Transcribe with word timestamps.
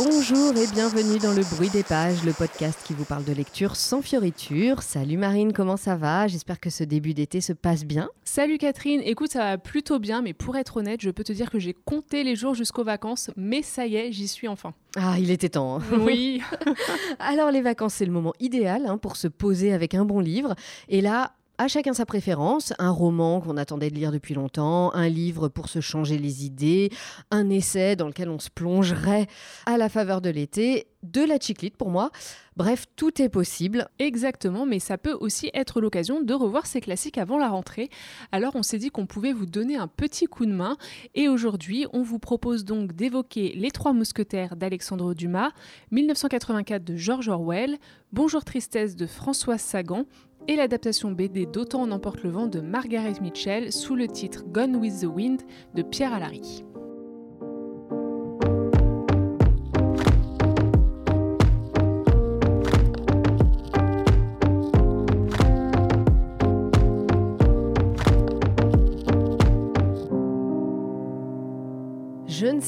Bonjour 0.00 0.56
et 0.56 0.68
bienvenue 0.68 1.18
dans 1.18 1.32
le 1.32 1.42
bruit 1.56 1.70
des 1.70 1.82
pages, 1.82 2.22
le 2.22 2.32
podcast 2.32 2.78
qui 2.84 2.92
vous 2.94 3.04
parle 3.04 3.24
de 3.24 3.32
lecture 3.32 3.74
sans 3.74 4.00
fioriture. 4.00 4.80
Salut 4.80 5.16
Marine, 5.16 5.52
comment 5.52 5.76
ça 5.76 5.96
va? 5.96 6.28
J'espère 6.28 6.60
que 6.60 6.70
ce 6.70 6.84
début 6.84 7.14
d'été 7.14 7.40
se 7.40 7.52
passe 7.52 7.84
bien. 7.84 8.08
Salut 8.22 8.58
Catherine, 8.58 9.00
écoute, 9.04 9.32
ça 9.32 9.40
va 9.40 9.58
plutôt 9.58 9.98
bien, 9.98 10.22
mais 10.22 10.34
pour 10.34 10.56
être 10.56 10.76
honnête, 10.76 11.00
je 11.00 11.10
peux 11.10 11.24
te 11.24 11.32
dire 11.32 11.50
que 11.50 11.58
j'ai 11.58 11.74
compté 11.74 12.22
les 12.22 12.36
jours 12.36 12.54
jusqu'aux 12.54 12.84
vacances, 12.84 13.30
mais 13.36 13.62
ça 13.62 13.88
y 13.88 13.96
est, 13.96 14.12
j'y 14.12 14.28
suis 14.28 14.46
enfin. 14.46 14.72
Ah, 14.96 15.16
il 15.18 15.32
était 15.32 15.48
temps. 15.48 15.80
hein. 15.80 15.82
Oui. 15.98 16.42
Alors 17.18 17.50
les 17.50 17.60
vacances, 17.60 17.94
c'est 17.94 18.06
le 18.06 18.12
moment 18.12 18.34
idéal 18.38 18.86
hein, 18.86 18.98
pour 18.98 19.16
se 19.16 19.26
poser 19.26 19.72
avec 19.72 19.94
un 19.96 20.04
bon 20.04 20.20
livre. 20.20 20.54
Et 20.88 21.00
là, 21.00 21.32
à 21.58 21.66
chacun 21.66 21.92
sa 21.92 22.06
préférence, 22.06 22.72
un 22.78 22.90
roman 22.90 23.40
qu'on 23.40 23.56
attendait 23.56 23.90
de 23.90 23.96
lire 23.96 24.12
depuis 24.12 24.34
longtemps, 24.34 24.94
un 24.94 25.08
livre 25.08 25.48
pour 25.48 25.68
se 25.68 25.80
changer 25.80 26.16
les 26.16 26.46
idées, 26.46 26.90
un 27.32 27.50
essai 27.50 27.96
dans 27.96 28.06
lequel 28.06 28.28
on 28.28 28.38
se 28.38 28.48
plongerait 28.48 29.26
à 29.66 29.76
la 29.76 29.88
faveur 29.88 30.20
de 30.20 30.30
l'été, 30.30 30.86
de 31.02 31.20
la 31.20 31.38
chiclite 31.40 31.76
pour 31.76 31.90
moi. 31.90 32.10
Bref, 32.56 32.86
tout 32.96 33.20
est 33.20 33.28
possible. 33.28 33.88
Exactement, 33.98 34.66
mais 34.66 34.78
ça 34.78 34.98
peut 34.98 35.16
aussi 35.20 35.50
être 35.52 35.80
l'occasion 35.80 36.20
de 36.20 36.34
revoir 36.34 36.66
ces 36.66 36.80
classiques 36.80 37.18
avant 37.18 37.38
la 37.38 37.48
rentrée. 37.48 37.88
Alors 38.30 38.54
on 38.54 38.62
s'est 38.62 38.78
dit 38.78 38.90
qu'on 38.90 39.06
pouvait 39.06 39.32
vous 39.32 39.46
donner 39.46 39.76
un 39.76 39.88
petit 39.88 40.26
coup 40.26 40.46
de 40.46 40.52
main 40.52 40.76
et 41.16 41.28
aujourd'hui 41.28 41.86
on 41.92 42.02
vous 42.02 42.18
propose 42.20 42.64
donc 42.64 42.92
d'évoquer 42.92 43.52
Les 43.56 43.72
Trois 43.72 43.92
Mousquetaires 43.92 44.54
d'Alexandre 44.54 45.14
Dumas, 45.14 45.50
1984 45.90 46.84
de 46.84 46.96
George 46.96 47.28
Orwell, 47.28 47.78
Bonjour 48.10 48.42
Tristesse 48.42 48.96
de 48.96 49.06
Françoise 49.06 49.60
Sagan 49.60 50.06
et 50.48 50.56
l'adaptation 50.56 51.12
BD 51.12 51.46
d'Autant 51.46 51.82
en 51.82 51.90
emporte 51.90 52.22
le 52.22 52.30
vent 52.30 52.46
de 52.46 52.60
Margaret 52.60 53.20
Mitchell 53.20 53.70
sous 53.70 53.94
le 53.94 54.08
titre 54.08 54.44
Gone 54.46 54.76
with 54.76 55.00
the 55.00 55.04
Wind 55.04 55.42
de 55.74 55.82
Pierre 55.82 56.14
Alary. 56.14 56.64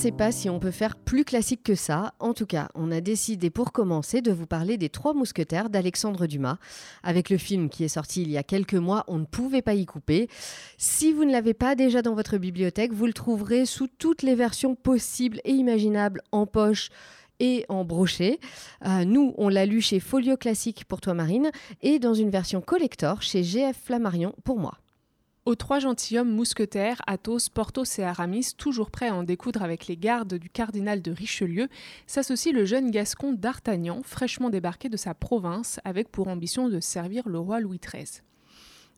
Sais 0.01 0.13
pas 0.13 0.33
si 0.33 0.49
on 0.49 0.59
peut 0.59 0.71
faire 0.71 0.97
plus 0.97 1.27
classique 1.27 1.63
que 1.63 1.75
ça. 1.75 2.15
En 2.21 2.33
tout 2.33 2.47
cas, 2.47 2.71
on 2.75 2.91
a 2.91 3.03
décidé 3.03 3.51
pour 3.51 3.71
commencer 3.71 4.23
de 4.23 4.33
vous 4.33 4.47
parler 4.47 4.79
des 4.79 4.89
Trois 4.89 5.13
Mousquetaires 5.13 5.69
d'Alexandre 5.69 6.27
Dumas. 6.27 6.57
Avec 7.03 7.29
le 7.29 7.37
film 7.37 7.69
qui 7.69 7.85
est 7.85 7.89
sorti 7.89 8.23
il 8.23 8.31
y 8.31 8.39
a 8.39 8.43
quelques 8.43 8.73
mois, 8.73 9.05
on 9.09 9.19
ne 9.19 9.27
pouvait 9.27 9.61
pas 9.61 9.75
y 9.75 9.85
couper. 9.85 10.31
Si 10.79 11.13
vous 11.13 11.27
ne 11.27 11.33
l'avez 11.33 11.53
pas 11.53 11.75
déjà 11.75 12.01
dans 12.01 12.15
votre 12.15 12.39
bibliothèque, 12.39 12.95
vous 12.95 13.05
le 13.05 13.13
trouverez 13.13 13.67
sous 13.67 13.89
toutes 13.89 14.23
les 14.23 14.35
versions 14.35 14.75
possibles 14.75 15.39
et 15.45 15.53
imaginables 15.53 16.23
en 16.33 16.47
poche 16.47 16.89
et 17.39 17.67
en 17.69 17.85
brochet. 17.85 18.41
Euh, 18.87 19.05
nous, 19.05 19.35
on 19.37 19.51
l'a 19.51 19.67
lu 19.67 19.83
chez 19.83 20.01
Folio 20.01 20.39
Classique 20.39 20.87
pour 20.87 21.03
toi 21.03 21.13
Marine 21.13 21.51
et 21.83 21.99
dans 21.99 22.15
une 22.15 22.31
version 22.31 22.63
collector 22.63 23.21
chez 23.21 23.43
GF 23.43 23.77
Flammarion 23.77 24.35
pour 24.45 24.59
moi. 24.59 24.79
Aux 25.47 25.55
trois 25.55 25.79
gentilshommes 25.79 26.31
mousquetaires, 26.31 27.01
Athos, 27.07 27.49
Porthos 27.53 27.99
et 27.99 28.03
Aramis, 28.03 28.53
toujours 28.59 28.91
prêts 28.91 29.09
à 29.09 29.15
en 29.15 29.23
découdre 29.23 29.63
avec 29.63 29.87
les 29.87 29.97
gardes 29.97 30.35
du 30.35 30.51
cardinal 30.51 31.01
de 31.01 31.11
Richelieu, 31.11 31.69
s'associe 32.07 32.55
le 32.55 32.67
jeune 32.67 32.91
gascon 32.91 33.33
d'Artagnan, 33.33 34.03
fraîchement 34.05 34.51
débarqué 34.51 34.91
de 34.91 34.99
sa 34.99 35.15
province, 35.15 35.81
avec 35.85 36.11
pour 36.11 36.29
ambition 36.29 36.69
de 36.69 36.79
servir 36.79 37.27
le 37.27 37.39
roi 37.39 37.61
Louis 37.61 37.81
XIII. 37.83 38.21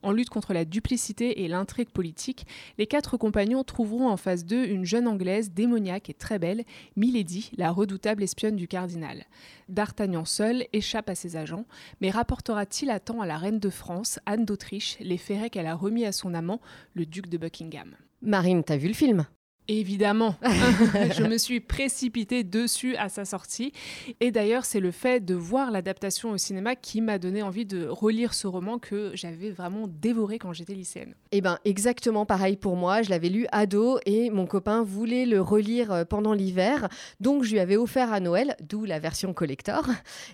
En 0.02 0.12
lutte 0.12 0.30
contre 0.30 0.52
la 0.52 0.64
duplicité 0.64 1.44
et 1.44 1.48
l'intrigue 1.48 1.90
politique, 1.90 2.46
les 2.76 2.86
quatre 2.86 3.16
compagnons 3.16 3.62
trouveront 3.62 4.08
en 4.08 4.16
face 4.16 4.44
d'eux 4.44 4.66
une 4.66 4.84
jeune 4.84 5.06
Anglaise 5.06 5.52
démoniaque 5.52 6.10
et 6.10 6.14
très 6.14 6.38
belle, 6.38 6.64
Milady, 6.96 7.50
la 7.56 7.70
redoutable 7.70 8.22
espionne 8.22 8.56
du 8.56 8.66
cardinal. 8.66 9.24
D'Artagnan 9.68 10.24
seul 10.24 10.66
échappe 10.72 11.08
à 11.08 11.14
ses 11.14 11.36
agents, 11.36 11.66
mais 12.00 12.10
rapportera-t-il 12.10 12.90
à 12.90 13.00
temps 13.00 13.20
à 13.20 13.26
la 13.26 13.38
reine 13.38 13.60
de 13.60 13.70
France, 13.70 14.18
Anne 14.26 14.44
d'Autriche, 14.44 14.96
les 15.00 15.18
ferrets 15.18 15.50
qu'elle 15.50 15.66
a 15.66 15.74
remis 15.74 16.04
à 16.04 16.12
son 16.12 16.34
amant, 16.34 16.60
le 16.94 17.06
duc 17.06 17.28
de 17.28 17.38
Buckingham? 17.38 17.94
Marine, 18.22 18.64
t'as 18.64 18.76
vu 18.76 18.88
le 18.88 18.94
film? 18.94 19.26
Évidemment, 19.68 20.34
je 20.42 21.22
me 21.22 21.38
suis 21.38 21.60
précipitée 21.60 22.42
dessus 22.42 22.96
à 22.96 23.08
sa 23.08 23.24
sortie. 23.24 23.72
Et 24.20 24.32
d'ailleurs, 24.32 24.64
c'est 24.64 24.80
le 24.80 24.90
fait 24.90 25.24
de 25.24 25.34
voir 25.34 25.70
l'adaptation 25.70 26.30
au 26.30 26.36
cinéma 26.36 26.74
qui 26.74 27.00
m'a 27.00 27.18
donné 27.18 27.42
envie 27.42 27.64
de 27.64 27.86
relire 27.86 28.34
ce 28.34 28.48
roman 28.48 28.78
que 28.78 29.12
j'avais 29.14 29.50
vraiment 29.50 29.86
dévoré 29.86 30.38
quand 30.38 30.52
j'étais 30.52 30.74
lycéenne. 30.74 31.14
Eh 31.30 31.40
ben 31.40 31.58
exactement 31.64 32.26
pareil 32.26 32.56
pour 32.56 32.76
moi. 32.76 33.02
Je 33.02 33.10
l'avais 33.10 33.28
lu 33.28 33.46
ado 33.52 33.98
et 34.04 34.30
mon 34.30 34.46
copain 34.46 34.82
voulait 34.82 35.26
le 35.26 35.40
relire 35.40 35.92
euh, 35.92 36.04
pendant 36.04 36.32
l'hiver, 36.32 36.88
donc 37.20 37.44
je 37.44 37.52
lui 37.52 37.60
avais 37.60 37.76
offert 37.76 38.12
à 38.12 38.18
Noël, 38.18 38.56
d'où 38.68 38.84
la 38.84 38.98
version 38.98 39.32
collector. 39.32 39.88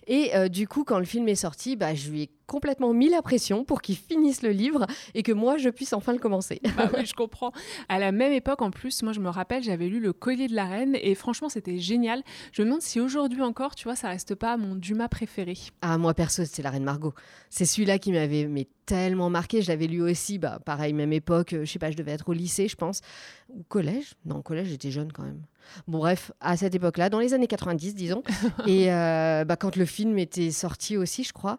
Et 0.06 0.34
euh, 0.34 0.48
du 0.48 0.66
coup, 0.66 0.84
quand 0.84 0.98
le 0.98 1.04
film 1.04 1.28
est 1.28 1.34
sorti, 1.34 1.76
bah, 1.76 1.94
je 1.94 2.10
lui 2.10 2.22
ai 2.22 2.30
complètement 2.48 2.92
mis 2.92 3.08
la 3.08 3.22
pression 3.22 3.64
pour 3.64 3.80
qu'il 3.82 3.96
finisse 3.96 4.42
le 4.42 4.50
livre 4.50 4.86
et 5.14 5.22
que 5.22 5.30
moi 5.32 5.56
je 5.58 5.68
puisse 5.68 5.92
enfin 5.92 6.12
le 6.12 6.18
commencer. 6.18 6.60
Ah 6.76 6.88
oui, 6.96 7.06
je 7.06 7.14
comprends. 7.22 7.52
À 7.88 8.00
la 8.00 8.10
même 8.10 8.32
époque, 8.32 8.62
en 8.62 8.72
plus, 8.72 9.02
moi 9.04 9.12
je 9.12 9.20
me 9.20 9.28
rappelle, 9.28 9.62
j'avais 9.62 9.86
lu 9.88 10.00
Le 10.00 10.12
Collier 10.12 10.48
de 10.48 10.54
la 10.56 10.64
Reine 10.64 10.96
et 11.00 11.14
franchement, 11.14 11.48
c'était 11.48 11.78
génial. 11.78 12.22
Je 12.52 12.62
me 12.62 12.66
demande 12.66 12.82
si 12.82 12.98
aujourd'hui 13.00 13.42
encore, 13.42 13.74
tu 13.76 13.84
vois, 13.84 13.94
ça 13.94 14.08
reste 14.08 14.34
pas 14.34 14.56
mon 14.56 14.74
Dumas 14.74 15.08
préféré. 15.08 15.54
Ah 15.82 15.98
moi 15.98 16.14
perso, 16.14 16.44
c'était 16.44 16.62
la 16.62 16.70
Reine 16.70 16.84
Margot. 16.84 17.14
C'est 17.50 17.66
celui-là 17.66 17.98
qui 17.98 18.10
m'avait 18.12 18.46
mais 18.46 18.66
tellement 18.86 19.28
marqué. 19.28 19.60
Je 19.60 19.68
l'avais 19.68 19.86
lu 19.86 20.00
aussi, 20.02 20.38
bah 20.38 20.58
pareil, 20.64 20.94
même 20.94 21.12
époque. 21.12 21.52
euh, 21.52 21.64
Je 21.66 21.70
sais 21.70 21.78
pas, 21.78 21.90
je 21.90 21.96
devais 21.96 22.12
être 22.12 22.30
au 22.30 22.32
lycée, 22.32 22.68
je 22.68 22.76
pense, 22.76 23.02
ou 23.50 23.62
collège? 23.68 24.14
Non, 24.24 24.36
au 24.38 24.42
collège, 24.42 24.68
j'étais 24.68 24.90
jeune 24.90 25.12
quand 25.12 25.24
même. 25.24 25.42
Bon 25.86 25.98
bref, 25.98 26.32
à 26.40 26.56
cette 26.56 26.74
époque-là, 26.74 27.08
dans 27.10 27.20
les 27.20 27.34
années 27.34 27.46
90, 27.46 27.94
disons. 27.94 28.22
et 28.66 28.92
euh, 28.92 29.44
bah, 29.44 29.56
quand 29.56 29.76
le 29.76 29.84
film 29.84 30.18
était 30.18 30.50
sorti 30.50 30.96
aussi, 30.96 31.24
je 31.24 31.32
crois. 31.32 31.58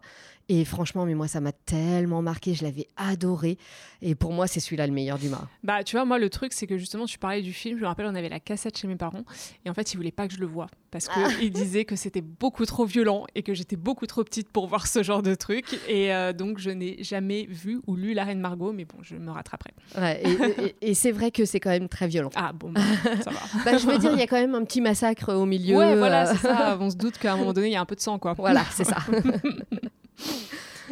Et 0.52 0.64
franchement, 0.64 1.06
mais 1.06 1.14
moi, 1.14 1.28
ça 1.28 1.40
m'a 1.40 1.52
tellement 1.52 2.22
marqué. 2.22 2.54
Je 2.54 2.64
l'avais 2.64 2.88
adoré. 2.96 3.56
Et 4.02 4.16
pour 4.16 4.32
moi, 4.32 4.48
c'est 4.48 4.58
celui-là 4.58 4.88
le 4.88 4.92
meilleur 4.92 5.16
Dumas. 5.16 5.46
Bah, 5.62 5.84
tu 5.84 5.94
vois, 5.94 6.04
moi, 6.04 6.18
le 6.18 6.28
truc, 6.28 6.52
c'est 6.52 6.66
que 6.66 6.76
justement, 6.76 7.06
tu 7.06 7.18
parlais 7.20 7.40
du 7.40 7.52
film. 7.52 7.76
Je 7.78 7.82
me 7.82 7.86
rappelle, 7.86 8.06
on 8.06 8.16
avait 8.16 8.28
la 8.28 8.40
cassette 8.40 8.76
chez 8.76 8.88
mes 8.88 8.96
parents. 8.96 9.22
Et 9.64 9.70
en 9.70 9.74
fait, 9.74 9.92
ils 9.92 9.96
voulaient 9.96 10.10
pas 10.10 10.26
que 10.26 10.34
je 10.34 10.40
le 10.40 10.46
voie. 10.46 10.66
Parce 10.90 11.06
qu'ils 11.06 11.52
disaient 11.52 11.84
que 11.84 11.94
c'était 11.94 12.20
beaucoup 12.20 12.66
trop 12.66 12.84
violent 12.84 13.26
et 13.36 13.44
que 13.44 13.54
j'étais 13.54 13.76
beaucoup 13.76 14.06
trop 14.06 14.24
petite 14.24 14.48
pour 14.48 14.66
voir 14.66 14.88
ce 14.88 15.04
genre 15.04 15.22
de 15.22 15.36
truc. 15.36 15.66
Et 15.88 16.12
euh, 16.12 16.32
donc, 16.32 16.58
je 16.58 16.70
n'ai 16.70 17.00
jamais 17.04 17.46
vu 17.48 17.80
ou 17.86 17.94
lu 17.94 18.12
La 18.12 18.24
Reine 18.24 18.40
Margot. 18.40 18.72
Mais 18.72 18.86
bon, 18.86 18.96
je 19.02 19.14
me 19.14 19.30
rattraperai. 19.30 19.70
Ouais, 19.96 20.20
et 20.24 20.32
et- 20.66 20.90
et 20.90 20.94
c'est 20.94 21.12
vrai 21.12 21.30
que 21.30 21.44
c'est 21.44 21.60
quand 21.60 21.70
même 21.70 21.88
très 21.88 22.08
violent. 22.08 22.30
Ah, 22.34 22.52
bon, 22.52 22.72
bah, 22.72 22.80
ça 23.22 23.30
va. 23.30 23.38
Bah, 23.64 23.78
je 23.78 23.86
dire, 24.00 24.12
il 24.12 24.18
y 24.18 24.22
a 24.22 24.26
quand 24.26 24.40
même 24.40 24.54
un 24.54 24.64
petit 24.64 24.80
massacre 24.80 25.34
au 25.34 25.46
milieu. 25.46 25.76
Ouais, 25.76 25.96
voilà, 25.96 26.26
c'est 26.26 26.38
ça. 26.38 26.76
On 26.80 26.90
se 26.90 26.96
doute 26.96 27.18
qu'à 27.18 27.32
un 27.32 27.36
moment 27.36 27.52
donné, 27.52 27.68
il 27.68 27.72
y 27.72 27.76
a 27.76 27.80
un 27.80 27.86
peu 27.86 27.96
de 27.96 28.00
sang, 28.00 28.18
quoi. 28.18 28.34
Voilà, 28.34 28.64
c'est 28.70 28.84
ça. 28.84 28.98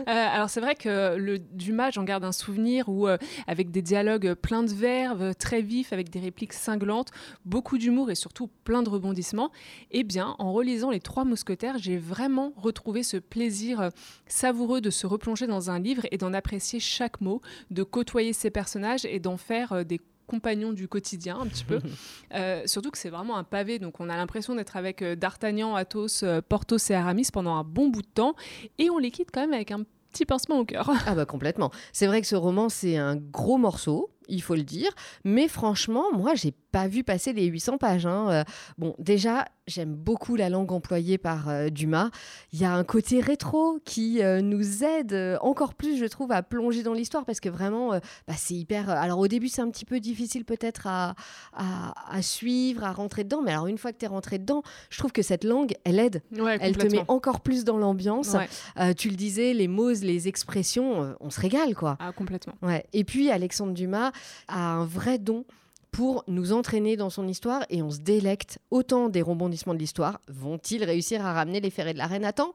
Euh, 0.00 0.04
alors 0.06 0.48
c'est 0.48 0.60
vrai 0.60 0.74
que 0.74 1.16
le 1.16 1.38
Dumas, 1.38 1.90
j'en 1.90 2.04
garde 2.04 2.24
un 2.24 2.32
souvenir 2.32 2.88
où, 2.88 3.08
euh, 3.08 3.16
avec 3.46 3.70
des 3.70 3.82
dialogues 3.82 4.34
pleins 4.34 4.62
de 4.62 4.72
verve, 4.72 5.34
très 5.34 5.60
vifs, 5.60 5.92
avec 5.92 6.10
des 6.10 6.20
répliques 6.20 6.52
cinglantes, 6.52 7.10
beaucoup 7.44 7.78
d'humour 7.78 8.10
et 8.10 8.14
surtout 8.14 8.48
plein 8.64 8.82
de 8.82 8.88
rebondissements, 8.88 9.50
eh 9.90 10.04
bien, 10.04 10.36
en 10.38 10.52
relisant 10.52 10.90
Les 10.90 11.00
Trois 11.00 11.24
Mousquetaires, 11.24 11.78
j'ai 11.78 11.96
vraiment 11.96 12.52
retrouvé 12.56 13.02
ce 13.02 13.16
plaisir 13.16 13.80
euh, 13.80 13.90
savoureux 14.26 14.80
de 14.80 14.90
se 14.90 15.06
replonger 15.06 15.46
dans 15.46 15.70
un 15.70 15.78
livre 15.78 16.02
et 16.10 16.18
d'en 16.18 16.32
apprécier 16.32 16.80
chaque 16.80 17.20
mot, 17.20 17.40
de 17.70 17.82
côtoyer 17.82 18.32
ces 18.32 18.50
personnages 18.50 19.04
et 19.04 19.18
d'en 19.18 19.36
faire 19.36 19.72
euh, 19.72 19.84
des 19.84 20.00
compagnons 20.28 20.72
du 20.72 20.86
quotidien 20.86 21.38
un 21.40 21.46
petit 21.46 21.64
peu. 21.64 21.80
Euh, 22.34 22.62
surtout 22.66 22.90
que 22.90 22.98
c'est 22.98 23.08
vraiment 23.08 23.38
un 23.38 23.44
pavé, 23.44 23.78
donc 23.78 24.00
on 24.00 24.10
a 24.10 24.16
l'impression 24.16 24.54
d'être 24.54 24.76
avec 24.76 25.00
euh, 25.00 25.16
D'Artagnan, 25.16 25.74
Athos, 25.74 26.22
euh, 26.22 26.42
Porthos 26.46 26.90
et 26.90 26.94
Aramis 26.94 27.28
pendant 27.32 27.54
un 27.56 27.64
bon 27.64 27.88
bout 27.88 28.02
de 28.02 28.08
temps, 28.08 28.34
et 28.76 28.90
on 28.90 28.98
les 28.98 29.10
quitte 29.10 29.30
quand 29.32 29.40
même 29.40 29.54
avec 29.54 29.70
un 29.70 29.84
petit 30.12 30.26
pincement 30.26 30.58
au 30.58 30.64
cœur. 30.66 30.90
Ah 31.06 31.14
bah 31.14 31.24
complètement. 31.24 31.70
C'est 31.92 32.06
vrai 32.06 32.20
que 32.20 32.26
ce 32.26 32.36
roman, 32.36 32.68
c'est 32.68 32.98
un 32.98 33.16
gros 33.16 33.56
morceau, 33.56 34.10
il 34.28 34.42
faut 34.42 34.54
le 34.54 34.62
dire. 34.62 34.90
Mais 35.24 35.48
franchement, 35.48 36.04
moi, 36.12 36.34
j'ai 36.34 36.52
pas 36.70 36.86
vu 36.86 37.02
passer 37.02 37.32
les 37.32 37.46
800 37.46 37.78
pages. 37.78 38.06
hein. 38.06 38.28
Euh, 38.30 38.44
bon, 38.76 38.94
déjà, 38.98 39.46
j'aime 39.66 39.94
beaucoup 39.94 40.36
la 40.36 40.50
langue 40.50 40.70
employée 40.70 41.16
par 41.18 41.48
euh, 41.48 41.70
Dumas. 41.70 42.10
Il 42.52 42.60
y 42.60 42.64
a 42.66 42.72
un 42.74 42.84
côté 42.84 43.20
rétro 43.20 43.78
qui 43.84 44.22
euh, 44.22 44.40
nous 44.42 44.84
aide 44.84 45.38
encore 45.40 45.74
plus, 45.74 45.96
je 45.98 46.04
trouve, 46.04 46.30
à 46.32 46.42
plonger 46.42 46.82
dans 46.82 46.92
l'histoire 46.92 47.24
parce 47.24 47.40
que 47.40 47.48
vraiment, 47.48 47.90
bah, 48.26 48.34
c'est 48.36 48.54
hyper. 48.54 48.90
Alors 48.90 49.18
au 49.18 49.28
début, 49.28 49.48
c'est 49.48 49.62
un 49.62 49.70
petit 49.70 49.84
peu 49.86 49.98
difficile 50.00 50.44
peut-être 50.44 50.86
à, 50.86 51.14
à, 51.54 51.94
à 52.14 52.22
suivre, 52.22 52.84
à 52.84 52.92
rentrer 52.92 53.24
dedans. 53.24 53.40
Mais 53.42 53.52
alors 53.52 53.66
une 53.66 53.78
fois 53.78 53.92
que 53.92 53.98
tu 53.98 54.04
es 54.04 54.08
rentré 54.08 54.38
dedans, 54.38 54.62
je 54.90 54.98
trouve 54.98 55.12
que 55.12 55.22
cette 55.22 55.44
langue, 55.44 55.72
elle 55.84 55.98
aide. 55.98 56.22
Ouais, 56.38 56.58
Elle 56.60 56.76
te 56.76 56.86
met 56.86 57.04
encore 57.08 57.40
plus 57.40 57.64
dans 57.64 57.78
l'ambiance. 57.78 58.34
Ouais. 58.34 58.94
Tu 58.94 59.08
le 59.08 59.16
disais, 59.16 59.54
les 59.54 59.68
mots, 59.68 59.90
les 59.92 60.28
expressions, 60.28 61.16
on 61.20 61.30
se 61.30 61.40
régale, 61.40 61.74
quoi. 61.74 61.96
Ah, 62.00 62.12
complètement. 62.12 62.54
Ouais. 62.62 62.84
Et 62.92 63.04
puis, 63.04 63.30
Alexandre 63.30 63.72
Dumas 63.72 64.12
a 64.48 64.72
un 64.74 64.84
vrai 64.84 65.18
don 65.18 65.44
pour 65.90 66.22
nous 66.28 66.52
entraîner 66.52 66.96
dans 66.96 67.10
son 67.10 67.26
histoire 67.26 67.64
et 67.70 67.82
on 67.82 67.90
se 67.90 67.98
délecte 67.98 68.58
autant 68.70 69.08
des 69.08 69.22
rebondissements 69.22 69.74
de 69.74 69.78
l'histoire. 69.78 70.20
Vont-ils 70.28 70.84
réussir 70.84 71.24
à 71.24 71.32
ramener 71.32 71.60
les 71.60 71.70
ferrets 71.70 71.94
de 71.94 71.98
la 71.98 72.06
reine 72.06 72.24
à 72.24 72.32
temps 72.32 72.54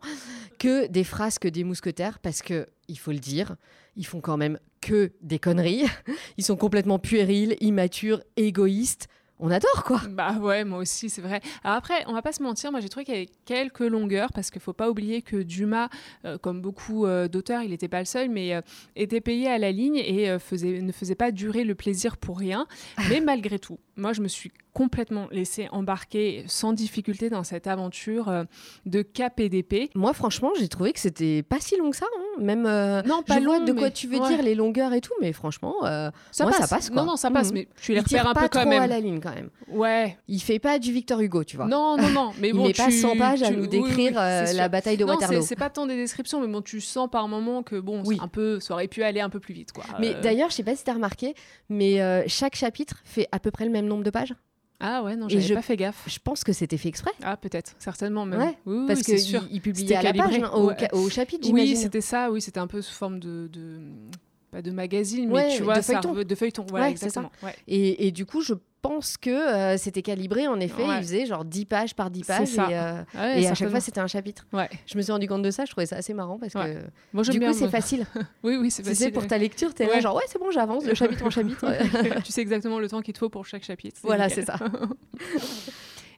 que 0.60 0.88
des 0.88 1.04
frasques 1.04 1.48
des 1.48 1.64
mousquetaires? 1.64 2.20
Parce 2.20 2.42
que, 2.42 2.68
il 2.88 2.98
faut 2.98 3.12
le 3.12 3.20
dire, 3.20 3.56
ils 3.96 4.06
font 4.06 4.22
quand 4.22 4.38
même 4.38 4.60
que 4.82 5.12
des 5.22 5.40
conneries. 5.40 5.86
Ils 6.38 6.44
sont 6.44 6.56
complètement 6.56 7.00
puérils, 7.00 7.58
immatures, 7.60 8.22
égoïstes. 8.38 9.08
On 9.44 9.52
adore 9.52 9.84
quoi. 9.84 10.02
Bah 10.10 10.38
ouais, 10.40 10.64
moi 10.64 10.80
aussi, 10.80 11.10
c'est 11.10 11.22
vrai. 11.22 11.42
Alors 11.66 11.76
après, 11.76 12.06
on 12.08 12.14
va 12.14 12.22
pas 12.22 12.32
se 12.32 12.42
mentir, 12.42 12.72
moi 12.72 12.80
j'ai 12.80 12.88
trouvé 12.88 13.04
qu'il 13.04 13.14
y 13.14 13.18
avait 13.18 13.30
quelques 13.44 13.82
longueurs 13.82 14.32
parce 14.34 14.50
qu'il 14.50 14.62
faut 14.62 14.72
pas 14.72 14.90
oublier 14.90 15.22
que 15.22 15.44
Dumas, 15.44 15.90
euh, 16.24 16.38
comme 16.38 16.62
beaucoup 16.62 17.06
euh, 17.06 17.28
d'auteurs, 17.28 17.62
il 17.62 17.72
n'était 17.72 17.90
pas 17.90 18.00
le 18.00 18.06
seul, 18.06 18.30
mais 18.30 18.56
euh, 18.56 18.62
était 18.96 19.20
payé 19.20 19.50
à 19.50 19.58
la 19.58 19.74
ligne 19.74 19.98
et 19.98 20.40
faisait, 20.40 20.80
ne 20.80 20.92
faisait 20.94 21.16
pas 21.16 21.32
durer 21.32 21.66
le 21.66 21.76
plaisir 21.76 22.16
pour 22.16 22.40
rien. 22.40 22.68
Mais 23.10 23.20
malgré 23.20 23.60
tout, 23.60 23.80
moi 23.98 24.14
je 24.14 24.22
me 24.22 24.30
suis 24.30 24.52
complètement 24.74 25.28
laissé 25.32 25.68
embarquer 25.72 26.44
sans 26.48 26.74
difficulté 26.74 27.30
dans 27.30 27.44
cette 27.44 27.68
aventure 27.68 28.30
euh, 28.30 28.44
de 28.86 29.02
KPDP. 29.02 29.92
Moi, 29.96 30.14
franchement, 30.14 30.52
j'ai 30.60 30.68
trouvé 30.68 30.94
que 30.94 31.00
c'était 31.00 31.44
pas 31.44 31.60
si 31.60 31.78
long 31.78 31.92
que 31.92 31.98
ça. 31.98 32.08
Hein. 32.18 32.24
Même 32.40 32.66
euh, 32.66 33.02
non, 33.04 33.22
pas 33.22 33.40
je 33.40 33.46
vois 33.46 33.60
de 33.60 33.72
quoi 33.72 33.92
tu 33.92 34.08
veux 34.08 34.20
dire, 34.20 34.42
les 34.42 34.56
longueurs 34.56 34.94
et 34.94 35.02
tout, 35.02 35.14
mais 35.22 35.32
franchement, 35.32 35.76
euh, 35.84 36.10
ça, 36.32 36.44
moi, 36.46 36.52
passe. 36.52 36.62
ça 36.62 36.76
passe. 36.76 36.90
Quoi. 36.90 37.02
Non, 37.02 37.12
non, 37.12 37.16
ça 37.16 37.30
passe, 37.30 37.52
mmh. 37.52 37.54
mais 37.54 37.68
tu 37.82 37.94
les 37.94 38.00
repères 38.00 38.28
un 38.28 38.34
peu 38.34 38.48
quand 38.50 38.66
même. 38.66 38.82
à 38.82 38.88
la 38.88 39.00
ligne 39.00 39.20
quand 39.20 39.34
même. 39.34 39.50
Ouais. 39.70 40.18
Il 40.28 40.42
fait 40.42 40.60
pas 40.60 40.80
du 40.80 40.92
Victor 40.92 41.20
Hugo, 41.20 41.44
tu 41.44 41.56
vois. 41.56 41.68
Non, 41.68 41.96
non, 41.98 42.10
non. 42.10 42.32
Mais 42.40 42.50
Il 42.50 42.56
bon, 42.56 42.66
met 42.68 42.74
tu, 42.74 42.82
pas 42.82 42.90
100 42.90 43.18
pages 43.18 43.44
à 43.44 43.52
nous 43.52 43.68
décrire 43.68 44.14
oui, 44.16 44.50
oui, 44.50 44.56
la 44.56 44.70
bataille 44.70 44.98
de 44.98 45.06
non, 45.06 45.14
Waterloo. 45.14 45.42
C'est 45.44 45.56
pas 45.56 45.70
tant 45.70 45.86
des 45.86 45.96
descriptions, 45.96 46.42
mais 46.42 46.48
bon, 46.48 46.62
tu 46.62 46.82
sens 46.82 47.10
par 47.10 47.28
moment 47.28 47.62
que 47.62 47.80
bon, 47.80 48.02
oui. 48.06 48.18
un 48.22 48.28
peu, 48.28 48.60
ça 48.60 48.74
aurait 48.74 48.88
pu 48.88 49.04
aller 49.04 49.22
un 49.22 49.30
peu 49.30 49.40
plus 49.40 49.54
vite, 49.54 49.72
quoi. 49.72 49.84
Mais 50.00 50.16
d'ailleurs, 50.16 50.50
je 50.50 50.56
sais 50.56 50.64
pas 50.64 50.76
si 50.76 50.84
tu 50.84 50.90
as 50.90 50.96
remarqué, 50.96 51.36
mais 51.70 52.26
chaque 52.28 52.56
chapitre 52.56 53.02
fait 53.06 53.28
à 53.32 53.40
peu 53.40 53.52
près 53.52 53.66
le 53.66 53.72
même 53.72 53.86
nombre 53.86 54.04
de 54.04 54.10
pages. 54.10 54.34
Ah 54.86 55.02
ouais, 55.02 55.16
non, 55.16 55.30
j'avais 55.30 55.54
pas 55.54 55.62
fait 55.62 55.78
gaffe. 55.78 56.04
Je 56.08 56.20
pense 56.20 56.44
que 56.44 56.52
c'était 56.52 56.76
fait 56.78 56.90
exprès. 56.90 57.12
Ah 57.24 57.38
peut-être, 57.38 57.74
certainement 57.80 58.26
même. 58.26 58.40
Ouais, 58.40 58.58
oui, 58.66 58.86
parce 58.86 59.02
que 59.02 59.16
qu'il 59.16 59.42
il 59.50 59.62
publiait 59.62 59.96
à 59.96 60.02
la 60.02 60.14
page, 60.14 60.38
hein, 60.38 60.52
au, 60.54 60.68
ouais. 60.68 60.94
au, 60.94 61.10
chapitre, 61.10 61.46
j'imagine. 61.46 61.76
Oui, 61.76 61.82
c'était 61.82 62.02
ça, 62.02 62.30
oui, 62.30 62.42
c'était 62.42 62.60
un 62.60 62.68
peu 62.68 62.82
sous 62.82 62.94
forme 62.94 63.20
de... 63.20 63.48
de... 63.48 63.80
Pas 64.54 64.62
de 64.62 64.70
magazine, 64.70 65.30
mais 65.30 65.34
ouais, 65.34 65.56
tu 65.58 65.64
vois, 65.64 65.78
de 65.78 65.82
feuilleton. 65.82 66.14
Ça, 66.14 66.24
de 66.24 66.36
feuilleton. 66.36 66.66
Voilà, 66.70 66.86
ouais, 66.86 66.92
exactement. 66.92 67.32
Ça. 67.42 67.48
Et, 67.68 68.06
et, 68.06 68.12
du 68.12 68.28
coup, 68.28 68.42
je 68.42 68.54
pense 68.84 69.18
que 69.18 69.32
euh, 69.32 69.78
c'était 69.78 70.04
calibré, 70.04 70.48
en 70.48 70.60
effet. 70.60 70.84
Il 70.86 71.02
faisait 71.02 71.26
genre 71.26 71.44
10 71.44 71.66
pages 71.66 71.96
par 71.96 72.12
10 72.12 72.24
pages. 72.24 72.54
Et, 72.54 72.60
euh, 72.60 73.04
et 73.36 73.48
à 73.48 73.56
chaque 73.56 73.70
fois, 73.70 73.80
c'était 73.80 74.00
un 74.00 74.06
chapitre. 74.06 74.46
Je 74.86 74.96
me 74.96 75.02
suis 75.02 75.12
rendu 75.12 75.28
compte 75.28 75.42
de 75.42 75.50
ça. 75.50 75.66
Je 75.66 75.72
trouvais 75.72 75.88
ça 75.88 75.96
assez 75.96 76.14
marrant 76.14 76.38
parce 76.38 76.54
que 76.54 76.84
moi, 77.14 77.24
du 77.24 77.40
coup, 77.40 77.54
c'est 77.54 77.70
facile. 77.70 78.06
oui, 78.44 78.58
oui, 78.58 78.70
c'est 78.70 78.84
facile. 78.84 78.98
Tu 78.98 79.04
sais, 79.06 79.12
pour 79.12 79.26
ta 79.26 79.40
lecture, 79.40 79.74
tu 79.74 79.82
es 79.82 79.88
là 79.88 80.00
genre, 80.00 80.16
ouais, 80.16 80.24
c'est 80.28 80.38
bon, 80.38 80.52
j'avance 80.52 80.84
de 80.84 80.94
chapitre 80.94 81.26
en 81.26 81.32
chapitre. 81.32 81.66
tu 82.24 82.32
sais 82.32 82.42
exactement 82.42 82.78
le 82.78 82.88
temps 82.88 83.02
qu'il 83.02 83.16
te 83.16 83.20
faut 83.20 83.30
pour 83.30 83.48
chaque 83.48 83.64
chapitre. 83.64 84.00
Voilà, 84.04 84.30
c'est 84.30 84.46
ça. 84.46 84.60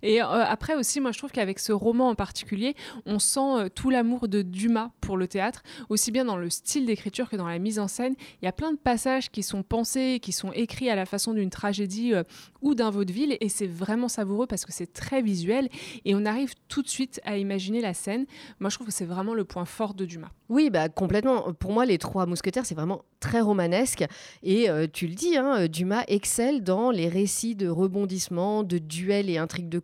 Et 0.06 0.22
euh, 0.22 0.26
après 0.28 0.76
aussi, 0.76 1.02
moi 1.02 1.12
je 1.12 1.18
trouve 1.18 1.32
qu'avec 1.32 1.58
ce 1.58 1.72
roman 1.72 2.10
en 2.10 2.16
particulier, 2.16 2.76
on 3.08 3.18
sent 3.18 3.40
euh, 3.40 3.70
tout 3.70 3.90
l'amour 3.90 4.28
de 4.28 4.44
Dumas 4.44 4.92
pour 5.02 5.18
le 5.18 5.28
théâtre, 5.28 5.64
aussi 5.90 6.12
bien 6.12 6.26
dans 6.26 6.38
le 6.38 6.52
style 6.52 6.86
d'écriture 6.86 7.28
que 7.28 7.36
dans 7.36 7.48
la 7.48 7.58
mise 7.58 7.80
en 7.80 7.88
scène. 7.88 8.14
Il 8.40 8.46
y 8.46 8.48
a 8.48 8.52
plein 8.52 8.72
de 8.72 8.78
passages 8.78 9.32
qui 9.32 9.42
sont 9.42 9.64
pensés, 9.64 10.20
qui 10.22 10.32
sont 10.32 10.52
écrits 10.52 10.92
à 10.92 10.96
la 10.96 11.08
façon 11.08 11.34
d'une 11.34 11.50
tragédie 11.50 12.14
euh, 12.14 12.22
ou 12.62 12.76
d'un 12.76 12.92
vaudeville, 12.92 13.36
et 13.42 13.50
c'est 13.50 13.66
vraiment 13.66 14.08
savoureux 14.08 14.46
parce 14.46 14.64
que 14.64 14.72
c'est 14.72 14.94
très 14.94 15.24
visuel, 15.24 15.70
et 16.06 16.14
on 16.14 16.24
arrive 16.26 16.54
tout 16.68 16.84
de 16.84 16.88
suite 16.88 17.20
à 17.26 17.38
imaginer 17.38 17.82
la 17.82 17.96
scène. 17.96 18.28
Moi 18.60 18.70
je 18.70 18.76
trouve 18.76 18.88
que 18.88 18.94
c'est 18.94 19.06
vraiment 19.06 19.34
le 19.34 19.44
point 19.44 19.66
fort 19.66 19.96
de 19.96 20.06
Dumas. 20.06 20.30
Oui, 20.50 20.70
bah 20.70 20.88
complètement. 20.88 21.54
Pour 21.54 21.72
moi, 21.72 21.88
les 21.88 21.98
trois 21.98 22.28
mousquetaires, 22.28 22.68
c'est 22.68 22.76
vraiment 22.76 23.02
très 23.20 23.42
romanesque. 23.42 24.06
Et 24.44 24.68
tu 24.94 25.08
le 25.08 25.16
dis, 25.16 25.38
hein, 25.38 25.66
Dumas 25.68 26.04
excelle 26.08 26.62
dans 26.62 26.92
les 26.92 27.10
récits 27.10 27.56
de 27.56 27.68
rebondissements, 27.68 28.62
de 28.62 28.78
duels 28.78 29.32
et 29.32 29.40
intrigues 29.40 29.70
de 29.70 29.80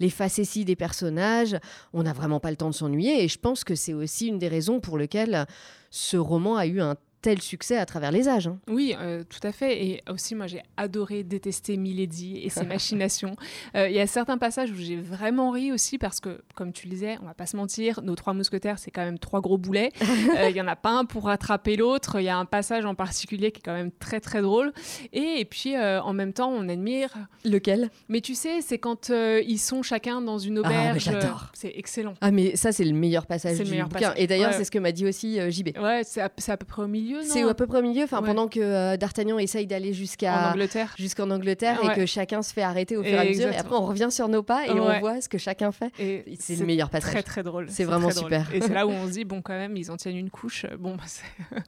les 0.00 0.10
facéties 0.10 0.64
des 0.64 0.76
personnages. 0.76 1.56
On 1.92 2.02
n'a 2.02 2.12
vraiment 2.12 2.40
pas 2.40 2.50
le 2.50 2.56
temps 2.56 2.70
de 2.70 2.74
s'ennuyer. 2.74 3.24
Et 3.24 3.28
je 3.28 3.38
pense 3.38 3.64
que 3.64 3.74
c'est 3.74 3.94
aussi 3.94 4.28
une 4.28 4.38
des 4.38 4.48
raisons 4.48 4.80
pour 4.80 4.98
lesquelles 4.98 5.46
ce 5.90 6.16
roman 6.16 6.56
a 6.56 6.66
eu 6.66 6.80
un 6.80 6.96
tel 7.22 7.40
succès 7.42 7.76
à 7.76 7.86
travers 7.86 8.12
les 8.12 8.28
âges. 8.28 8.46
Hein. 8.46 8.58
Oui, 8.68 8.94
euh, 9.00 9.24
tout 9.28 9.44
à 9.46 9.50
fait. 9.52 9.84
Et 9.84 10.02
aussi, 10.08 10.34
moi, 10.34 10.46
j'ai 10.46 10.62
adoré 10.76 11.24
détester 11.24 11.76
Milady 11.76 12.38
et 12.44 12.50
ses 12.50 12.64
machinations. 12.66 13.34
Il 13.74 13.80
euh, 13.80 13.88
y 13.88 13.98
a 14.00 14.06
certains 14.06 14.38
passages 14.38 14.70
où 14.70 14.76
j'ai 14.76 14.96
vraiment 14.96 15.50
ri 15.50 15.72
aussi 15.72 15.98
parce 15.98 16.20
que, 16.20 16.40
comme 16.54 16.72
tu 16.72 16.86
le 16.86 16.92
disais, 16.92 17.18
on 17.22 17.26
va 17.26 17.34
pas 17.34 17.46
se 17.46 17.56
mentir, 17.56 18.00
nos 18.02 18.14
trois 18.14 18.32
mousquetaires, 18.34 18.78
c'est 18.78 18.90
quand 18.90 19.04
même 19.04 19.18
trois 19.18 19.40
gros 19.40 19.58
boulets. 19.58 19.90
Il 20.00 20.30
euh, 20.38 20.50
y 20.50 20.60
en 20.60 20.68
a 20.68 20.76
pas 20.76 20.90
un 20.90 21.04
pour 21.04 21.24
rattraper 21.24 21.76
l'autre. 21.76 22.20
Il 22.20 22.24
y 22.24 22.28
a 22.28 22.36
un 22.36 22.44
passage 22.44 22.84
en 22.84 22.94
particulier 22.94 23.50
qui 23.50 23.58
est 23.58 23.64
quand 23.64 23.74
même 23.74 23.90
très, 23.90 24.20
très 24.20 24.42
drôle. 24.42 24.72
Et, 25.12 25.40
et 25.40 25.44
puis, 25.44 25.74
euh, 25.74 26.00
en 26.02 26.12
même 26.12 26.32
temps, 26.32 26.50
on 26.50 26.68
admire... 26.68 27.10
Lequel? 27.44 27.90
Mais 28.08 28.20
tu 28.20 28.34
sais, 28.34 28.60
c'est 28.60 28.78
quand 28.78 29.10
euh, 29.10 29.42
ils 29.46 29.58
sont 29.58 29.82
chacun 29.82 30.20
dans 30.20 30.38
une 30.38 30.58
auberge. 30.58 31.08
Ah, 31.08 31.12
j'adore. 31.12 31.46
C'est 31.54 31.72
excellent. 31.76 32.14
Ah, 32.20 32.30
mais 32.30 32.56
ça, 32.56 32.72
c'est 32.72 32.84
le 32.84 32.92
meilleur 32.92 33.26
passage 33.26 33.56
du 33.58 33.64
le 33.64 33.70
meilleur 33.70 33.88
bouquin. 33.88 34.08
passage. 34.10 34.22
Et 34.22 34.26
d'ailleurs, 34.26 34.50
Ouais. 34.50 34.56
c'est 34.56 34.64
ce 34.64 34.70
que 34.70 34.78
m'a 34.78 34.92
dit 34.92 35.06
aussi 35.06 35.40
euh, 35.40 35.50
JB. 35.50 35.70
Ouais, 35.80 36.02
c'est 36.04 36.20
à, 36.20 36.30
c'est 36.36 36.52
à 36.52 36.56
peu 36.56 36.66
près 36.66 36.82
au 36.82 36.86
milieu, 36.88 37.05
non 37.14 37.20
C'est 37.24 37.42
à 37.42 37.54
peu 37.54 37.66
près 37.66 37.78
au 37.78 37.82
milieu, 37.82 38.04
enfin, 38.04 38.20
Ouais. 38.20 38.26
pendant 38.26 38.48
que 38.48 38.60
euh, 38.60 38.96
D'Artagnan 38.96 39.38
essaye 39.38 39.66
d'aller 39.66 39.92
jusqu'à 39.92 40.50
Angleterre. 40.52 40.94
jusqu'en 40.98 41.30
Angleterre 41.30 41.78
Ouais. 41.82 41.92
et 41.92 41.94
que 41.96 42.06
chacun 42.06 42.42
se 42.42 42.52
fait 42.52 42.62
arrêter 42.62 42.96
au 42.96 43.02
fur 43.02 43.12
et 43.12 43.18
à 43.18 43.24
mesure. 43.24 43.48
Et 43.48 43.56
après, 43.56 43.74
on 43.76 43.84
revient 43.86 44.08
sur 44.10 44.28
nos 44.28 44.42
pas 44.42 44.66
et 44.66 44.70
Ouais. 44.72 44.80
on 44.80 45.00
voit 45.00 45.20
ce 45.20 45.28
que 45.28 45.38
chacun 45.38 45.72
fait. 45.72 45.90
C'est 46.38 46.56
le 46.56 46.66
meilleur 46.66 46.90
passage. 46.90 47.12
Très 47.12 47.22
très 47.22 47.42
drôle. 47.42 47.66
C'est 47.70 47.84
vraiment 47.84 48.08
drôle. 48.08 48.22
super. 48.24 48.46
Et 48.54 48.60
c'est 48.60 48.72
là 48.74 48.86
où 48.86 48.90
on 49.02 49.06
se 49.06 49.12
dit 49.12 49.24
bon 49.24 49.42
quand 49.42 49.52
même 49.54 49.76
ils 49.76 49.90
en 49.90 49.96
tiennent 49.96 50.16
une 50.16 50.30
couche. 50.30 50.66
Bon 50.78 50.96
bah, 50.96 51.02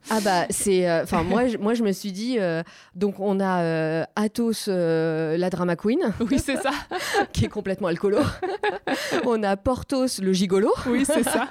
Ah 0.09 0.19
bah 0.23 0.45
c'est, 0.49 0.89
euh, 0.89 1.03
enfin 1.03 1.23
moi, 1.23 1.47
je- 1.47 1.57
moi 1.57 1.73
je 1.73 1.83
me 1.83 1.91
suis 1.91 2.11
dit, 2.11 2.37
euh, 2.39 2.63
donc 2.95 3.19
on 3.19 3.39
a 3.39 4.05
Athos, 4.15 4.67
la 4.67 5.49
drama 5.49 5.75
queen, 5.75 5.99
oui 6.21 6.39
c'est 6.39 6.57
ça. 6.57 6.71
qui 7.33 7.45
est 7.45 7.49
complètement 7.49 7.87
alcoolo. 7.87 8.19
on 9.25 9.43
a 9.43 9.55
Porthos, 9.57 10.19
le 10.21 10.33
gigolo, 10.33 10.71
Oui 10.87 11.03
c'est 11.05 11.23
ça. 11.23 11.47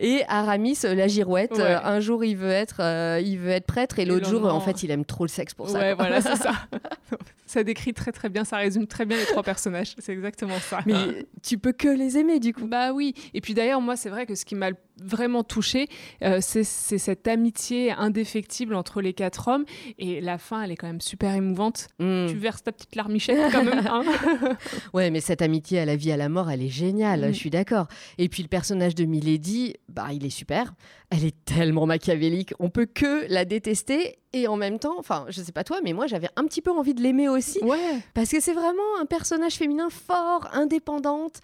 et 0.00 0.22
Aramis, 0.28 0.78
la 0.84 1.08
girouette. 1.08 1.60
Un 1.60 2.00
jour 2.00 2.24
il 2.24 2.36
veut 2.36 2.50
être, 2.50 2.76
euh, 3.04 3.20
il 3.20 3.38
veut 3.38 3.50
être 3.50 3.66
prêtre 3.66 3.98
et 3.98 4.04
l'autre 4.04 4.24
le 4.26 4.30
jour, 4.30 4.40
lendemain- 4.42 4.54
en 4.54 4.60
fait, 4.60 4.82
il 4.82 4.90
aime 4.90 5.04
trop 5.04 5.24
le 5.24 5.28
sexe 5.28 5.54
pour 5.54 5.68
ça. 5.68 5.78
ouais 5.78 5.94
quoi. 5.94 6.06
voilà 6.06 6.20
c'est 6.20 6.36
ça. 6.36 6.52
ça 7.46 7.62
décrit 7.62 7.92
très 7.94 8.12
très 8.12 8.28
bien, 8.28 8.44
ça 8.44 8.56
résume 8.56 8.86
très 8.86 9.04
bien 9.04 9.16
les 9.16 9.26
trois 9.26 9.42
personnages. 9.42 9.94
C'est 9.98 10.12
exactement 10.12 10.58
ça. 10.58 10.80
Mais 10.86 11.26
tu 11.42 11.58
peux 11.58 11.72
que 11.72 11.88
les 11.88 12.16
aimer 12.18 12.40
du 12.40 12.52
coup. 12.52 12.66
Bah 12.66 12.92
oui. 12.92 13.14
Et 13.34 13.40
puis 13.40 13.54
d'ailleurs, 13.54 13.80
moi, 13.80 13.96
c'est 13.96 14.08
vrai 14.10 14.26
que 14.26 14.34
ce 14.34 14.44
qui 14.44 14.54
m'a 14.54 14.70
vraiment 15.02 15.42
touchée, 15.44 15.88
euh, 16.22 16.38
c'est 16.40 16.64
cette 16.64 17.26
amitié 17.28 17.90
indéfectible 17.92 18.74
entre 18.74 19.00
les 19.00 19.12
quatre 19.12 19.48
hommes. 19.48 19.64
Et 19.98 20.20
la 20.20 20.38
fin, 20.38 20.62
elle 20.62 20.70
est 20.70 20.76
quand 20.76 20.86
même 20.86 21.00
super 21.00 21.34
émouvante. 21.34 21.88
Mm. 21.98 22.26
Tu 22.28 22.36
verses 22.36 22.62
ta 22.62 22.72
petite 22.72 22.94
larmichette 22.96 23.52
quand 23.52 23.64
même. 23.64 23.86
hein. 23.86 24.02
Ouais, 24.92 25.10
mais 25.10 25.20
cette 25.20 25.42
amitié 25.42 25.80
à 25.80 25.84
la 25.84 25.96
vie, 25.96 26.12
à 26.12 26.16
la 26.16 26.28
mort, 26.28 26.50
elle 26.50 26.62
est 26.62 26.68
géniale, 26.68 27.20
Mm. 27.28 27.32
je 27.32 27.38
suis 27.38 27.50
d'accord. 27.50 27.86
Et 28.18 28.28
puis 28.28 28.42
le 28.42 28.48
personnage 28.48 28.94
de 28.94 29.04
Milady, 29.04 29.74
bah, 29.88 30.08
il 30.12 30.24
est 30.24 30.30
super. 30.30 30.74
Elle 31.10 31.24
est 31.24 31.44
tellement 31.44 31.86
machiavélique, 31.86 32.52
on 32.58 32.70
peut 32.70 32.86
que 32.86 33.26
la 33.28 33.44
détester. 33.44 34.18
Et 34.32 34.48
en 34.48 34.56
même 34.56 34.80
temps, 34.80 34.96
enfin, 34.98 35.26
je 35.28 35.40
sais 35.42 35.52
pas 35.52 35.62
toi, 35.62 35.78
mais 35.84 35.92
moi 35.92 36.08
j'avais 36.08 36.26
un 36.34 36.44
petit 36.44 36.60
peu 36.60 36.72
envie 36.72 36.92
de 36.94 37.00
l'aimer 37.00 37.28
aussi. 37.28 37.60
ouais. 37.62 37.78
Parce 38.14 38.30
que 38.30 38.40
c'est 38.40 38.52
vraiment 38.54 38.82
un 39.00 39.06
personnage 39.06 39.54
féminin 39.54 39.90
fort, 39.90 40.48
indépendante. 40.52 41.40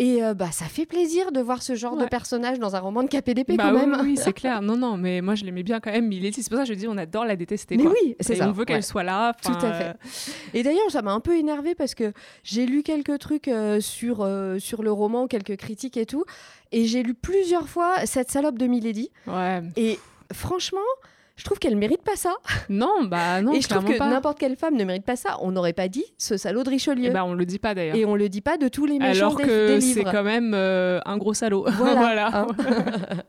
Et 0.00 0.22
euh, 0.22 0.32
bah, 0.32 0.52
ça 0.52 0.66
fait 0.66 0.86
plaisir 0.86 1.32
de 1.32 1.40
voir 1.40 1.60
ce 1.60 1.74
genre 1.74 1.96
de 1.96 2.06
personnage 2.06 2.58
dans 2.60 2.76
un 2.76 2.78
roman 2.78 3.02
de 3.02 3.08
KPDP 3.08 3.56
Bah 3.56 3.64
quand 3.70 3.74
oui, 3.74 3.86
même. 3.86 4.00
oui, 4.02 4.16
c'est 4.16 4.32
clair. 4.42 4.62
Non, 4.62 4.76
non, 4.76 4.96
mais 4.96 5.20
moi, 5.20 5.34
je 5.34 5.44
l'aimais 5.44 5.64
bien 5.64 5.80
quand 5.80 5.90
même. 5.90 6.06
Milady, 6.06 6.40
c'est 6.42 6.48
pour 6.48 6.58
ça 6.58 6.64
que 6.64 6.68
je 6.68 6.74
dis, 6.74 6.86
on 6.86 6.96
adore 6.96 7.24
la 7.24 7.34
détester. 7.34 7.76
Mais 7.76 7.82
quoi. 7.82 7.92
oui, 8.02 8.14
c'est 8.20 8.36
ça. 8.36 8.48
on 8.48 8.52
veut 8.52 8.64
qu'elle 8.64 8.76
ouais. 8.76 8.82
soit 8.82 9.02
là. 9.02 9.34
Tout 9.42 9.52
à 9.60 9.72
fait. 9.72 9.84
euh, 9.88 9.92
Et 10.54 10.62
d'ailleurs, 10.62 10.88
ça 10.90 11.02
m'a 11.02 11.12
un 11.12 11.20
peu 11.20 11.36
énervé 11.36 11.74
parce 11.74 11.94
que 11.96 12.12
j'ai 12.44 12.64
lu 12.64 12.82
quelques 12.84 13.18
trucs 13.18 13.48
euh, 13.48 13.80
sur, 13.80 14.26
sur 14.58 14.82
le 14.82 14.92
roman, 14.92 15.26
quelques 15.26 15.56
critiques 15.56 15.96
et 15.96 16.06
tout. 16.06 16.24
Et 16.70 16.84
j'ai 16.86 17.02
lu 17.02 17.14
plusieurs 17.14 17.68
fois 17.68 18.06
cette 18.06 18.30
salope 18.30 18.56
de 18.56 18.66
Milady. 18.68 19.10
Ouais. 19.26 19.62
Et 19.76 19.98
franchement, 20.32 20.78
je 21.38 21.44
trouve 21.44 21.60
qu'elle 21.60 21.76
mérite 21.76 22.02
pas 22.02 22.16
ça. 22.16 22.34
Non, 22.68 23.04
bah 23.04 23.40
non, 23.40 23.54
et 23.54 23.60
je 23.60 23.68
trouve 23.68 23.84
que 23.84 23.96
n'importe 23.96 24.40
quelle 24.40 24.56
femme 24.56 24.74
ne 24.74 24.84
mérite 24.84 25.04
pas 25.04 25.14
ça. 25.14 25.38
On 25.40 25.52
n'aurait 25.52 25.72
pas 25.72 25.86
dit 25.86 26.04
ce 26.18 26.36
salaud 26.36 26.64
de 26.64 26.68
Richelieu. 26.68 27.10
Ben, 27.10 27.22
on 27.22 27.32
le 27.32 27.46
dit 27.46 27.60
pas 27.60 27.76
d'ailleurs. 27.76 27.94
et 27.94 28.04
on 28.04 28.16
le 28.16 28.28
dit 28.28 28.40
pas 28.40 28.58
de 28.58 28.66
tous 28.66 28.86
les 28.86 28.98
méchants 28.98 29.28
Alors 29.28 29.36
des, 29.36 29.44
que 29.44 29.74
des 29.76 29.80
c'est 29.80 30.02
quand 30.02 30.24
même 30.24 30.52
euh, 30.52 30.98
un 31.06 31.16
gros 31.16 31.34
salaud. 31.34 31.64
Voilà, 31.78 32.42
hein. 32.42 32.46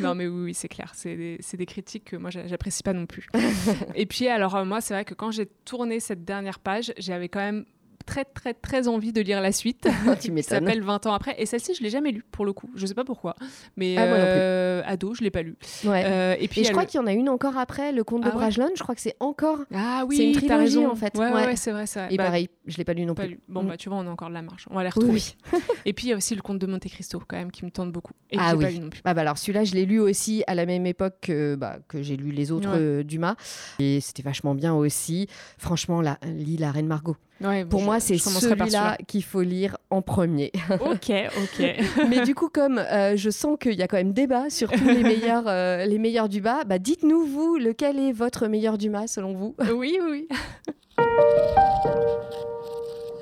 non, 0.00 0.14
mais 0.14 0.28
oui, 0.28 0.44
oui, 0.44 0.54
c'est 0.54 0.68
clair. 0.68 0.92
C'est 0.94 1.16
des, 1.16 1.66
critiques 1.66 2.04
que 2.04 2.16
moi, 2.16 2.30
j'a- 2.30 2.46
j'apprécie 2.46 2.84
pas 2.84 2.92
non 2.92 3.06
plus. 3.06 3.26
Et 3.96 4.06
puis, 4.06 4.28
alors, 4.28 4.54
euh, 4.54 4.64
moi, 4.64 4.80
c'est 4.80 4.94
vrai 4.94 5.04
que 5.04 5.14
quand 5.14 5.32
j'ai 5.32 5.46
tourné 5.64 5.98
cette 5.98 6.24
dernière 6.24 6.60
page, 6.60 6.92
j'avais 6.98 7.28
quand 7.28 7.40
même 7.40 7.64
très, 8.06 8.24
très, 8.24 8.54
très 8.54 8.88
envie 8.88 9.12
de 9.12 9.20
lire 9.20 9.40
la 9.40 9.52
suite. 9.52 9.88
Ah, 10.06 10.16
qui 10.16 10.30
m'étonnes. 10.32 10.60
s'appelle 10.66 10.82
20 10.82 11.06
ans 11.06 11.12
après. 11.14 11.34
Et 11.38 11.46
celle-ci, 11.46 11.74
je 11.74 11.82
l'ai 11.82 11.90
jamais 11.90 12.10
lue, 12.12 12.24
pour 12.30 12.44
le 12.44 12.52
coup. 12.52 12.70
Je 12.74 12.86
sais 12.86 12.94
pas 12.94 13.04
pourquoi. 13.04 13.34
Mais 13.76 13.96
Ah, 13.98 14.02
euh, 14.04 14.82
ado, 14.86 15.14
je 15.14 15.22
l'ai 15.22 15.30
pas 15.30 15.42
lu. 15.42 15.56
Ouais. 15.84 16.02
Euh, 16.06 16.36
et 16.38 16.48
puis, 16.48 16.60
et 16.60 16.64
je 16.64 16.70
crois 16.70 16.84
qu'il 16.86 17.00
y 17.00 17.02
en 17.02 17.06
a 17.06 17.12
une 17.12 17.28
encore 17.28 17.56
après, 17.58 17.92
le 17.92 18.04
conte 18.04 18.22
de 18.22 18.26
Ah 18.28 18.30
ouais 18.30 18.36
Bragelonne. 18.36 18.70
Je 18.76 18.82
crois 18.82 18.94
que 18.94 19.00
c'est 19.00 19.16
encore. 19.20 19.58
Ah 19.74 20.04
oui, 20.08 20.16
c'est 20.16 20.26
une 20.26 20.32
trilogie, 20.32 20.56
raison. 20.78 20.90
en 20.90 20.94
fait. 20.96 21.16
Ouais, 21.16 21.26
ouais, 21.26 21.32
Ouais. 21.34 21.46
ouais, 21.46 21.56
c'est 21.56 21.72
vrai, 21.72 21.84
vrai. 21.86 22.08
Et 22.10 22.16
Bah, 22.16 22.24
pareil, 22.24 22.48
je 22.66 22.76
l'ai 22.76 22.84
pas 22.84 22.94
lu 22.94 23.04
non 23.06 23.14
pas 23.14 23.24
plus. 23.24 23.32
lu. 23.34 23.40
Bon, 23.48 23.62
Mm. 23.62 23.68
bah, 23.68 23.76
tu 23.76 23.88
vois, 23.88 23.98
on 23.98 24.06
a 24.06 24.10
encore 24.10 24.28
de 24.28 24.34
la 24.34 24.42
marge. 24.42 24.66
On 24.70 24.74
va 24.74 24.82
les 24.82 24.88
retrouver. 24.90 25.12
oui. 25.12 25.34
Et 25.86 25.92
puis, 25.92 26.06
il 26.06 26.10
y 26.10 26.12
a 26.12 26.16
aussi 26.16 26.34
le 26.34 26.42
conte 26.42 26.58
de 26.58 26.66
Monte 26.66 26.86
Cristo, 26.88 27.20
quand 27.26 27.36
même, 27.36 27.50
qui 27.50 27.64
me 27.64 27.70
tente 27.70 27.92
beaucoup. 27.92 28.12
Et 28.30 28.36
Ah 28.38 28.54
oui. 28.56 28.64
pas 28.64 28.70
lu 28.70 28.78
non 28.78 28.90
plus. 28.90 29.00
Ah 29.04 29.14
bah 29.14 29.20
alors 29.22 29.38
celui-là, 29.38 29.64
je 29.64 29.74
l'ai 29.74 29.84
lu 29.86 30.00
aussi 30.00 30.42
à 30.46 30.54
la 30.54 30.66
même 30.66 30.86
époque 30.86 31.14
que, 31.22 31.54
bah, 31.54 31.78
que 31.88 32.02
j'ai 32.02 32.16
lu 32.16 32.30
les 32.30 32.52
autres 32.52 32.68
Ouais. 32.70 32.78
euh, 32.78 33.02
Dumas. 33.02 33.36
Et 33.78 34.00
c'était 34.00 34.22
vachement 34.22 34.54
bien 34.54 34.74
aussi. 34.74 35.28
Franchement, 35.58 36.00
la, 36.00 36.18
lis 36.24 36.56
La 36.56 36.70
Reine 36.72 36.86
Margot. 36.86 37.16
Ouais, 37.40 37.64
Pour 37.64 37.80
je- 37.80 37.84
moi, 37.84 38.00
c'est 38.00 38.16
celui-là 38.16 38.96
qu'il 39.08 39.24
faut 39.24 39.42
lire 39.42 39.76
en 39.90 40.02
premier. 40.02 40.52
Ok, 40.80 41.10
ok. 41.10 41.66
Mais 42.08 42.22
du 42.24 42.34
coup, 42.34 42.48
comme 42.48 42.78
euh, 42.78 43.16
je 43.16 43.28
sens 43.30 43.56
qu'il 43.60 43.74
y 43.74 43.82
a 43.82 43.88
quand 43.88 43.96
même 43.96 44.12
débat 44.12 44.50
sur 44.50 44.70
tous 44.70 44.84
les 44.84 45.02
meilleurs, 45.02 45.48
euh, 45.48 45.84
les 45.84 45.98
meilleurs 45.98 46.28
Dumas, 46.28 46.64
bah 46.64 46.78
dites-nous, 46.78 47.26
vous, 47.26 47.56
lequel 47.56 47.98
est 47.98 48.12
votre 48.12 48.46
meilleur 48.46 48.78
Dumas 48.78 49.08
selon 49.08 49.34
vous? 49.34 49.54
Oui, 49.74 49.98
oui. 50.08 50.28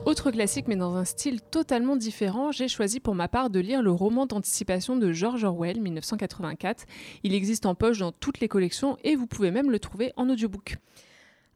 Autre 0.04 0.32
classique, 0.32 0.66
mais 0.66 0.74
dans 0.76 0.96
un 0.96 1.04
style 1.04 1.40
totalement 1.40 1.94
différent, 1.96 2.50
j'ai 2.50 2.66
choisi 2.66 2.98
pour 2.98 3.14
ma 3.14 3.28
part 3.28 3.50
de 3.50 3.60
lire 3.60 3.82
le 3.82 3.92
roman 3.92 4.26
d'anticipation 4.26 4.96
de 4.96 5.12
George 5.12 5.44
Orwell, 5.44 5.80
1984. 5.80 6.84
Il 7.22 7.34
existe 7.34 7.66
en 7.66 7.76
poche 7.76 7.98
dans 8.00 8.10
toutes 8.10 8.40
les 8.40 8.48
collections 8.48 8.96
et 9.04 9.14
vous 9.14 9.28
pouvez 9.28 9.52
même 9.52 9.70
le 9.70 9.78
trouver 9.78 10.12
en 10.16 10.28
audiobook. 10.28 10.76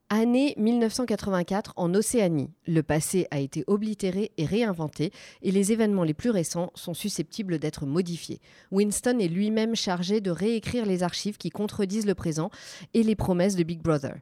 Année 0.08 0.54
1984 0.56 1.72
en 1.74 1.92
Océanie. 1.92 2.52
Le 2.68 2.84
passé 2.84 3.26
a 3.32 3.40
été 3.40 3.64
oblitéré 3.66 4.30
et 4.36 4.46
réinventé 4.46 5.10
et 5.42 5.50
les 5.50 5.72
événements 5.72 6.04
les 6.04 6.14
plus 6.14 6.30
récents 6.30 6.70
sont 6.76 6.94
susceptibles 6.94 7.58
d'être 7.58 7.86
modifiés. 7.86 8.40
Winston 8.70 9.18
est 9.18 9.26
lui-même 9.26 9.74
chargé 9.74 10.20
de 10.20 10.30
réécrire 10.30 10.86
les 10.86 11.02
archives 11.02 11.38
qui 11.38 11.50
contredisent 11.50 12.06
le 12.06 12.14
présent 12.14 12.50
et 12.94 13.02
les 13.02 13.16
promesses 13.16 13.56
de 13.56 13.64
Big 13.64 13.82
Brother. 13.82 14.14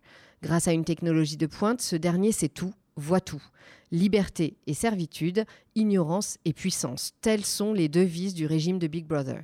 Grâce 0.43 0.69
à 0.69 0.73
une 0.73 0.87
technologie 0.87 1.37
de 1.37 1.47
pointe, 1.47 1.83
ce 1.83 1.97
dernier 1.97 2.33
sait 2.33 2.49
tout, 2.49 2.73
voit 2.97 3.21
tout. 3.21 3.43
Liberté 3.91 4.57
et 4.67 4.73
servitude, 4.75 5.45
ignorance 5.75 6.38
et 6.47 6.55
puissance, 6.55 7.12
telles 7.21 7.45
sont 7.45 7.75
les 7.75 7.91
devises 7.91 8.33
du 8.33 8.47
régime 8.47 8.79
de 8.79 8.87
Big 8.87 9.05
Brother. 9.05 9.43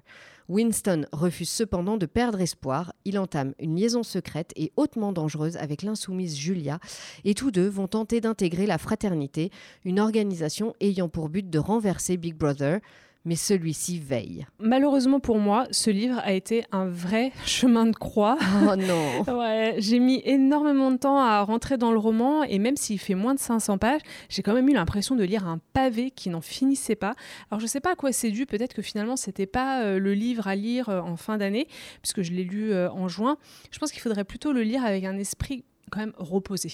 Winston 0.50 1.06
refuse 1.12 1.48
cependant 1.48 1.96
de 1.96 2.06
perdre 2.06 2.40
espoir. 2.40 2.92
Il 3.04 3.20
entame 3.20 3.54
une 3.60 3.76
liaison 3.76 4.02
secrète 4.02 4.52
et 4.56 4.72
hautement 4.76 5.12
dangereuse 5.12 5.56
avec 5.56 5.82
l'insoumise 5.82 6.36
Julia, 6.36 6.80
et 7.24 7.34
tous 7.34 7.52
deux 7.52 7.68
vont 7.68 7.86
tenter 7.86 8.20
d'intégrer 8.20 8.66
la 8.66 8.76
Fraternité, 8.76 9.52
une 9.84 10.00
organisation 10.00 10.74
ayant 10.80 11.08
pour 11.08 11.28
but 11.28 11.48
de 11.48 11.58
renverser 11.60 12.16
Big 12.16 12.34
Brother 12.34 12.80
mais 13.24 13.36
celui-ci 13.36 13.98
veille. 13.98 14.46
Malheureusement 14.58 15.20
pour 15.20 15.38
moi, 15.38 15.66
ce 15.70 15.90
livre 15.90 16.20
a 16.24 16.32
été 16.32 16.64
un 16.72 16.86
vrai 16.86 17.32
chemin 17.44 17.86
de 17.86 17.94
croix. 17.96 18.38
Oh 18.62 18.76
non 18.76 19.38
ouais, 19.38 19.74
J'ai 19.78 19.98
mis 19.98 20.22
énormément 20.24 20.90
de 20.90 20.96
temps 20.96 21.18
à 21.18 21.42
rentrer 21.42 21.76
dans 21.76 21.92
le 21.92 21.98
roman 21.98 22.42
et 22.44 22.58
même 22.58 22.76
s'il 22.76 22.98
fait 22.98 23.14
moins 23.14 23.34
de 23.34 23.40
500 23.40 23.78
pages, 23.78 24.00
j'ai 24.28 24.42
quand 24.42 24.54
même 24.54 24.68
eu 24.68 24.72
l'impression 24.72 25.16
de 25.16 25.24
lire 25.24 25.46
un 25.46 25.58
pavé 25.72 26.10
qui 26.10 26.30
n'en 26.30 26.40
finissait 26.40 26.96
pas. 26.96 27.14
Alors 27.50 27.60
je 27.60 27.64
ne 27.64 27.70
sais 27.70 27.80
pas 27.80 27.92
à 27.92 27.96
quoi 27.96 28.12
c'est 28.12 28.30
dû, 28.30 28.46
peut-être 28.46 28.74
que 28.74 28.82
finalement 28.82 29.16
c'était 29.16 29.46
pas 29.46 29.82
euh, 29.82 29.98
le 29.98 30.14
livre 30.14 30.48
à 30.48 30.54
lire 30.54 30.88
euh, 30.88 31.00
en 31.00 31.16
fin 31.16 31.38
d'année, 31.38 31.66
puisque 32.02 32.22
je 32.22 32.32
l'ai 32.32 32.44
lu 32.44 32.72
euh, 32.72 32.90
en 32.90 33.08
juin. 33.08 33.36
Je 33.70 33.78
pense 33.78 33.92
qu'il 33.92 34.00
faudrait 34.00 34.24
plutôt 34.24 34.52
le 34.52 34.62
lire 34.62 34.84
avec 34.84 35.04
un 35.04 35.16
esprit 35.18 35.64
quand 35.90 36.00
même 36.00 36.14
reposé. 36.16 36.70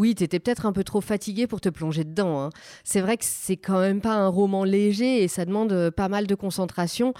Oui, 0.00 0.14
tu 0.14 0.24
étais 0.24 0.40
peut-être 0.40 0.64
un 0.64 0.72
peu 0.72 0.82
trop 0.82 1.02
fatigué 1.02 1.46
pour 1.46 1.60
te 1.60 1.68
plonger 1.68 2.04
dedans. 2.04 2.40
Hein. 2.40 2.50
C'est 2.84 3.02
vrai 3.02 3.18
que 3.18 3.24
c'est 3.26 3.58
quand 3.58 3.80
même 3.80 4.00
pas 4.00 4.14
un 4.14 4.28
roman 4.28 4.64
léger 4.64 5.22
et 5.22 5.28
ça 5.28 5.44
demande 5.44 5.72
euh, 5.72 5.90
pas 5.90 6.08
mal 6.08 6.26
de 6.26 6.34
concentration. 6.34 7.12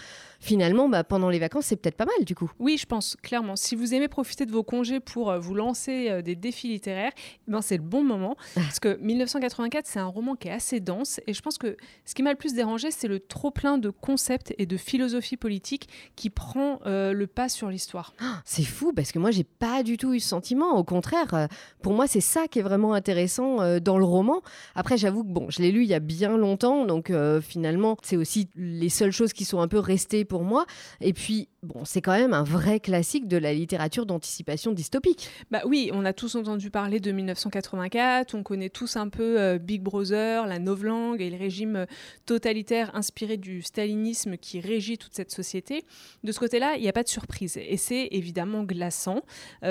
Finalement, 0.43 0.89
bah, 0.89 1.05
pendant 1.05 1.29
les 1.29 1.39
vacances, 1.39 1.67
c'est 1.67 1.77
peut-être 1.77 1.99
pas 1.99 2.07
mal 2.07 2.25
du 2.25 2.35
coup. 2.35 2.51
Oui, 2.59 2.79
je 2.79 2.87
pense, 2.87 3.17
clairement. 3.23 3.55
Si 3.55 3.77
vous 3.77 3.93
aimez 3.93 4.09
profiter 4.09 4.47
de 4.47 4.53
vos 4.53 4.63
congés 4.63 4.99
pour 4.99 5.31
euh, 5.31 5.39
vous 5.39 5.55
lancer 5.55 6.09
euh, 6.09 6.23
des 6.23 6.37
défis 6.37 6.69
littéraires, 6.69 7.13
eh 7.17 7.51
ben, 7.51 7.61
c'est 7.61 7.77
le 7.77 7.83
bon 7.83 8.03
moment. 8.03 8.35
parce 8.55 8.81
que 8.81 8.97
1984, 8.97 9.85
c'est 9.87 9.99
un 9.99 10.07
roman 10.07 10.35
qui 10.35 10.49
est 10.49 10.53
assez 10.53 10.81
dense 10.81 11.21
et 11.27 11.35
je 11.35 11.43
pense 11.43 11.59
que 11.59 11.77
ce 12.07 12.15
qui 12.15 12.23
m'a 12.23 12.31
le 12.31 12.39
plus 12.39 12.55
dérangé, 12.55 12.91
c'est 12.91 13.09
le 13.09 13.21
trop-plein 13.21 13.77
de 13.77 13.91
concepts 13.91 14.55
et 14.57 14.65
de 14.65 14.79
philosophie 14.79 15.37
politique 15.37 15.91
qui 16.17 16.31
prend 16.31 16.81
le 16.87 17.27
pas 17.27 17.51
sur 17.51 17.69
l'histoire. 17.69 18.15
c'est 18.47 18.65
fou 18.65 18.95
parce 18.95 19.13
que 19.13 19.19
moi, 19.19 19.33
j'ai 19.33 19.45
pas 19.45 19.83
du 19.83 19.99
tout 19.99 20.15
eu 20.15 20.21
ce 20.21 20.29
sentiment. 20.29 20.79
Au 20.79 20.85
contraire, 20.85 21.49
pour 21.83 21.93
moi, 21.93 22.07
c'est 22.07 22.23
ça 22.23 22.49
qui 22.49 22.61
vraiment 22.63 22.70
intéressant 22.93 23.61
euh, 23.61 23.81
dans 23.81 23.99
le 23.99 24.05
roman. 24.05 24.43
Après, 24.75 24.97
j'avoue 24.97 25.25
que 25.25 25.29
bon, 25.29 25.47
je 25.51 25.63
l'ai 25.63 25.73
lu 25.73 25.83
il 25.83 25.89
y 25.89 25.95
a 25.95 26.01
bien 26.01 26.37
longtemps, 26.37 26.87
donc 26.87 27.11
euh, 27.11 27.41
finalement, 27.41 27.97
c'est 28.03 28.17
aussi 28.17 28.49
les 28.57 28.89
seules 28.89 29.13
choses 29.13 29.33
qui 29.33 29.45
sont 29.45 29.61
un 29.61 29.69
peu 29.69 29.79
restées 29.79 30.25
pour 30.25 30.45
moi. 30.45 30.67
Et 31.01 31.13
puis, 31.13 31.49
bon, 31.63 31.85
c'est 31.85 32.01
quand 32.01 32.13
même 32.13 32.33
un 32.33 32.43
vrai 32.43 32.81
classique 32.81 33.29
de 33.29 33.37
la 33.37 33.53
littérature 33.53 34.07
d'anticipation 34.07 34.73
dystopique. 34.73 35.29
Bah 35.51 35.63
oui, 35.67 35.91
on 35.93 36.05
a 36.05 36.13
tous 36.13 36.35
entendu 36.35 36.71
parler 36.71 37.01
de 37.01 37.13
1984, 37.13 38.35
on 38.35 38.43
connaît 38.43 38.71
tous 38.71 38.97
un 38.97 39.09
peu 39.09 39.41
euh, 39.41 39.59
Big 39.59 39.83
Brother, 39.83 40.47
la 40.47 40.59
novlangue 40.59 41.21
et 41.21 41.31
le 41.31 41.37
régime 41.37 41.87
totalitaire 42.27 42.95
inspiré 42.95 43.37
du 43.37 43.63
stalinisme 43.63 44.37
qui 44.37 44.61
régit 44.61 44.99
toute 44.99 45.15
cette 45.15 45.31
société. 45.31 45.85
De 46.25 46.33
ce 46.33 46.39
côté-là, 46.39 46.77
il 46.77 46.83
n'y 46.83 46.89
a 46.89 46.93
pas 46.93 47.03
de 47.03 47.09
surprise 47.09 47.57
et 47.57 47.77
c'est 47.77 48.09
évidemment 48.11 48.65
glaçant. 48.65 49.23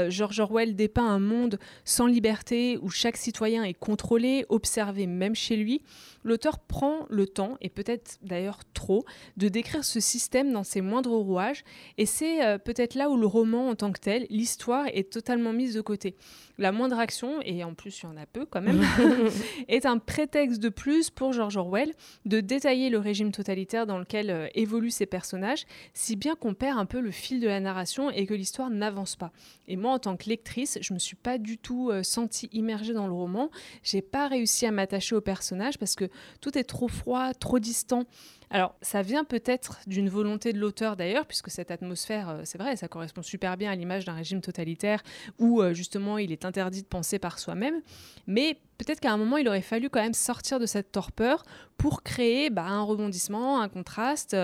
George 0.10 0.40
Orwell 0.40 0.76
dépeint 0.76 1.08
un 1.08 1.20
monde 1.20 1.60
sans 1.86 2.06
liberté 2.06 2.78
où 2.82 2.90
chaque 2.90 3.18
citoyen 3.18 3.64
est 3.64 3.74
contrôlé, 3.74 4.46
observé 4.50 5.08
même 5.08 5.36
chez 5.36 5.56
lui, 5.56 5.82
l'auteur 6.24 6.60
prend 6.60 7.06
le 7.10 7.28
temps, 7.28 7.58
et 7.62 7.70
peut-être 7.70 8.18
d'ailleurs 8.22 8.60
trop, 8.74 9.06
de 9.38 9.48
décrire 9.48 9.84
ce 9.84 10.00
système 10.00 10.52
dans 10.52 10.64
ses 10.64 10.82
moindres 10.82 11.12
rouages, 11.12 11.64
et 11.98 12.06
c'est 12.06 12.46
euh, 12.46 12.58
peut-être 12.58 12.96
là 12.96 13.10
où 13.10 13.18
le 13.18 13.28
roman 13.28 13.70
en 13.70 13.76
tant 13.76 13.92
que 13.92 14.00
tel, 14.00 14.26
l'histoire 14.30 14.86
est 14.88 15.12
totalement 15.12 15.54
mise 15.54 15.74
de 15.74 15.82
côté. 15.82 16.16
La 16.58 16.72
moindre 16.72 17.00
action, 17.00 17.42
et 17.44 17.64
en 17.64 17.74
plus 17.74 18.02
il 18.02 18.06
y 18.06 18.10
en 18.10 18.18
a 18.18 18.26
peu 18.26 18.46
quand 18.46 18.62
même, 18.62 18.82
est 19.68 19.86
un 19.86 19.98
prétexte 19.98 20.60
de 20.60 20.70
plus 20.70 21.10
pour 21.10 21.32
George 21.34 21.58
Orwell 21.58 21.94
de 22.26 22.40
détailler 22.40 22.90
le 22.90 23.00
régime 23.00 23.32
totalitaire 23.32 23.86
dans 23.86 23.98
lequel 23.98 24.30
euh, 24.30 24.48
évoluent 24.56 24.92
ses 24.92 25.06
personnages, 25.06 25.66
si 25.94 26.16
bien 26.16 26.36
qu'on 26.36 26.54
perd 26.54 26.78
un 26.78 26.86
peu 26.86 27.00
le 27.00 27.12
fil 27.12 27.40
de 27.40 27.48
la 27.48 27.60
narration 27.60 28.10
et 28.12 28.26
que 28.26 28.34
l'histoire 28.34 28.70
n'avance 28.70 29.16
pas. 29.16 29.32
Et 29.68 29.76
moi, 29.76 29.94
en 29.94 30.00
tant 30.00 30.18
que 30.18 30.28
lectrice, 30.28 30.78
je 30.82 30.94
me 30.94 31.00
suis 31.00 31.16
pas 31.16 31.38
du 31.38 31.58
tout 31.58 31.90
euh, 31.90 32.04
sentie 32.04 32.50
immergée 32.52 32.94
dans 32.94 33.08
le 33.08 33.14
roman. 33.14 33.50
J'ai 33.84 34.02
pas 34.02 34.28
réussi 34.28 34.66
à 34.66 34.72
m'attacher 34.72 35.16
au 35.16 35.22
personnage 35.22 35.78
parce 35.78 35.96
que 35.96 36.10
tout 36.42 36.58
est 36.58 36.64
trop 36.64 36.88
froid, 36.88 37.34
trop 37.34 37.60
distant. 37.60 38.06
Alors, 38.52 38.76
ça 38.82 39.04
vient 39.04 39.24
peut-être 39.24 39.80
d'une 39.86 40.10
volonté 40.10 40.54
de 40.54 40.60
l'auteur 40.60 40.96
d'ailleurs, 40.96 41.28
puisque 41.28 41.52
cette 41.52 41.70
atmosphère, 41.70 42.30
euh, 42.30 42.42
c'est 42.46 42.58
vrai, 42.58 42.76
ça 42.76 42.88
correspond 42.88 43.22
super 43.22 43.58
bien 43.58 43.72
à 43.72 43.76
l'image 43.76 44.06
d'un 44.06 44.14
régime 44.14 44.42
totalitaire 44.42 45.04
où 45.38 45.62
euh, 45.62 45.74
justement 45.74 46.18
il 46.18 46.32
est 46.32 46.46
interdit 46.46 46.82
de 46.82 46.88
penser 46.88 47.20
par 47.20 47.38
soi-même. 47.38 47.82
Mais 48.26 48.60
peut-être 48.80 49.02
qu'à 49.02 49.12
un 49.12 49.18
moment, 49.18 49.38
il 49.38 49.48
aurait 49.48 49.62
fallu 49.62 49.90
quand 49.90 50.02
même 50.02 50.16
sortir 50.16 50.60
de 50.60 50.66
cette 50.66 50.92
torpeur 50.92 51.44
pour 51.78 52.02
créer 52.02 52.50
bah, 52.50 52.66
un 52.66 52.82
rebondissement, 52.82 53.62
un 53.62 53.70
contraste. 53.70 54.36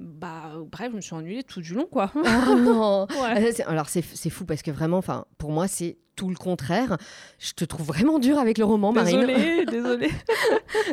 Bah, 0.00 0.52
bref, 0.70 0.88
je 0.90 0.96
me 0.96 1.00
suis 1.02 1.14
ennuyée 1.14 1.42
tout 1.42 1.60
du 1.60 1.74
long, 1.74 1.86
quoi. 1.86 2.10
Oh 2.14 2.54
non 2.54 3.06
Alors, 3.66 3.90
c'est 3.90 4.02
fou 4.02 4.46
parce 4.46 4.62
que 4.62 4.70
vraiment, 4.70 4.96
enfin, 4.96 5.26
pour 5.36 5.52
moi, 5.52 5.68
c'est 5.68 5.98
tout 6.16 6.28
le 6.28 6.36
contraire. 6.36 6.96
Je 7.38 7.52
te 7.52 7.64
trouve 7.64 7.86
vraiment 7.86 8.18
dur 8.18 8.38
avec 8.38 8.58
le 8.58 8.64
roman, 8.64 8.92
Marine. 8.92 9.26
Désolée, 9.26 9.64
désolée. 9.70 10.10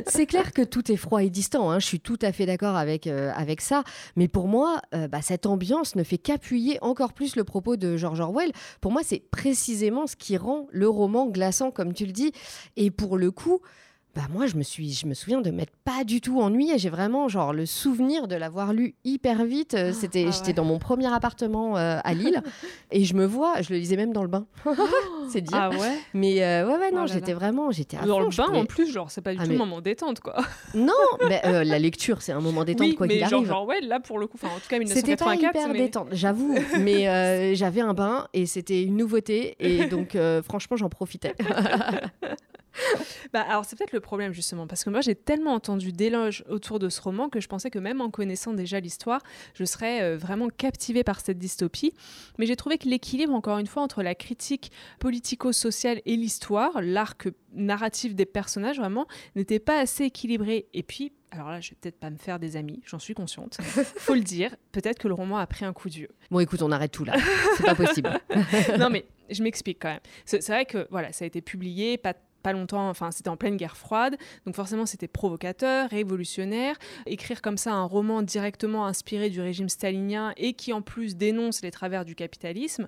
c'est 0.07 0.25
clair 0.25 0.53
que 0.53 0.61
tout 0.61 0.91
est 0.91 0.97
froid 0.97 1.23
et 1.23 1.29
distant. 1.29 1.71
Hein. 1.71 1.79
Je 1.79 1.85
suis 1.85 1.99
tout 1.99 2.19
à 2.21 2.31
fait 2.31 2.45
d'accord 2.45 2.75
avec, 2.75 3.07
euh, 3.07 3.31
avec 3.35 3.61
ça. 3.61 3.83
Mais 4.15 4.27
pour 4.27 4.47
moi, 4.47 4.81
euh, 4.93 5.07
bah, 5.07 5.21
cette 5.21 5.45
ambiance 5.45 5.95
ne 5.95 6.03
fait 6.03 6.17
qu'appuyer 6.17 6.77
encore 6.81 7.13
plus 7.13 7.35
le 7.35 7.43
propos 7.43 7.75
de 7.75 7.97
George 7.97 8.19
Orwell. 8.19 8.51
Pour 8.81 8.91
moi, 8.91 9.01
c'est 9.03 9.23
précisément 9.31 10.07
ce 10.07 10.15
qui 10.15 10.37
rend 10.37 10.67
le 10.71 10.87
roman 10.87 11.27
glaçant, 11.27 11.71
comme 11.71 11.93
tu 11.93 12.05
le 12.05 12.11
dis. 12.11 12.31
Et 12.77 12.91
pour 12.91 13.17
le 13.17 13.31
coup, 13.31 13.61
bah 14.15 14.23
moi 14.31 14.47
je 14.47 14.55
me 14.55 14.63
suis 14.63 14.91
je 14.91 15.05
me 15.05 15.13
souviens 15.13 15.39
de 15.39 15.51
m'être 15.51 15.73
pas 15.83 16.03
du 16.03 16.19
tout 16.19 16.41
ennuyée. 16.41 16.77
J'ai 16.79 16.89
vraiment 16.89 17.27
genre 17.27 17.53
le 17.53 17.65
souvenir 17.65 18.27
de 18.27 18.35
l'avoir 18.35 18.73
lu 18.73 18.95
hyper 19.03 19.45
vite 19.45 19.75
euh, 19.75 19.93
c'était 19.93 20.25
ah 20.27 20.31
j'étais 20.31 20.53
dans 20.53 20.65
mon 20.65 20.79
premier 20.79 21.13
appartement 21.13 21.77
euh, 21.77 21.99
à 22.03 22.13
Lille 22.13 22.41
et 22.91 23.05
je 23.05 23.13
me 23.13 23.25
vois 23.25 23.61
je 23.61 23.71
le 23.71 23.77
lisais 23.77 23.97
même 23.97 24.11
dans 24.11 24.23
le 24.23 24.27
bain. 24.27 24.47
C'est 25.29 25.41
dire. 25.41 25.55
Ah 25.55 25.69
ouais 25.69 25.97
mais 26.13 26.43
euh, 26.43 26.67
ouais 26.67 26.77
ouais 26.77 26.91
non 26.91 27.03
oh 27.03 27.07
j'étais 27.07 27.33
vraiment 27.33 27.69
j'étais 27.69 27.97
dans 27.97 28.19
le 28.19 28.35
bain 28.35 28.59
en 28.59 28.65
plus 28.65 28.91
genre 28.91 29.11
c'est 29.11 29.21
pas 29.21 29.33
du 29.33 29.39
ah, 29.41 29.45
tout 29.45 29.51
un 29.51 29.57
moment 29.57 29.81
détente 29.81 30.21
quoi. 30.21 30.37
Non 30.73 30.93
mais 31.27 31.41
la 31.43 31.79
lecture 31.79 32.21
c'est 32.21 32.31
un 32.31 32.41
moment 32.41 32.63
détente 32.63 32.87
oui, 32.87 32.95
quoi 32.95 33.07
qu'il 33.07 33.23
arrive. 33.23 33.45
genre, 33.45 33.67
ouais 33.67 33.81
là 33.81 33.99
pour 33.99 34.17
le 34.17 34.25
coup 34.25 34.37
enfin 34.41 34.53
en 34.55 34.59
tout 34.59 34.67
cas 34.69 34.79
1984 34.79 35.07
c'était 35.07 35.23
pas 35.23 35.35
hyper 35.35 35.73
détente 35.73 36.07
j'avoue 36.13 36.57
mais 36.79 37.55
j'avais 37.55 37.81
un 37.81 37.93
bain 37.93 38.27
et 38.33 38.47
c'était 38.47 38.81
une 38.83 38.97
nouveauté 38.97 39.55
et 39.59 39.85
donc 39.85 40.17
franchement 40.43 40.77
j'en 40.77 40.89
profitais 40.89 41.35
bah, 43.33 43.41
alors 43.41 43.65
c'est 43.65 43.77
peut-être 43.77 43.93
le 43.93 43.99
problème 43.99 44.33
justement, 44.33 44.67
parce 44.67 44.83
que 44.83 44.89
moi 44.89 45.01
j'ai 45.01 45.15
tellement 45.15 45.53
entendu 45.53 45.91
d'éloges 45.91 46.43
autour 46.49 46.79
de 46.79 46.89
ce 46.89 47.01
roman 47.01 47.29
que 47.29 47.39
je 47.39 47.47
pensais 47.47 47.69
que 47.69 47.79
même 47.79 48.01
en 48.01 48.09
connaissant 48.09 48.53
déjà 48.53 48.79
l'histoire, 48.79 49.21
je 49.53 49.65
serais 49.65 50.01
euh, 50.01 50.17
vraiment 50.17 50.49
captivée 50.49 51.03
par 51.03 51.19
cette 51.19 51.37
dystopie. 51.37 51.93
Mais 52.37 52.45
j'ai 52.45 52.55
trouvé 52.55 52.77
que 52.77 52.87
l'équilibre, 52.87 53.33
encore 53.33 53.57
une 53.57 53.67
fois, 53.67 53.83
entre 53.83 54.03
la 54.03 54.15
critique 54.15 54.71
politico-sociale 54.99 56.01
et 56.05 56.15
l'histoire, 56.15 56.81
l'arc 56.81 57.27
narratif 57.53 58.15
des 58.15 58.25
personnages 58.25 58.77
vraiment, 58.77 59.07
n'était 59.35 59.59
pas 59.59 59.79
assez 59.79 60.05
équilibré. 60.05 60.67
Et 60.73 60.83
puis, 60.83 61.13
alors 61.31 61.49
là, 61.49 61.61
je 61.61 61.71
vais 61.71 61.77
peut-être 61.79 61.99
pas 61.99 62.09
me 62.09 62.17
faire 62.17 62.39
des 62.39 62.55
amis, 62.55 62.81
j'en 62.85 62.99
suis 62.99 63.13
consciente. 63.13 63.57
Faut 63.97 64.15
le 64.15 64.21
dire, 64.21 64.55
peut-être 64.71 64.99
que 64.99 65.07
le 65.07 65.13
roman 65.13 65.37
a 65.37 65.47
pris 65.47 65.65
un 65.65 65.73
coup 65.73 65.89
d'yeux. 65.89 66.09
Bon, 66.31 66.39
écoute, 66.39 66.61
on 66.61 66.71
arrête 66.71 66.91
tout 66.91 67.05
là. 67.05 67.15
C'est 67.55 67.65
pas 67.65 67.75
possible. 67.75 68.09
non, 68.79 68.89
mais 68.89 69.05
je 69.29 69.43
m'explique 69.43 69.79
quand 69.79 69.89
même. 69.89 69.99
C'est 70.25 70.47
vrai 70.47 70.65
que 70.65 70.87
voilà, 70.89 71.11
ça 71.11 71.25
a 71.25 71.27
été 71.27 71.41
publié, 71.41 71.97
pas 71.97 72.13
pas 72.41 72.53
longtemps, 72.53 72.89
enfin 72.89 73.11
c'était 73.11 73.29
en 73.29 73.37
pleine 73.37 73.57
guerre 73.57 73.77
froide, 73.77 74.17
donc 74.45 74.55
forcément 74.55 74.85
c'était 74.85 75.07
provocateur, 75.07 75.89
révolutionnaire. 75.89 76.75
Écrire 77.05 77.41
comme 77.41 77.57
ça 77.57 77.73
un 77.73 77.85
roman 77.85 78.21
directement 78.21 78.85
inspiré 78.85 79.29
du 79.29 79.41
régime 79.41 79.69
stalinien 79.69 80.33
et 80.37 80.53
qui 80.53 80.73
en 80.73 80.81
plus 80.81 81.15
dénonce 81.15 81.61
les 81.61 81.71
travers 81.71 82.05
du 82.05 82.15
capitalisme, 82.15 82.87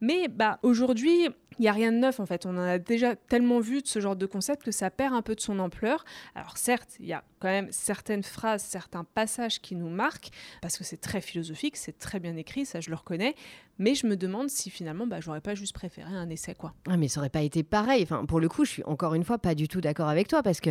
mais 0.00 0.28
bah, 0.28 0.58
aujourd'hui, 0.62 1.28
il 1.58 1.62
n'y 1.62 1.68
a 1.68 1.72
rien 1.72 1.92
de 1.92 1.96
neuf 1.96 2.20
en 2.20 2.26
fait. 2.26 2.46
On 2.46 2.50
en 2.50 2.66
a 2.66 2.78
déjà 2.78 3.16
tellement 3.16 3.60
vu 3.60 3.80
de 3.80 3.86
ce 3.86 4.00
genre 4.00 4.16
de 4.16 4.26
concept 4.26 4.62
que 4.62 4.70
ça 4.70 4.90
perd 4.90 5.14
un 5.14 5.22
peu 5.22 5.34
de 5.34 5.40
son 5.40 5.58
ampleur. 5.58 6.04
Alors 6.34 6.58
certes, 6.58 6.96
il 7.00 7.06
y 7.06 7.12
a 7.12 7.24
quand 7.38 7.48
même 7.48 7.68
certaines 7.70 8.22
phrases, 8.22 8.62
certains 8.62 9.04
passages 9.04 9.60
qui 9.60 9.76
nous 9.76 9.88
marquent, 9.88 10.28
parce 10.60 10.76
que 10.76 10.84
c'est 10.84 11.00
très 11.00 11.20
philosophique, 11.20 11.76
c'est 11.76 11.98
très 11.98 12.20
bien 12.20 12.36
écrit, 12.36 12.66
ça 12.66 12.80
je 12.80 12.90
le 12.90 12.96
reconnais. 12.96 13.34
Mais 13.78 13.94
je 13.94 14.06
me 14.06 14.16
demande 14.16 14.48
si 14.50 14.70
finalement, 14.70 15.06
bah, 15.06 15.20
j'aurais 15.20 15.40
pas 15.40 15.54
juste 15.54 15.72
préféré 15.72 16.14
un 16.14 16.28
essai, 16.30 16.54
quoi. 16.54 16.74
Ah, 16.88 16.96
mais 16.96 17.08
ça 17.08 17.20
aurait 17.20 17.28
pas 17.28 17.42
été 17.42 17.62
pareil. 17.62 18.02
Enfin, 18.04 18.24
pour 18.24 18.38
le 18.38 18.48
coup, 18.48 18.64
je 18.64 18.70
suis 18.70 18.84
encore 18.84 19.14
une 19.14 19.24
fois 19.24 19.38
pas 19.38 19.54
du 19.54 19.66
tout 19.66 19.80
d'accord 19.80 20.08
avec 20.08 20.28
toi 20.28 20.42
parce 20.42 20.60
que 20.60 20.70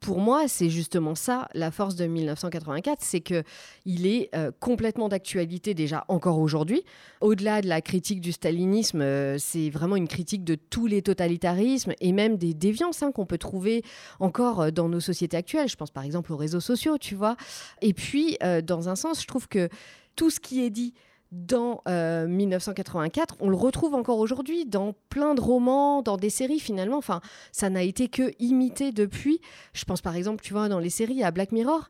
pour 0.00 0.18
moi, 0.18 0.48
c'est 0.48 0.70
justement 0.70 1.14
ça 1.14 1.48
la 1.54 1.70
force 1.70 1.94
de 1.94 2.06
1984, 2.06 2.98
c'est 3.02 3.20
que 3.20 3.44
il 3.84 4.06
est 4.06 4.30
euh, 4.34 4.50
complètement 4.58 5.08
d'actualité 5.08 5.74
déjà 5.74 6.04
encore 6.08 6.38
aujourd'hui. 6.38 6.82
Au-delà 7.20 7.60
de 7.60 7.68
la 7.68 7.80
critique 7.80 8.20
du 8.20 8.32
stalinisme, 8.32 9.02
euh, 9.02 9.36
c'est 9.38 9.70
vraiment 9.70 9.96
une 9.96 10.08
critique 10.08 10.42
de 10.42 10.56
tous 10.56 10.86
les 10.86 11.02
totalitarismes 11.02 11.92
et 12.00 12.12
même 12.12 12.36
des 12.36 12.54
déviances 12.54 13.02
hein, 13.02 13.12
qu'on 13.12 13.26
peut 13.26 13.38
trouver 13.38 13.82
encore 14.18 14.62
euh, 14.62 14.70
dans 14.70 14.88
nos 14.88 15.00
sociétés 15.00 15.36
actuelles. 15.36 15.68
Je 15.68 15.76
pense 15.76 15.90
par 15.90 16.02
exemple 16.02 16.32
aux 16.32 16.36
réseaux 16.36 16.60
sociaux, 16.60 16.98
tu 16.98 17.14
vois. 17.14 17.36
Et 17.82 17.92
puis, 17.92 18.38
dans 18.64 18.88
un 18.88 18.96
sens, 18.96 19.22
je 19.22 19.26
trouve 19.26 19.48
que 19.48 19.68
tout 20.16 20.30
ce 20.30 20.40
qui 20.40 20.64
est 20.64 20.70
dit 20.70 20.94
dans 21.32 21.82
1984, 21.86 23.36
on 23.40 23.48
le 23.48 23.56
retrouve 23.56 23.94
encore 23.94 24.18
aujourd'hui 24.18 24.64
dans 24.66 24.94
plein 25.08 25.34
de 25.34 25.40
romans, 25.40 26.02
dans 26.02 26.16
des 26.16 26.30
séries 26.30 26.60
finalement. 26.60 26.96
Enfin, 26.96 27.20
ça 27.52 27.70
n'a 27.70 27.82
été 27.82 28.08
que 28.08 28.32
imité 28.38 28.92
depuis. 28.92 29.40
Je 29.72 29.84
pense 29.84 30.00
par 30.00 30.16
exemple, 30.16 30.42
tu 30.42 30.52
vois, 30.52 30.68
dans 30.68 30.78
les 30.78 30.90
séries 30.90 31.22
à 31.22 31.30
Black 31.30 31.52
Mirror. 31.52 31.88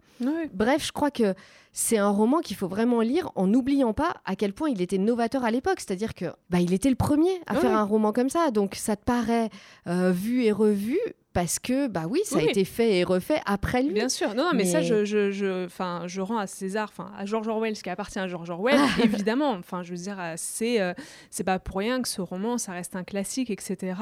Bref, 0.53 0.87
je 0.87 0.93
crois 0.93 1.11
que 1.11 1.35
c'est 1.73 1.99
un 1.99 2.09
roman 2.09 2.41
qu'il 2.41 2.57
faut 2.57 2.69
vraiment 2.69 3.01
lire 3.01 3.31
en 3.37 3.47
n'oubliant 3.47 3.93
pas 3.95 4.17
à 4.25 4.37
quel 4.37 4.53
point 4.53 4.69
il 4.69 4.83
était 4.83 4.99
novateur 4.99 5.45
à 5.45 5.51
l'époque. 5.51 5.81
C'est-à-dire 5.81 6.15
que 6.15 6.27
bah, 6.51 6.61
il 6.61 6.73
était 6.73 6.91
le 6.91 6.97
premier 6.97 7.41
à 7.47 7.55
faire 7.55 7.77
un 7.77 7.85
roman 7.85 8.13
comme 8.13 8.29
ça. 8.29 8.51
Donc 8.51 8.75
ça 8.75 8.97
te 8.97 9.05
paraît 9.05 9.51
euh, 9.87 10.11
vu 10.11 10.43
et 10.43 10.53
revu, 10.53 10.99
parce 11.33 11.59
que 11.59 11.87
bah 11.87 12.07
oui, 12.09 12.21
ça 12.25 12.39
a 12.39 12.43
été 12.43 12.65
fait 12.65 12.99
et 12.99 13.05
refait 13.05 13.41
après 13.47 13.83
lui. 13.83 13.93
Bien 13.93 14.09
sûr, 14.09 14.35
non, 14.35 14.51
mais, 14.55 14.65
ça, 14.65 14.83
je, 14.83 15.05
je, 15.05 15.31
je, 15.31 15.69
je 16.07 16.21
rends 16.21 16.39
à 16.39 16.47
César, 16.47 16.91
enfin 16.93 17.13
à 17.17 17.25
George 17.25 17.47
Orwell, 17.47 17.77
ce 17.77 17.83
qui 17.83 17.91
appartient 17.91 18.19
à 18.19 18.27
George 18.27 18.51
Orwell, 18.51 18.81
évidemment. 19.03 19.51
Enfin, 19.51 19.83
je 19.83 19.91
veux 19.91 19.97
dire, 19.97 20.19
c'est 20.37 20.81
euh, 20.81 20.93
c'est 21.31 21.45
pas 21.45 21.59
pour 21.59 21.77
rien 21.77 22.03
que 22.03 22.09
ce 22.09 22.21
roman, 22.21 22.59
ça 22.59 22.73
reste 22.73 22.97
un 22.97 23.05
classique, 23.05 23.51
etc. 23.51 23.95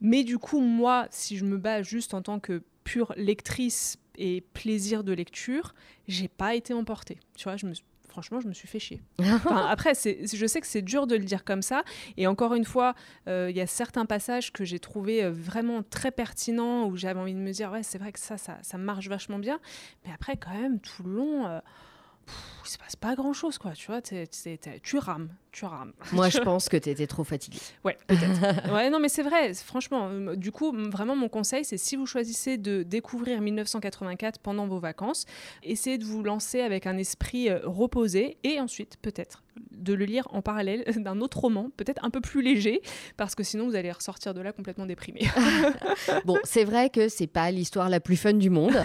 Mais 0.00 0.24
du 0.24 0.38
coup, 0.38 0.60
moi, 0.60 1.06
si 1.10 1.38
je 1.38 1.44
me 1.44 1.56
bats 1.56 1.82
juste 1.82 2.12
en 2.12 2.20
tant 2.20 2.38
que 2.38 2.62
pure 2.84 3.14
lectrice 3.16 3.98
et 4.16 4.42
plaisir 4.52 5.04
de 5.04 5.12
lecture, 5.12 5.74
j'ai 6.06 6.28
pas 6.28 6.54
été 6.54 6.74
emportée. 6.74 7.18
Tu 7.36 7.44
vois, 7.44 7.56
je 7.56 7.66
me 7.66 7.72
franchement, 8.08 8.40
je 8.40 8.48
me 8.48 8.54
suis 8.54 8.68
fait 8.68 8.78
chier. 8.78 9.00
après, 9.68 9.92
je 9.94 10.46
sais 10.46 10.60
que 10.60 10.66
c'est 10.66 10.82
dur 10.82 11.06
de 11.06 11.16
le 11.16 11.24
dire 11.24 11.44
comme 11.44 11.62
ça. 11.62 11.82
Et 12.16 12.26
encore 12.26 12.54
une 12.54 12.64
fois, 12.64 12.94
euh, 13.28 13.48
il 13.50 13.56
y 13.56 13.60
a 13.60 13.66
certains 13.66 14.06
passages 14.06 14.52
que 14.52 14.64
j'ai 14.64 14.78
trouvé 14.78 15.24
euh, 15.24 15.30
vraiment 15.30 15.82
très 15.82 16.10
pertinents, 16.10 16.86
où 16.86 16.96
j'avais 16.96 17.20
envie 17.20 17.34
de 17.34 17.38
me 17.38 17.52
dire, 17.52 17.70
ouais, 17.70 17.82
c'est 17.82 17.98
vrai 17.98 18.12
que 18.12 18.18
ça, 18.18 18.38
ça, 18.38 18.58
ça, 18.62 18.78
marche 18.78 19.08
vachement 19.08 19.38
bien. 19.38 19.60
Mais 20.04 20.12
après, 20.12 20.36
quand 20.36 20.54
même, 20.54 20.80
tout 20.80 21.02
le 21.04 21.12
long... 21.12 21.46
Euh, 21.46 21.60
il 22.64 22.68
se 22.68 22.76
passe 22.76 22.96
pas 22.96 23.14
grand 23.14 23.32
chose 23.32 23.56
quoi 23.56 23.72
tu 23.72 23.86
vois 23.86 24.02
tu 24.02 24.98
rames 24.98 25.30
tu 25.52 25.64
rames 25.64 25.92
moi 26.12 26.28
je 26.28 26.38
pense 26.38 26.68
que 26.68 26.76
tu 26.76 26.90
étais 26.90 27.06
trop 27.06 27.24
fatiguée 27.24 27.58
ouais 27.84 27.96
peut-être 28.06 28.72
ouais 28.72 28.90
non 28.90 29.00
mais 29.00 29.08
c'est 29.08 29.22
vrai 29.22 29.54
franchement 29.54 30.10
du 30.36 30.52
coup 30.52 30.72
vraiment 30.90 31.16
mon 31.16 31.28
conseil 31.28 31.64
c'est 31.64 31.78
si 31.78 31.96
vous 31.96 32.06
choisissez 32.06 32.58
de 32.58 32.82
découvrir 32.82 33.40
1984 33.40 34.40
pendant 34.40 34.66
vos 34.66 34.78
vacances 34.78 35.26
essayez 35.62 35.98
de 35.98 36.04
vous 36.04 36.22
lancer 36.22 36.60
avec 36.60 36.86
un 36.86 36.96
esprit 36.96 37.52
reposé 37.52 38.38
et 38.44 38.60
ensuite 38.60 38.96
peut-être 39.02 39.42
de 39.72 39.94
le 39.94 40.04
lire 40.04 40.26
en 40.30 40.42
parallèle 40.42 40.84
d'un 40.96 41.20
autre 41.20 41.38
roman, 41.38 41.70
peut-être 41.76 42.04
un 42.04 42.10
peu 42.10 42.20
plus 42.20 42.42
léger, 42.42 42.82
parce 43.16 43.34
que 43.34 43.42
sinon 43.42 43.66
vous 43.66 43.74
allez 43.74 43.90
ressortir 43.92 44.34
de 44.34 44.40
là 44.40 44.52
complètement 44.52 44.86
déprimé. 44.86 45.20
bon, 46.24 46.38
c'est 46.44 46.64
vrai 46.64 46.90
que 46.90 47.08
c'est 47.08 47.26
pas 47.26 47.50
l'histoire 47.50 47.88
la 47.88 48.00
plus 48.00 48.16
fun 48.16 48.34
du 48.34 48.50
monde. 48.50 48.76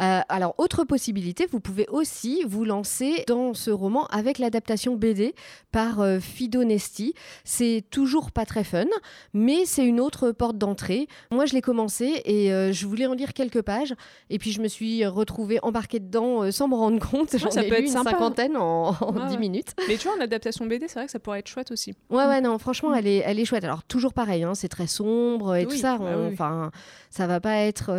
Euh, 0.00 0.20
alors, 0.28 0.54
autre 0.58 0.84
possibilité, 0.84 1.46
vous 1.50 1.60
pouvez 1.60 1.86
aussi 1.88 2.42
vous 2.46 2.64
lancer 2.64 3.24
dans 3.26 3.54
ce 3.54 3.70
roman 3.70 4.06
avec 4.06 4.38
l'adaptation 4.38 4.96
BD 4.96 5.34
par 5.72 6.00
euh, 6.14 6.20
Fido 6.20 6.64
Nesti. 6.64 7.14
C'est 7.44 7.84
toujours 7.90 8.30
pas 8.30 8.44
très 8.44 8.64
fun, 8.64 8.86
mais 9.32 9.64
c'est 9.64 9.84
une 9.84 10.00
autre 10.00 10.32
porte 10.32 10.58
d'entrée. 10.58 11.08
Moi, 11.30 11.46
je 11.46 11.54
l'ai 11.54 11.60
commencé 11.60 12.22
et 12.24 12.52
euh, 12.52 12.72
je 12.72 12.86
voulais 12.86 13.06
en 13.06 13.14
lire 13.14 13.32
quelques 13.32 13.62
pages, 13.62 13.94
et 14.30 14.38
puis 14.38 14.52
je 14.52 14.60
me 14.60 14.68
suis 14.68 15.04
retrouvée 15.06 15.58
embarquée 15.62 16.00
dedans 16.00 16.50
sans 16.50 16.68
me 16.68 16.74
rendre 16.74 16.98
compte. 16.98 17.36
J'en 17.36 17.50
ai 17.50 17.68
lu 17.68 17.86
une 17.86 17.88
cinquantaine 17.88 18.56
en, 18.56 18.92
dix 19.28 19.36
10 19.36 19.38
minutes. 19.38 19.74
Mais 19.88 19.96
tu 19.96 20.08
vois, 20.08 20.16
en 20.16 20.20
adaptation 20.20 20.66
BD, 20.66 20.88
c'est 20.88 20.94
vrai 20.94 21.06
que 21.06 21.12
ça 21.12 21.18
pourrait 21.18 21.40
être 21.40 21.48
chouette 21.48 21.70
aussi. 21.70 21.94
Ouais, 22.10 22.26
ouais, 22.26 22.40
non, 22.40 22.58
franchement, 22.58 22.90
mm. 22.90 22.96
elle 22.96 23.06
est, 23.06 23.22
elle 23.24 23.38
est 23.38 23.44
chouette. 23.44 23.64
Alors, 23.64 23.82
toujours 23.82 24.12
pareil, 24.12 24.44
hein, 24.44 24.54
c'est 24.54 24.68
très 24.68 24.86
sombre 24.86 25.54
et 25.56 25.66
tout 25.66 25.76
ça. 25.76 25.98
Bah 25.98 26.16
enfin, 26.32 26.70
ça 27.10 27.26
va 27.26 27.40
pas 27.40 27.56
être. 27.56 27.90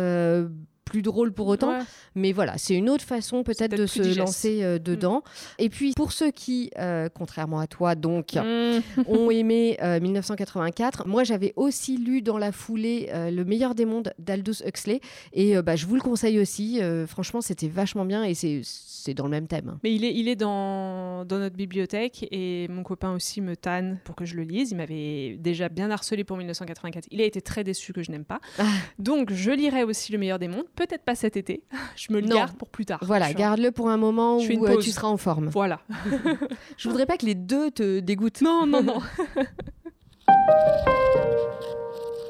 Plus 0.96 1.02
drôle 1.02 1.30
pour 1.30 1.48
autant. 1.48 1.78
Mais 2.14 2.32
voilà, 2.32 2.56
c'est 2.56 2.74
une 2.74 2.88
autre 2.88 3.04
façon 3.04 3.42
peut-être 3.42 3.76
de 3.76 3.84
se 3.84 4.18
lancer 4.18 4.62
euh, 4.62 4.76
mm. 4.76 4.78
dedans. 4.78 5.22
Et 5.58 5.68
puis 5.68 5.92
pour 5.94 6.12
ceux 6.12 6.30
qui, 6.30 6.70
euh, 6.78 7.10
contrairement 7.12 7.60
à 7.60 7.66
toi, 7.66 7.94
donc, 7.94 8.32
mm. 8.32 8.80
ont 9.06 9.30
aimé 9.30 9.76
1984, 9.82 11.02
euh, 11.02 11.04
moi 11.06 11.22
j'avais 11.22 11.52
aussi 11.56 11.98
lu 11.98 12.22
dans 12.22 12.38
la 12.38 12.50
foulée 12.50 13.10
Le 13.12 13.42
meilleur 13.44 13.74
des 13.74 13.84
mondes 13.84 14.14
d'Aldous 14.18 14.62
Huxley. 14.64 15.02
Et 15.34 15.60
bah, 15.60 15.76
je 15.76 15.84
vous 15.84 15.96
le 15.96 16.00
conseille 16.00 16.40
aussi. 16.40 16.80
franchement, 17.06 17.42
c'était 17.42 17.68
vachement 17.68 18.06
bien 18.06 18.24
et 18.24 18.32
c'est 18.34 19.12
dans 19.12 19.24
le 19.24 19.30
même 19.30 19.48
thème. 19.48 19.76
Mais 19.84 19.94
il 19.94 20.02
est, 20.02 20.14
il 20.14 20.28
est 20.28 20.36
dans, 20.36 21.26
dans 21.26 21.38
notre 21.38 21.56
bibliothèque 21.56 22.26
et 22.30 22.68
mon 22.68 22.84
copain 22.84 23.12
aussi 23.12 23.42
me 23.42 23.54
tanne 23.54 23.98
pour 24.04 24.16
que 24.16 24.24
je 24.24 24.34
le 24.34 24.44
lise. 24.44 24.70
Il 24.70 24.78
m'avait 24.78 25.36
déjà 25.38 25.68
bien 25.68 25.90
harcelé 25.90 26.24
pour 26.24 26.38
1984. 26.38 27.06
Il 27.10 27.20
a 27.20 27.24
été 27.24 27.42
très 27.42 27.64
déçu 27.64 27.92
que 27.92 28.02
je 28.02 28.10
n'aime 28.10 28.24
pas. 28.24 28.40
Ah. 28.58 28.64
Donc 28.98 29.30
je 29.30 29.50
lirai 29.50 29.84
aussi 29.84 30.12
Le 30.12 30.18
meilleur 30.18 30.38
des 30.38 30.48
mondes 30.48 30.66
peut-être 30.86 31.04
pas 31.04 31.14
cet 31.14 31.36
été. 31.36 31.62
Je 31.96 32.12
me 32.12 32.20
le 32.20 32.28
garde 32.28 32.56
pour 32.56 32.68
plus 32.68 32.86
tard. 32.86 33.00
Voilà, 33.02 33.32
garde-le 33.32 33.70
pour 33.70 33.88
un 33.88 33.96
moment 33.96 34.38
où 34.38 34.66
euh, 34.66 34.78
tu 34.78 34.90
seras 34.90 35.08
en 35.08 35.16
forme. 35.16 35.48
Voilà. 35.48 35.80
je 36.76 36.88
voudrais 36.88 37.06
pas 37.06 37.16
que 37.16 37.26
les 37.26 37.34
deux 37.34 37.70
te 37.70 38.00
dégoûtent. 38.00 38.42
Non, 38.42 38.66
non, 38.66 38.82
non. 38.82 39.00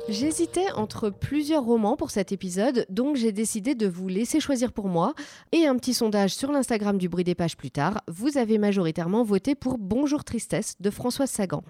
J'hésitais 0.09 0.71
entre 0.77 1.11
plusieurs 1.11 1.65
romans 1.65 1.97
pour 1.97 2.13
cet 2.13 2.31
épisode, 2.31 2.87
donc 2.89 3.17
j'ai 3.17 3.33
décidé 3.33 3.75
de 3.75 3.89
vous 3.89 4.07
laisser 4.07 4.39
choisir 4.39 4.71
pour 4.71 4.87
moi. 4.87 5.15
Et 5.51 5.67
un 5.67 5.75
petit 5.75 5.95
sondage 5.95 6.33
sur 6.33 6.53
l'Instagram 6.53 6.97
du 6.97 7.09
bruit 7.09 7.25
des 7.25 7.35
pages 7.35 7.57
plus 7.57 7.73
tard, 7.73 8.01
vous 8.07 8.39
avez 8.39 8.57
majoritairement 8.59 9.25
voté 9.25 9.57
pour 9.57 9.79
Bonjour 9.79 10.23
Tristesse 10.23 10.77
de 10.79 10.91
Françoise 10.91 11.31
Sagan. 11.31 11.65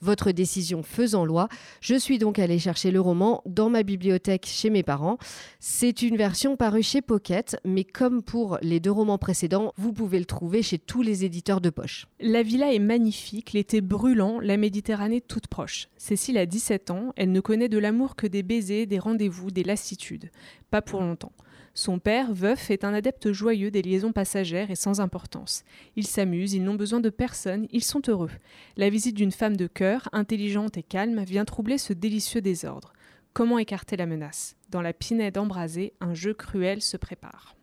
Votre 0.00 0.30
décision 0.30 0.84
faisant 0.84 1.24
loi, 1.24 1.48
je 1.80 1.96
suis 1.96 2.18
donc 2.18 2.38
allée 2.38 2.60
chercher 2.60 2.92
le 2.92 3.00
roman 3.00 3.42
dans 3.44 3.70
ma 3.70 3.82
bibliothèque 3.82 4.46
chez 4.46 4.70
mes 4.70 4.84
parents. 4.84 5.18
C'est 5.58 6.02
une 6.02 6.16
version 6.16 6.56
parue 6.56 6.84
chez 6.84 7.02
Pocket, 7.02 7.56
mais 7.64 7.82
comme 7.82 8.22
pour 8.22 8.58
les 8.62 8.78
deux 8.78 8.92
romans 8.92 9.18
précédents, 9.18 9.72
vous 9.76 9.92
pouvez 9.92 10.20
le 10.20 10.26
trouver 10.26 10.62
chez 10.62 10.78
tous 10.78 11.02
les 11.02 11.24
éditeurs 11.24 11.60
de 11.60 11.70
poche. 11.70 12.06
La 12.20 12.44
villa 12.44 12.72
est 12.72 12.78
magnifique, 12.78 13.52
l'été 13.52 13.80
brûlant, 13.80 14.38
la 14.38 14.56
Méditerranée 14.56 15.20
toute 15.20 15.48
proche. 15.48 15.88
Cécile 15.96 16.38
a 16.38 16.46
17 16.46 16.92
ans, 16.92 17.12
elle 17.16 17.32
ne 17.32 17.40
connaît 17.40 17.68
de 17.68 17.79
l'amour 17.80 18.16
que 18.16 18.26
des 18.26 18.42
baisers, 18.42 18.86
des 18.86 18.98
rendez-vous, 18.98 19.50
des 19.50 19.64
lassitudes. 19.64 20.30
Pas 20.70 20.82
pour 20.82 21.00
longtemps. 21.00 21.32
Son 21.74 21.98
père, 21.98 22.32
veuf, 22.32 22.70
est 22.70 22.84
un 22.84 22.92
adepte 22.92 23.32
joyeux 23.32 23.70
des 23.70 23.82
liaisons 23.82 24.12
passagères 24.12 24.70
et 24.70 24.76
sans 24.76 25.00
importance. 25.00 25.64
Ils 25.96 26.06
s'amusent, 26.06 26.52
ils 26.52 26.64
n'ont 26.64 26.74
besoin 26.74 27.00
de 27.00 27.10
personne, 27.10 27.66
ils 27.70 27.84
sont 27.84 28.02
heureux. 28.08 28.30
La 28.76 28.90
visite 28.90 29.16
d'une 29.16 29.32
femme 29.32 29.56
de 29.56 29.66
cœur, 29.66 30.08
intelligente 30.12 30.76
et 30.76 30.82
calme, 30.82 31.22
vient 31.22 31.44
troubler 31.44 31.78
ce 31.78 31.92
délicieux 31.92 32.40
désordre. 32.40 32.92
Comment 33.32 33.58
écarter 33.58 33.96
la 33.96 34.06
menace? 34.06 34.56
Dans 34.70 34.82
la 34.82 34.92
pinède 34.92 35.38
embrasée, 35.38 35.92
un 36.00 36.14
jeu 36.14 36.34
cruel 36.34 36.82
se 36.82 36.96
prépare. 36.96 37.54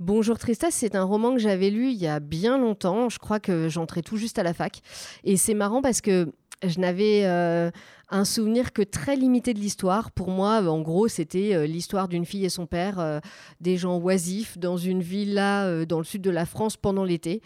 Bonjour 0.00 0.38
Tristesse, 0.38 0.74
c'est 0.74 0.96
un 0.96 1.04
roman 1.04 1.34
que 1.34 1.38
j'avais 1.38 1.70
lu 1.70 1.90
il 1.90 1.96
y 1.96 2.08
a 2.08 2.18
bien 2.18 2.58
longtemps. 2.58 3.08
Je 3.08 3.20
crois 3.20 3.38
que 3.38 3.68
j'entrais 3.68 4.02
tout 4.02 4.16
juste 4.16 4.40
à 4.40 4.42
la 4.42 4.52
fac. 4.52 4.80
Et 5.22 5.36
c'est 5.36 5.54
marrant 5.54 5.82
parce 5.82 6.00
que 6.00 6.32
je 6.64 6.80
n'avais 6.80 7.26
euh, 7.26 7.70
un 8.10 8.24
souvenir 8.24 8.72
que 8.72 8.82
très 8.82 9.14
limité 9.14 9.54
de 9.54 9.60
l'histoire. 9.60 10.10
Pour 10.10 10.30
moi, 10.30 10.62
en 10.68 10.80
gros, 10.80 11.06
c'était 11.06 11.54
euh, 11.54 11.66
l'histoire 11.66 12.08
d'une 12.08 12.24
fille 12.24 12.44
et 12.44 12.48
son 12.48 12.66
père, 12.66 12.98
euh, 12.98 13.20
des 13.60 13.76
gens 13.76 13.96
oisifs 13.98 14.58
dans 14.58 14.76
une 14.76 15.00
villa 15.00 15.84
dans 15.84 15.98
le 15.98 16.04
sud 16.04 16.22
de 16.22 16.30
la 16.30 16.44
France 16.44 16.76
pendant 16.76 17.04
l'été. 17.04 17.40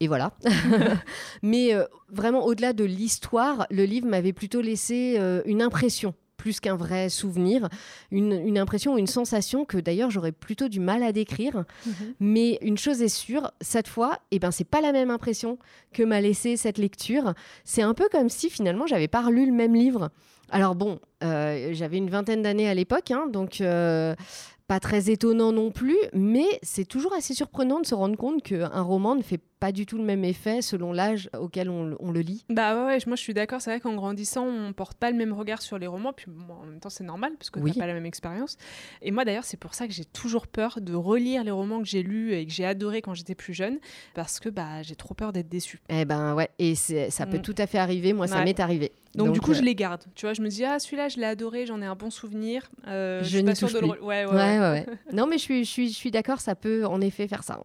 Et 0.00 0.08
voilà. 0.08 0.32
Mais 1.42 1.70
vraiment, 2.08 2.44
au-delà 2.44 2.72
de 2.72 2.82
l'histoire, 2.82 3.64
le 3.70 3.84
livre 3.84 4.08
m'avait 4.08 4.32
plutôt 4.32 4.60
laissé 4.60 5.20
une 5.46 5.62
impression 5.62 6.14
plus 6.42 6.58
qu'un 6.58 6.74
vrai 6.74 7.08
souvenir, 7.08 7.68
une, 8.10 8.58
impression, 8.58 8.98
une 8.98 9.06
sensation 9.06 9.64
que 9.64 9.78
d'ailleurs 9.78 10.10
j'aurais 10.10 10.32
plutôt 10.32 10.66
du 10.66 10.80
mal 10.80 11.04
à 11.04 11.12
décrire. 11.12 11.62
Mhm. 11.86 11.94
Mais 12.18 12.58
une 12.62 12.76
chose 12.76 13.00
est 13.00 13.06
sûre, 13.06 13.52
cette 13.60 13.86
fois, 13.86 14.14
et 14.32 14.36
eh 14.36 14.38
ben, 14.40 14.50
c'est 14.50 14.64
pas 14.64 14.80
la 14.80 14.90
même 14.90 15.12
impression 15.12 15.56
que 15.92 16.02
m'a 16.02 16.20
laissé 16.20 16.56
cette 16.56 16.78
lecture. 16.78 17.34
C'est 17.62 17.82
un 17.82 17.94
peu 17.94 18.08
comme 18.10 18.28
si 18.28 18.50
finalement 18.50 18.88
j'avais 18.88 19.06
pas 19.06 19.22
relu 19.22 19.46
le 19.46 19.52
même 19.52 19.76
livre. 19.76 20.10
Alors 20.50 20.74
bon, 20.74 20.98
euh, 21.22 21.68
j'avais 21.74 21.98
une 21.98 22.10
vingtaine 22.10 22.42
d'années 22.42 22.68
à 22.68 22.74
l'époque, 22.74 23.12
hein, 23.12 23.28
donc 23.28 23.60
euh, 23.60 24.16
pas 24.66 24.80
très 24.80 25.10
étonnant 25.10 25.52
non 25.52 25.70
plus, 25.70 25.98
mais 26.12 26.46
c'est 26.64 26.86
toujours 26.86 27.12
assez 27.12 27.34
surprenant 27.34 27.78
de 27.78 27.86
se 27.86 27.94
rendre 27.94 28.16
compte 28.16 28.42
qu'un 28.42 28.82
roman 28.82 29.14
ne 29.14 29.22
fait 29.22 29.40
pas 29.62 29.70
du 29.70 29.86
tout 29.86 29.96
le 29.96 30.02
même 30.02 30.24
effet 30.24 30.60
selon 30.60 30.92
l'âge 30.92 31.30
auquel 31.38 31.70
on, 31.70 32.10
le 32.10 32.20
lit. 32.20 32.44
Bah 32.48 32.84
ouais, 32.84 32.98
moi 33.06 33.14
je 33.14 33.22
suis 33.22 33.32
d'accord. 33.32 33.60
C'est 33.60 33.70
vrai 33.70 33.78
qu'en 33.78 33.94
grandissant, 33.94 34.44
on 34.44 34.72
porte 34.72 34.98
pas 34.98 35.08
le 35.08 35.16
même 35.16 35.32
regard 35.32 35.62
sur 35.62 35.78
les 35.78 35.86
romans. 35.86 36.12
Puis 36.12 36.26
en 36.48 36.66
même 36.66 36.80
temps, 36.80 36.90
c'est 36.90 37.04
normal 37.04 37.34
parce 37.38 37.48
que 37.50 37.60
n'as 37.60 37.72
pas 37.72 37.86
la 37.86 37.94
même 37.94 38.04
expérience. 38.04 38.56
Et 39.02 39.12
moi 39.12 39.24
d'ailleurs, 39.24 39.44
c'est 39.44 39.56
pour 39.56 39.74
ça 39.74 39.86
que 39.86 39.92
j'ai 39.92 40.04
toujours 40.04 40.48
peur 40.48 40.80
de 40.80 40.94
relire 40.96 41.44
les 41.44 41.52
romans 41.52 41.78
que 41.78 41.86
j'ai 41.86 42.02
lus 42.02 42.34
et 42.34 42.44
que 42.44 42.50
j'ai 42.50 42.64
adorés 42.64 43.02
quand 43.02 43.14
j'étais 43.14 43.36
plus 43.36 43.54
jeune 43.54 43.78
parce 44.14 44.40
que 44.40 44.48
bah, 44.48 44.82
j'ai 44.82 44.96
trop 44.96 45.14
peur 45.14 45.32
d'être 45.32 45.48
déçue. 45.48 45.80
Eh 45.90 46.04
ben 46.06 46.34
ouais, 46.34 46.50
et 46.58 46.74
ça 46.74 47.26
peut 47.26 47.38
mm. 47.38 47.42
tout 47.42 47.54
à 47.58 47.68
fait 47.68 47.78
arriver. 47.78 48.12
Moi, 48.14 48.26
ça 48.26 48.42
m'est 48.42 48.58
arrivé. 48.58 48.90
Donc, 49.14 49.32
du 49.32 49.40
coup, 49.40 49.54
je 49.54 49.60
euh, 49.60 49.64
les 49.64 49.76
garde. 49.76 50.02
Tu 50.16 50.26
vois, 50.26 50.32
je 50.32 50.42
me 50.42 50.48
dis, 50.48 50.64
ah, 50.64 50.80
celui-là, 50.80 51.08
je 51.08 51.18
l'ai 51.18 51.26
adoré, 51.26 51.66
j'en 51.66 51.80
ai 51.82 51.86
un 51.86 51.94
bon 51.94 52.10
souvenir. 52.10 52.68
Euh, 52.88 53.20
je, 53.20 53.28
je 53.28 53.36
suis 53.36 53.44
pas 53.44 53.54
sûre 53.54 53.68
de 53.68 53.78
le. 53.78 53.86
Ouais, 53.86 54.24
ouais, 54.24 54.24
ouais. 54.26 54.58
ouais, 54.58 54.86
non, 55.12 55.28
mais 55.28 55.38
je 55.38 55.42
suis, 55.42 55.64
je 55.64 55.70
suis, 55.70 55.88
je 55.90 55.94
suis 55.94 56.10
d'accord, 56.10 56.40
ça 56.40 56.56
peut 56.56 56.84
en 56.84 57.00
effet 57.00 57.28
faire 57.28 57.44
ça. 57.44 57.62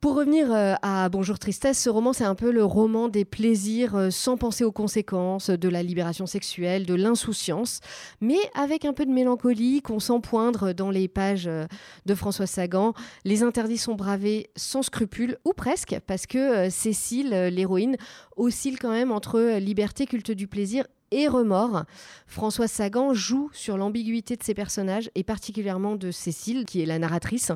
Pour 0.00 0.14
revenir 0.14 0.50
euh, 0.50 0.76
à 0.80 1.10
Bonjour 1.10 1.38
Tristesse, 1.38 1.78
ce 1.78 1.90
roman, 1.90 2.14
c'est 2.14 2.24
un 2.24 2.34
peu 2.34 2.50
le 2.50 2.64
roman 2.64 3.08
des 3.08 3.26
plaisirs 3.26 3.96
euh, 3.96 4.08
sans 4.08 4.38
penser 4.38 4.64
aux 4.64 4.72
conséquences, 4.72 5.50
de 5.50 5.68
la 5.68 5.82
libération 5.82 6.24
sexuelle, 6.24 6.86
de 6.86 6.94
l'insouciance, 6.94 7.80
mais 8.22 8.38
avec 8.54 8.86
un 8.86 8.94
peu 8.94 9.04
de 9.04 9.10
mélancolie 9.10 9.82
qu'on 9.82 10.00
sent 10.00 10.20
poindre 10.22 10.72
dans 10.72 10.90
les 10.90 11.06
pages 11.06 11.48
euh, 11.48 11.66
de 12.06 12.14
François 12.14 12.46
Sagan. 12.46 12.94
Les 13.26 13.42
interdits 13.42 13.76
sont 13.76 13.94
bravés 13.94 14.48
sans 14.56 14.80
scrupule, 14.80 15.36
ou 15.44 15.52
presque, 15.52 15.94
parce 16.06 16.24
que 16.24 16.70
Cécile, 16.70 17.28
l'héroïne, 17.52 17.98
oscille 18.38 18.78
quand 18.78 18.92
même 18.92 19.12
entre 19.12 19.58
liberté, 19.58 20.06
culte 20.06 20.30
du 20.30 20.46
plaisir 20.46 20.86
et 21.10 21.28
remords. 21.28 21.84
François 22.26 22.68
Sagan 22.68 23.12
joue 23.12 23.50
sur 23.52 23.76
l'ambiguïté 23.76 24.36
de 24.36 24.42
ses 24.42 24.54
personnages 24.54 25.10
et 25.14 25.24
particulièrement 25.24 25.96
de 25.96 26.10
Cécile, 26.10 26.64
qui 26.64 26.80
est 26.80 26.86
la 26.86 26.98
narratrice. 26.98 27.50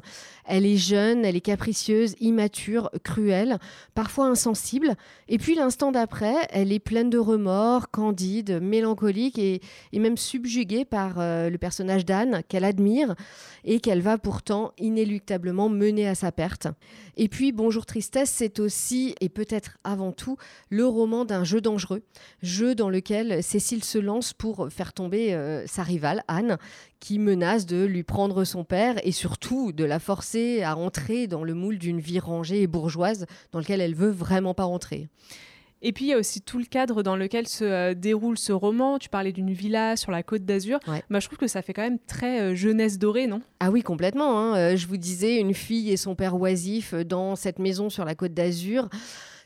Elle 0.45 0.67
est 0.67 0.77
jeune, 0.77 1.25
elle 1.25 1.37
est 1.37 1.41
capricieuse, 1.41 2.17
immature, 2.21 2.91
cruelle, 3.05 3.59
parfois 3.95 4.27
insensible. 4.27 4.97
Et 5.29 5.39
puis 5.39 5.55
l'instant 5.55 5.93
d'après, 5.93 6.35
elle 6.51 6.73
est 6.73 6.81
pleine 6.81 7.11
de 7.11 7.19
remords, 7.19 7.91
candide, 7.91 8.61
mélancolique 8.61 9.39
et, 9.39 9.61
même 9.93 10.17
subjuguée 10.17 10.85
par 10.85 11.19
euh, 11.19 11.49
le 11.49 11.57
personnage 11.57 12.05
d'Anne 12.05 12.43
qu'elle 12.49 12.65
admire 12.65 13.15
et 13.65 13.81
qu'elle 13.81 14.03
va 14.03 14.19
pourtant 14.19 14.73
inéluctablement 14.79 15.69
mener 15.69 16.09
à 16.09 16.15
sa 16.15 16.33
perte. 16.33 16.67
Et 17.17 17.29
puis 17.29 17.53
Bonjour 17.53 17.87
Tristesse, 17.87 18.31
c'est 18.31 18.59
aussi 18.59 19.15
et 19.21 19.29
peut-être 19.29 19.79
avant 19.85 20.11
tout 20.11 20.37
le 20.69 20.85
roman 20.85 21.25
d'un 21.25 21.45
jeu 21.45 21.61
dangereux, 21.61 22.03
jeu 22.43 22.75
dans 22.75 22.91
lequel 22.91 23.44
Cécile 23.45 23.85
se 23.85 23.99
lance 23.99 24.33
pour 24.33 24.69
faire 24.71 24.95
tomber 24.95 25.35
euh, 25.35 25.67
sa 25.67 25.83
rivale, 25.83 26.25
Anne, 26.29 26.57
qui 26.99 27.19
menace 27.19 27.67
de 27.67 27.85
lui 27.85 28.03
prendre 28.03 28.45
son 28.45 28.65
père 28.65 28.95
et 29.07 29.13
surtout 29.13 29.71
de 29.73 29.85
la 29.85 29.99
forcer 29.99 30.63
à 30.63 30.77
entrer 30.77 31.27
dans 31.27 31.45
le 31.45 31.53
moule 31.53 31.79
d'une 31.79 32.01
vie 32.01 32.19
rangée 32.19 32.63
et 32.63 32.67
bourgeoise 32.67 33.27
dans 33.53 33.59
lequel 33.59 33.83
elle 33.83 33.95
veut 33.95 34.11
vraiment 34.11 34.55
pas 34.55 34.65
rentrer. 34.65 35.09
Et 35.83 35.93
puis 35.93 36.07
il 36.07 36.09
y 36.09 36.13
a 36.15 36.19
aussi 36.19 36.41
tout 36.41 36.59
le 36.59 36.65
cadre 36.65 37.03
dans 37.03 37.17
lequel 37.17 37.47
se 37.47 37.65
euh, 37.65 37.95
déroule 37.95 38.39
ce 38.39 38.53
roman. 38.53 38.99
Tu 38.99 39.11
parlais 39.11 39.33
d'une 39.33 39.53
villa 39.53 39.97
sur 39.97 40.11
la 40.11 40.23
côte 40.23 40.47
d'Azur. 40.47 40.81
Bah, 41.11 41.21
je 41.21 41.27
trouve 41.27 41.39
que 41.39 41.47
ça 41.47 41.61
fait 41.61 41.75
quand 41.75 41.83
même 41.83 41.99
très 41.99 42.41
euh, 42.41 42.55
jeunesse 42.55 42.99
dorée, 42.99 43.27
non? 43.27 43.43
Ah 43.61 43.71
oui, 43.71 43.83
complètement. 43.83 44.41
Hein. 44.41 44.75
je 44.75 44.87
vous 44.87 44.97
disais, 44.97 45.37
une 45.37 45.53
fille 45.53 45.93
et 45.93 45.99
son 45.99 46.15
père 46.15 46.41
oisif 46.41 46.95
dans 46.95 47.37
cette 47.37 47.59
maison 47.59 47.91
sur 47.91 48.07
la 48.07 48.15
côte 48.15 48.33
d'Azur 48.33 48.89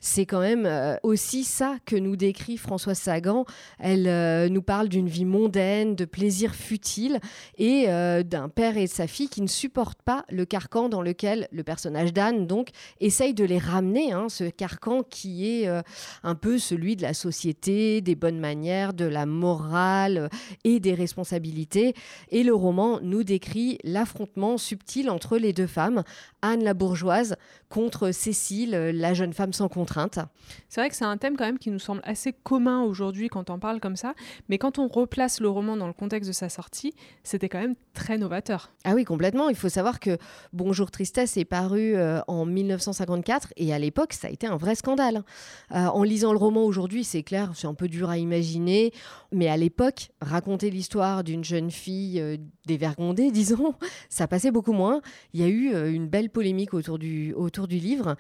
c'est 0.01 0.27
quand 0.27 0.41
même 0.41 0.67
euh, 0.67 0.97
aussi 1.03 1.45
ça 1.45 1.77
que 1.85 1.97
nous 1.97 2.17
décrit 2.17 2.57
François 2.57 2.95
Sagan. 2.95 3.45
Elle 3.79 4.07
euh, 4.07 4.49
nous 4.49 4.63
parle 4.63 4.89
d'une 4.89 5.09
vie 5.09 5.25
mondaine, 5.25 5.95
de 5.95 6.05
plaisirs 6.05 6.55
futiles 6.55 7.21
et 7.57 7.87
euh, 7.89 8.23
d'un 8.23 8.49
père 8.49 8.77
et 8.77 8.85
de 8.85 8.91
sa 8.91 9.07
fille 9.07 9.29
qui 9.29 9.43
ne 9.43 9.47
supportent 9.47 10.03
pas 10.03 10.25
le 10.31 10.45
carcan 10.45 10.89
dans 10.89 11.03
lequel 11.03 11.49
le 11.53 11.63
personnage 11.63 12.13
d'Anne 12.13 12.47
donc 12.47 12.69
essaye 13.01 13.35
de 13.35 13.45
les 13.45 13.59
ramener, 13.59 14.13
hein, 14.13 14.29
ce 14.29 14.45
carcan 14.45 15.03
qui 15.03 15.49
est 15.49 15.69
un 16.23 16.35
peu 16.35 16.59
celui 16.59 16.97
de 16.97 17.03
la 17.03 17.15
société, 17.15 18.01
des 18.01 18.15
bonnes 18.15 18.39
manières, 18.39 18.93
de 18.93 19.05
la 19.05 19.27
morale 19.27 20.29
et 20.65 20.81
des 20.81 20.95
responsabilités. 20.95 21.95
Et 22.31 22.43
le 22.43 22.55
roman 22.55 23.01
nous 23.03 23.25
décrit 23.25 23.79
l'affrontement 23.85 24.59
subtil 24.59 25.11
entre 25.11 25.39
les 25.39 25.53
deux 25.53 25.67
femmes, 25.67 26.03
Anne 26.43 26.63
la 26.63 26.75
bourgeoise 26.75 27.37
contre 27.69 28.13
Cécile, 28.13 28.71
la 28.71 29.15
jeune 29.15 29.33
femme 29.33 29.53
sans 29.53 29.69
contrainte. 29.69 30.19
C'est 30.69 30.81
vrai 30.81 30.89
que 30.89 30.97
c'est 30.97 31.05
un 31.05 31.17
thème 31.17 31.37
quand 31.37 31.45
même 31.45 31.59
qui 31.59 31.71
nous 31.71 31.79
semble 31.79 32.01
assez 32.05 32.33
commun 32.33 32.83
aujourd'hui 32.83 33.29
quand 33.29 33.51
on 33.51 33.59
parle 33.59 33.81
comme 33.81 33.97
ça, 33.97 34.15
mais 34.49 34.59
quand 34.59 34.79
on 34.79 34.89
replace 34.89 35.41
le 35.41 35.49
roman 35.49 35.77
dans 35.77 35.87
le 35.87 35.93
contexte 35.93 36.29
de 36.29 36.33
sa 36.33 36.49
sortie, 36.49 36.95
c'était 37.23 37.49
quand 37.49 37.61
même 37.61 37.75
très 37.95 38.19
novateur. 38.19 38.71
Ah 38.85 38.95
oui, 38.95 39.05
complètement. 39.05 39.49
Il 39.49 39.57
faut 39.57 39.69
savoir 39.69 40.01
que 40.01 40.19
Bonjour 40.53 40.91
Tristesse 40.91 41.37
est 41.37 41.45
paru 41.45 41.95
euh, 41.95 42.21
en 42.29 42.47
1954 42.47 43.53
et 43.57 43.73
à 43.73 43.79
l'époque, 43.79 44.13
ça 44.13 44.29
a 44.29 44.31
été 44.31 44.47
un 44.47 44.57
vrai 44.57 44.75
scandale. 44.75 45.23
Euh, 45.73 45.87
en 45.87 46.03
lisant 46.03 46.33
le 46.33 46.39
roman 46.39 46.65
aujourd'hui, 46.65 47.05
c'est 47.05 47.23
clair, 47.23 47.53
c'est 47.55 47.67
un 47.67 47.75
peu 47.75 47.89
dur 47.89 48.09
à 48.09 48.19
imaginer, 48.19 48.93
mais 49.33 49.49
à 49.49 49.57
l'époque, 49.57 50.11
raconter 50.21 50.71
l'histoire 50.71 51.25
d'une 51.25 51.45
jeune 51.45 51.71
fille 51.71 52.21
euh, 52.21 52.37
dévergondée, 52.67 53.31
disons, 53.33 53.75
ça 54.09 54.29
passait 54.29 54.51
beaucoup 54.51 54.73
moins. 54.73 55.01
Il 55.33 55.41
y 55.41 55.45
a 55.45 55.49
eu 55.49 55.93
une 55.93 56.07
belle 56.07 56.31
polémique 56.31 56.75
autour 56.75 56.99
du, 56.99 57.33
autour 57.35 57.58
du 57.67 57.79
livre. 57.79 58.17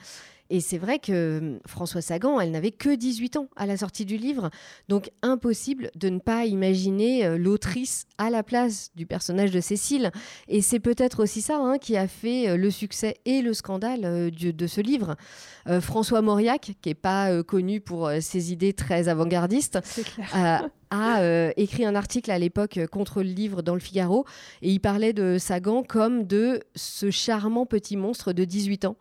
Et 0.51 0.61
c'est 0.61 0.79
vrai 0.79 0.98
que 0.98 1.38
hum, 1.38 1.61
François 1.66 2.01
Sagan, 2.01 2.40
elle 2.40 2.51
n'avait 2.51 2.70
que 2.70 2.94
18 2.94 3.37
ans 3.37 3.48
à 3.57 3.66
la 3.66 3.77
sortie 3.77 4.05
du 4.05 4.16
livre, 4.16 4.51
donc 4.88 5.11
impossible 5.22 5.90
de 5.94 6.09
ne 6.09 6.18
pas 6.18 6.46
imaginer 6.46 7.27
euh, 7.27 7.38
l'autrice 7.38 8.07
à 8.16 8.31
la 8.31 8.42
place 8.42 8.90
du 8.96 9.07
personnage 9.07 9.51
de 9.51 9.61
Cécile. 9.61 10.11
Et 10.48 10.62
c'est 10.62 10.81
peut-être 10.81 11.22
aussi 11.22 11.42
ça 11.42 11.59
hein, 11.59 11.79
qui 11.79 11.96
a 11.96 12.09
fait 12.09 12.48
euh, 12.48 12.57
le 12.57 12.70
succès 12.70 13.16
et 13.24 13.42
le 13.42 13.53
scandale 13.53 14.05
euh, 14.05 14.31
de, 14.31 14.66
ce 14.66 14.81
livre. 14.81 15.16
François 15.81 16.22
Mauriac, 16.22 16.72
qui 16.81 16.88
n'est 16.88 16.94
pas 16.94 17.42
connu 17.42 17.81
pour 17.81 18.11
ses 18.20 18.53
idées 18.53 18.72
très 18.72 19.09
avant-gardistes, 19.09 19.79
a 20.90 21.51
écrit 21.57 21.85
un 21.85 21.94
article 21.94 22.31
à 22.31 22.38
l'époque 22.38 22.79
contre 22.90 23.22
le 23.22 23.29
livre 23.29 23.62
dans 23.62 23.74
le 23.74 23.81
Figaro 23.81 24.24
et 24.62 24.70
il 24.70 24.81
parlait 24.81 25.12
de 25.12 25.37
Sagan 25.38 25.83
comme 25.83 26.27
de 26.27 26.61
ce 26.74 27.11
charmant 27.11 27.66
petit 27.66 27.96
monstre 27.96 28.33
de 28.33 28.44
18 28.44 28.85
ans. 28.85 28.96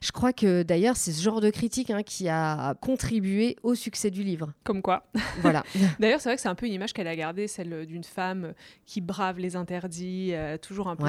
Je 0.00 0.12
crois 0.12 0.32
que 0.32 0.62
d'ailleurs, 0.62 0.96
c'est 0.96 1.12
ce 1.12 1.22
genre 1.22 1.40
de 1.40 1.50
critique 1.50 1.90
hein, 1.90 2.02
qui 2.02 2.28
a 2.28 2.74
contribué 2.74 3.56
au 3.62 3.74
succès 3.74 4.10
du 4.10 4.22
livre. 4.22 4.52
Comme 4.64 4.82
quoi. 4.82 5.04
Voilà. 5.40 5.64
d'ailleurs, 6.00 6.20
c'est 6.20 6.28
vrai 6.28 6.36
que 6.36 6.42
c'est 6.42 6.48
un 6.48 6.54
peu 6.54 6.66
une 6.66 6.72
image 6.72 6.92
qu'elle 6.92 7.08
a 7.08 7.16
gardée, 7.16 7.48
celle 7.48 7.86
d'une 7.86 8.04
femme 8.04 8.54
qui 8.86 9.00
brave 9.00 9.38
les 9.38 9.56
interdits, 9.56 10.30
euh, 10.32 10.56
toujours 10.56 10.88
un 10.88 10.96
peu 10.96 11.06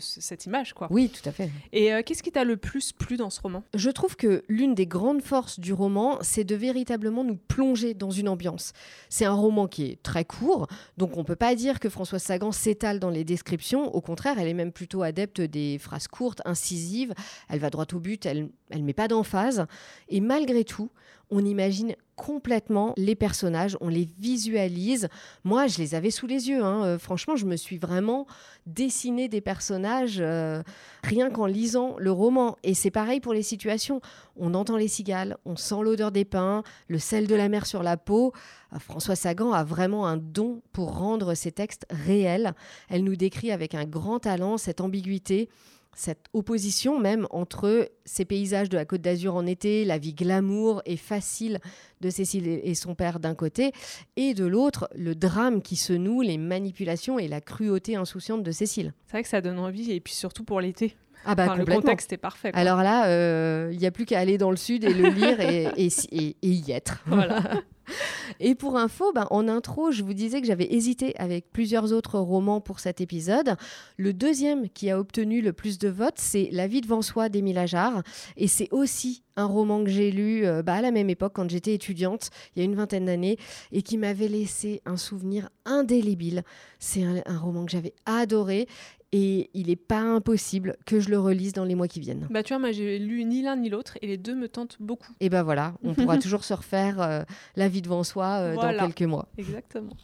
cette 0.00 0.46
image, 0.46 0.72
quoi. 0.72 0.88
Oui, 0.90 1.10
tout 1.10 1.26
à 1.28 1.32
fait. 1.32 1.50
Et 1.72 1.92
euh, 1.92 2.02
qu'est-ce 2.04 2.22
qui 2.22 2.32
t'a 2.32 2.44
le 2.44 2.56
plus 2.56 2.92
plu 2.92 3.16
dans 3.16 3.30
ce 3.30 3.40
roman? 3.40 3.64
Je 3.74 3.90
trouve 3.90 4.16
que 4.16 4.44
l'une 4.48 4.74
des 4.74 4.86
grandes 4.86 5.22
forces 5.22 5.60
du 5.60 5.72
roman, 5.72 6.18
c'est 6.22 6.44
de 6.44 6.54
véritablement 6.54 7.24
nous 7.24 7.36
plonger 7.36 7.94
dans 7.94 8.10
une 8.10 8.28
ambiance. 8.28 8.72
C'est 9.08 9.24
un 9.24 9.34
roman 9.34 9.61
qui 9.66 9.84
est 9.84 10.02
très 10.02 10.24
court, 10.24 10.66
donc 10.96 11.16
on 11.16 11.20
ne 11.20 11.24
peut 11.24 11.36
pas 11.36 11.54
dire 11.54 11.80
que 11.80 11.88
François 11.88 12.18
Sagan 12.18 12.52
s'étale 12.52 12.98
dans 12.98 13.10
les 13.10 13.24
descriptions. 13.24 13.94
Au 13.94 14.00
contraire, 14.00 14.38
elle 14.38 14.48
est 14.48 14.54
même 14.54 14.72
plutôt 14.72 15.02
adepte 15.02 15.40
des 15.40 15.78
phrases 15.78 16.08
courtes, 16.08 16.42
incisives. 16.44 17.14
Elle 17.48 17.60
va 17.60 17.70
droit 17.70 17.86
au 17.92 17.98
but 17.98 18.26
elle 18.26 18.50
ne 18.74 18.82
met 18.82 18.92
pas 18.92 19.08
d'emphase. 19.08 19.66
Et 20.08 20.20
malgré 20.20 20.64
tout, 20.64 20.90
on 21.32 21.44
imagine 21.44 21.96
complètement 22.14 22.92
les 22.98 23.16
personnages, 23.16 23.76
on 23.80 23.88
les 23.88 24.06
visualise. 24.18 25.08
Moi, 25.44 25.66
je 25.66 25.78
les 25.78 25.94
avais 25.94 26.10
sous 26.10 26.26
les 26.26 26.50
yeux. 26.50 26.62
Hein. 26.62 26.84
Euh, 26.84 26.98
franchement, 26.98 27.36
je 27.36 27.46
me 27.46 27.56
suis 27.56 27.78
vraiment 27.78 28.26
dessiné 28.66 29.28
des 29.28 29.40
personnages 29.40 30.18
euh, 30.20 30.62
rien 31.02 31.30
qu'en 31.30 31.46
lisant 31.46 31.96
le 31.98 32.12
roman. 32.12 32.58
Et 32.62 32.74
c'est 32.74 32.90
pareil 32.90 33.20
pour 33.20 33.32
les 33.32 33.42
situations. 33.42 34.02
On 34.36 34.52
entend 34.52 34.76
les 34.76 34.88
cigales, 34.88 35.38
on 35.46 35.56
sent 35.56 35.82
l'odeur 35.82 36.12
des 36.12 36.26
pins, 36.26 36.62
le 36.88 36.98
sel 36.98 37.26
de 37.26 37.34
la 37.34 37.48
mer 37.48 37.64
sur 37.64 37.82
la 37.82 37.96
peau. 37.96 38.34
Euh, 38.74 38.78
François 38.78 39.16
Sagan 39.16 39.52
a 39.52 39.64
vraiment 39.64 40.06
un 40.06 40.18
don 40.18 40.60
pour 40.72 40.98
rendre 40.98 41.32
ses 41.32 41.50
textes 41.50 41.86
réels. 41.88 42.52
Elle 42.90 43.04
nous 43.04 43.16
décrit 43.16 43.52
avec 43.52 43.74
un 43.74 43.86
grand 43.86 44.18
talent 44.18 44.58
cette 44.58 44.82
ambiguïté 44.82 45.48
cette 45.94 46.26
opposition 46.32 46.98
même 46.98 47.26
entre 47.30 47.90
ces 48.04 48.24
paysages 48.24 48.68
de 48.68 48.76
la 48.76 48.84
Côte 48.84 49.02
d'Azur 49.02 49.34
en 49.34 49.46
été, 49.46 49.84
la 49.84 49.98
vie 49.98 50.14
glamour 50.14 50.82
et 50.86 50.96
facile 50.96 51.58
de 52.00 52.10
Cécile 52.10 52.48
et 52.48 52.74
son 52.74 52.94
père 52.94 53.20
d'un 53.20 53.34
côté, 53.34 53.72
et 54.16 54.34
de 54.34 54.44
l'autre, 54.44 54.88
le 54.94 55.14
drame 55.14 55.62
qui 55.62 55.76
se 55.76 55.92
noue, 55.92 56.22
les 56.22 56.38
manipulations 56.38 57.18
et 57.18 57.28
la 57.28 57.40
cruauté 57.40 57.96
insouciante 57.96 58.42
de 58.42 58.52
Cécile. 58.52 58.94
C'est 59.06 59.12
vrai 59.12 59.22
que 59.22 59.28
ça 59.28 59.40
donne 59.40 59.58
envie, 59.58 59.92
et 59.92 60.00
puis 60.00 60.14
surtout 60.14 60.44
pour 60.44 60.60
l'été. 60.60 60.96
Ah 61.24 61.34
bah 61.34 61.56
le 61.56 61.64
contexte 61.64 62.12
est 62.12 62.18
parfait. 62.18 62.50
Alors 62.54 62.82
là, 62.82 63.06
euh, 63.06 63.70
il 63.72 63.78
n'y 63.78 63.86
a 63.86 63.90
plus 63.90 64.04
qu'à 64.04 64.18
aller 64.18 64.38
dans 64.38 64.50
le 64.50 64.56
sud 64.56 64.84
et 64.84 64.92
le 64.92 65.08
lire 65.08 65.40
et, 65.40 65.68
et, 65.76 66.36
et 66.42 66.48
y 66.48 66.72
être. 66.72 67.02
Voilà. 67.06 67.42
Et 68.40 68.54
pour 68.54 68.76
info, 68.76 69.12
ben, 69.12 69.26
en 69.30 69.48
intro, 69.48 69.90
je 69.90 70.02
vous 70.02 70.14
disais 70.14 70.40
que 70.40 70.46
j'avais 70.46 70.72
hésité 70.72 71.14
avec 71.18 71.50
plusieurs 71.52 71.92
autres 71.92 72.18
romans 72.18 72.60
pour 72.60 72.80
cet 72.80 73.00
épisode. 73.00 73.56
Le 73.96 74.12
deuxième 74.12 74.68
qui 74.68 74.90
a 74.90 74.98
obtenu 74.98 75.42
le 75.42 75.52
plus 75.52 75.78
de 75.78 75.88
votes, 75.88 76.18
c'est 76.18 76.48
La 76.52 76.66
vie 76.66 76.80
devant 76.80 77.02
soi 77.02 77.28
d'Émile 77.28 77.58
Ajar. 77.58 78.02
Et 78.36 78.48
c'est 78.48 78.68
aussi 78.72 79.22
un 79.36 79.46
roman 79.46 79.82
que 79.82 79.90
j'ai 79.90 80.10
lu 80.10 80.44
euh, 80.44 80.62
bah, 80.62 80.74
à 80.74 80.82
la 80.82 80.90
même 80.90 81.10
époque 81.10 81.32
quand 81.34 81.50
j'étais 81.50 81.74
étudiante, 81.74 82.30
il 82.54 82.60
y 82.60 82.62
a 82.62 82.64
une 82.64 82.74
vingtaine 82.74 83.06
d'années, 83.06 83.38
et 83.72 83.82
qui 83.82 83.96
m'avait 83.96 84.28
laissé 84.28 84.82
un 84.84 84.96
souvenir 84.96 85.48
indélébile. 85.64 86.42
C'est 86.78 87.04
un 87.26 87.38
roman 87.38 87.64
que 87.64 87.70
j'avais 87.70 87.94
adoré 88.06 88.66
et 89.12 89.50
il 89.54 89.66
n'est 89.66 89.76
pas 89.76 90.00
impossible 90.00 90.76
que 90.86 90.98
je 90.98 91.10
le 91.10 91.18
relise 91.18 91.52
dans 91.52 91.64
les 91.64 91.74
mois 91.74 91.88
qui 91.88 92.00
viennent. 92.00 92.26
Bah 92.30 92.42
tu 92.42 92.54
vois, 92.54 92.58
moi 92.58 92.72
j'ai 92.72 92.98
lu 92.98 93.24
ni 93.24 93.42
l'un 93.42 93.56
ni 93.56 93.68
l'autre 93.68 93.98
et 94.00 94.06
les 94.06 94.16
deux 94.16 94.34
me 94.34 94.48
tentent 94.48 94.78
beaucoup. 94.80 95.12
Et 95.20 95.28
ben 95.28 95.42
voilà, 95.42 95.74
on 95.82 95.94
pourra 95.94 96.18
toujours 96.18 96.44
se 96.44 96.54
refaire 96.54 97.00
euh, 97.00 97.22
la 97.56 97.68
vie 97.68 97.82
devant 97.82 98.04
soi 98.04 98.38
euh, 98.40 98.56
dans 98.56 98.86
quelques 98.86 99.02
mois. 99.02 99.28
Exactement. 99.36 99.96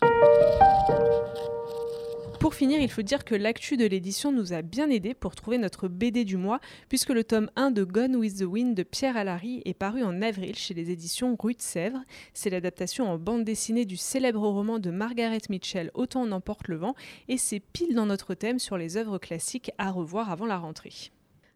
Pour 2.41 2.55
finir, 2.55 2.81
il 2.81 2.89
faut 2.89 3.03
dire 3.03 3.25
que 3.25 3.35
l'actu 3.35 3.77
de 3.77 3.85
l'édition 3.85 4.31
nous 4.31 4.53
a 4.53 4.63
bien 4.63 4.91
aidé 4.91 5.13
pour 5.13 5.35
trouver 5.35 5.59
notre 5.59 5.89
BD 5.89 6.25
du 6.25 6.37
mois, 6.37 6.61
puisque 6.89 7.09
le 7.09 7.25
tome 7.25 7.51
1 7.57 7.73
de 7.73 7.83
Gone 7.83 8.15
with 8.15 8.39
the 8.39 8.45
Wind 8.45 8.77
de 8.77 8.85
Pierre 8.85 9.17
Allary 9.17 9.61
est 9.65 9.75
paru 9.75 10.05
en 10.05 10.23
avril 10.23 10.55
chez 10.55 10.73
les 10.73 10.93
éditions 10.93 11.37
Rue 11.37 11.55
de 11.55 11.61
Sèvres. 11.61 12.05
C'est 12.35 12.51
l'adaptation 12.51 13.11
en 13.11 13.19
bande 13.19 13.43
dessinée 13.43 13.87
du 13.87 13.97
célèbre 13.97 14.47
roman 14.47 14.79
de 14.79 14.93
Margaret 14.93 15.41
Mitchell 15.51 15.91
Autant 15.95 16.23
en 16.23 16.31
emporte 16.31 16.69
le 16.69 16.77
vent, 16.77 16.95
et 17.27 17.39
c'est 17.39 17.61
pile 17.61 17.97
dans 17.97 18.07
notre 18.07 18.35
thème 18.35 18.61
sur 18.61 18.79
les 18.79 18.97
œuvres 18.97 19.19
classiques 19.19 19.73
à 19.77 19.91
revoir 19.91 20.31
avant 20.31 20.47
la 20.47 20.59
rentrée. 20.59 21.11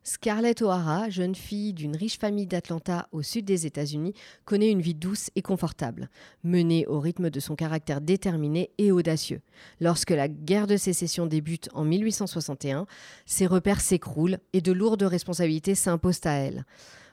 Scarlett 0.04 0.62
O'Hara, 0.62 1.10
jeune 1.10 1.36
fille 1.36 1.72
d'une 1.72 1.96
riche 1.96 2.18
famille 2.18 2.48
d'Atlanta 2.48 3.06
au 3.12 3.22
sud 3.22 3.44
des 3.44 3.66
États-Unis, 3.66 4.14
connaît 4.44 4.70
une 4.70 4.80
vie 4.80 4.96
douce 4.96 5.30
et 5.36 5.42
confortable, 5.42 6.10
menée 6.42 6.84
au 6.88 6.98
rythme 6.98 7.30
de 7.30 7.38
son 7.38 7.54
caractère 7.54 8.00
déterminé 8.00 8.72
et 8.78 8.90
audacieux. 8.90 9.42
Lorsque 9.80 10.10
la 10.10 10.26
guerre 10.26 10.66
de 10.66 10.76
sécession 10.76 11.26
débute 11.26 11.68
en 11.72 11.84
1861, 11.84 12.86
ses 13.26 13.46
repères 13.46 13.80
s'écroulent 13.80 14.38
et 14.52 14.60
de 14.60 14.72
lourdes 14.72 15.04
responsabilités 15.04 15.76
s'imposent 15.76 16.24
à 16.24 16.32
elle. 16.32 16.66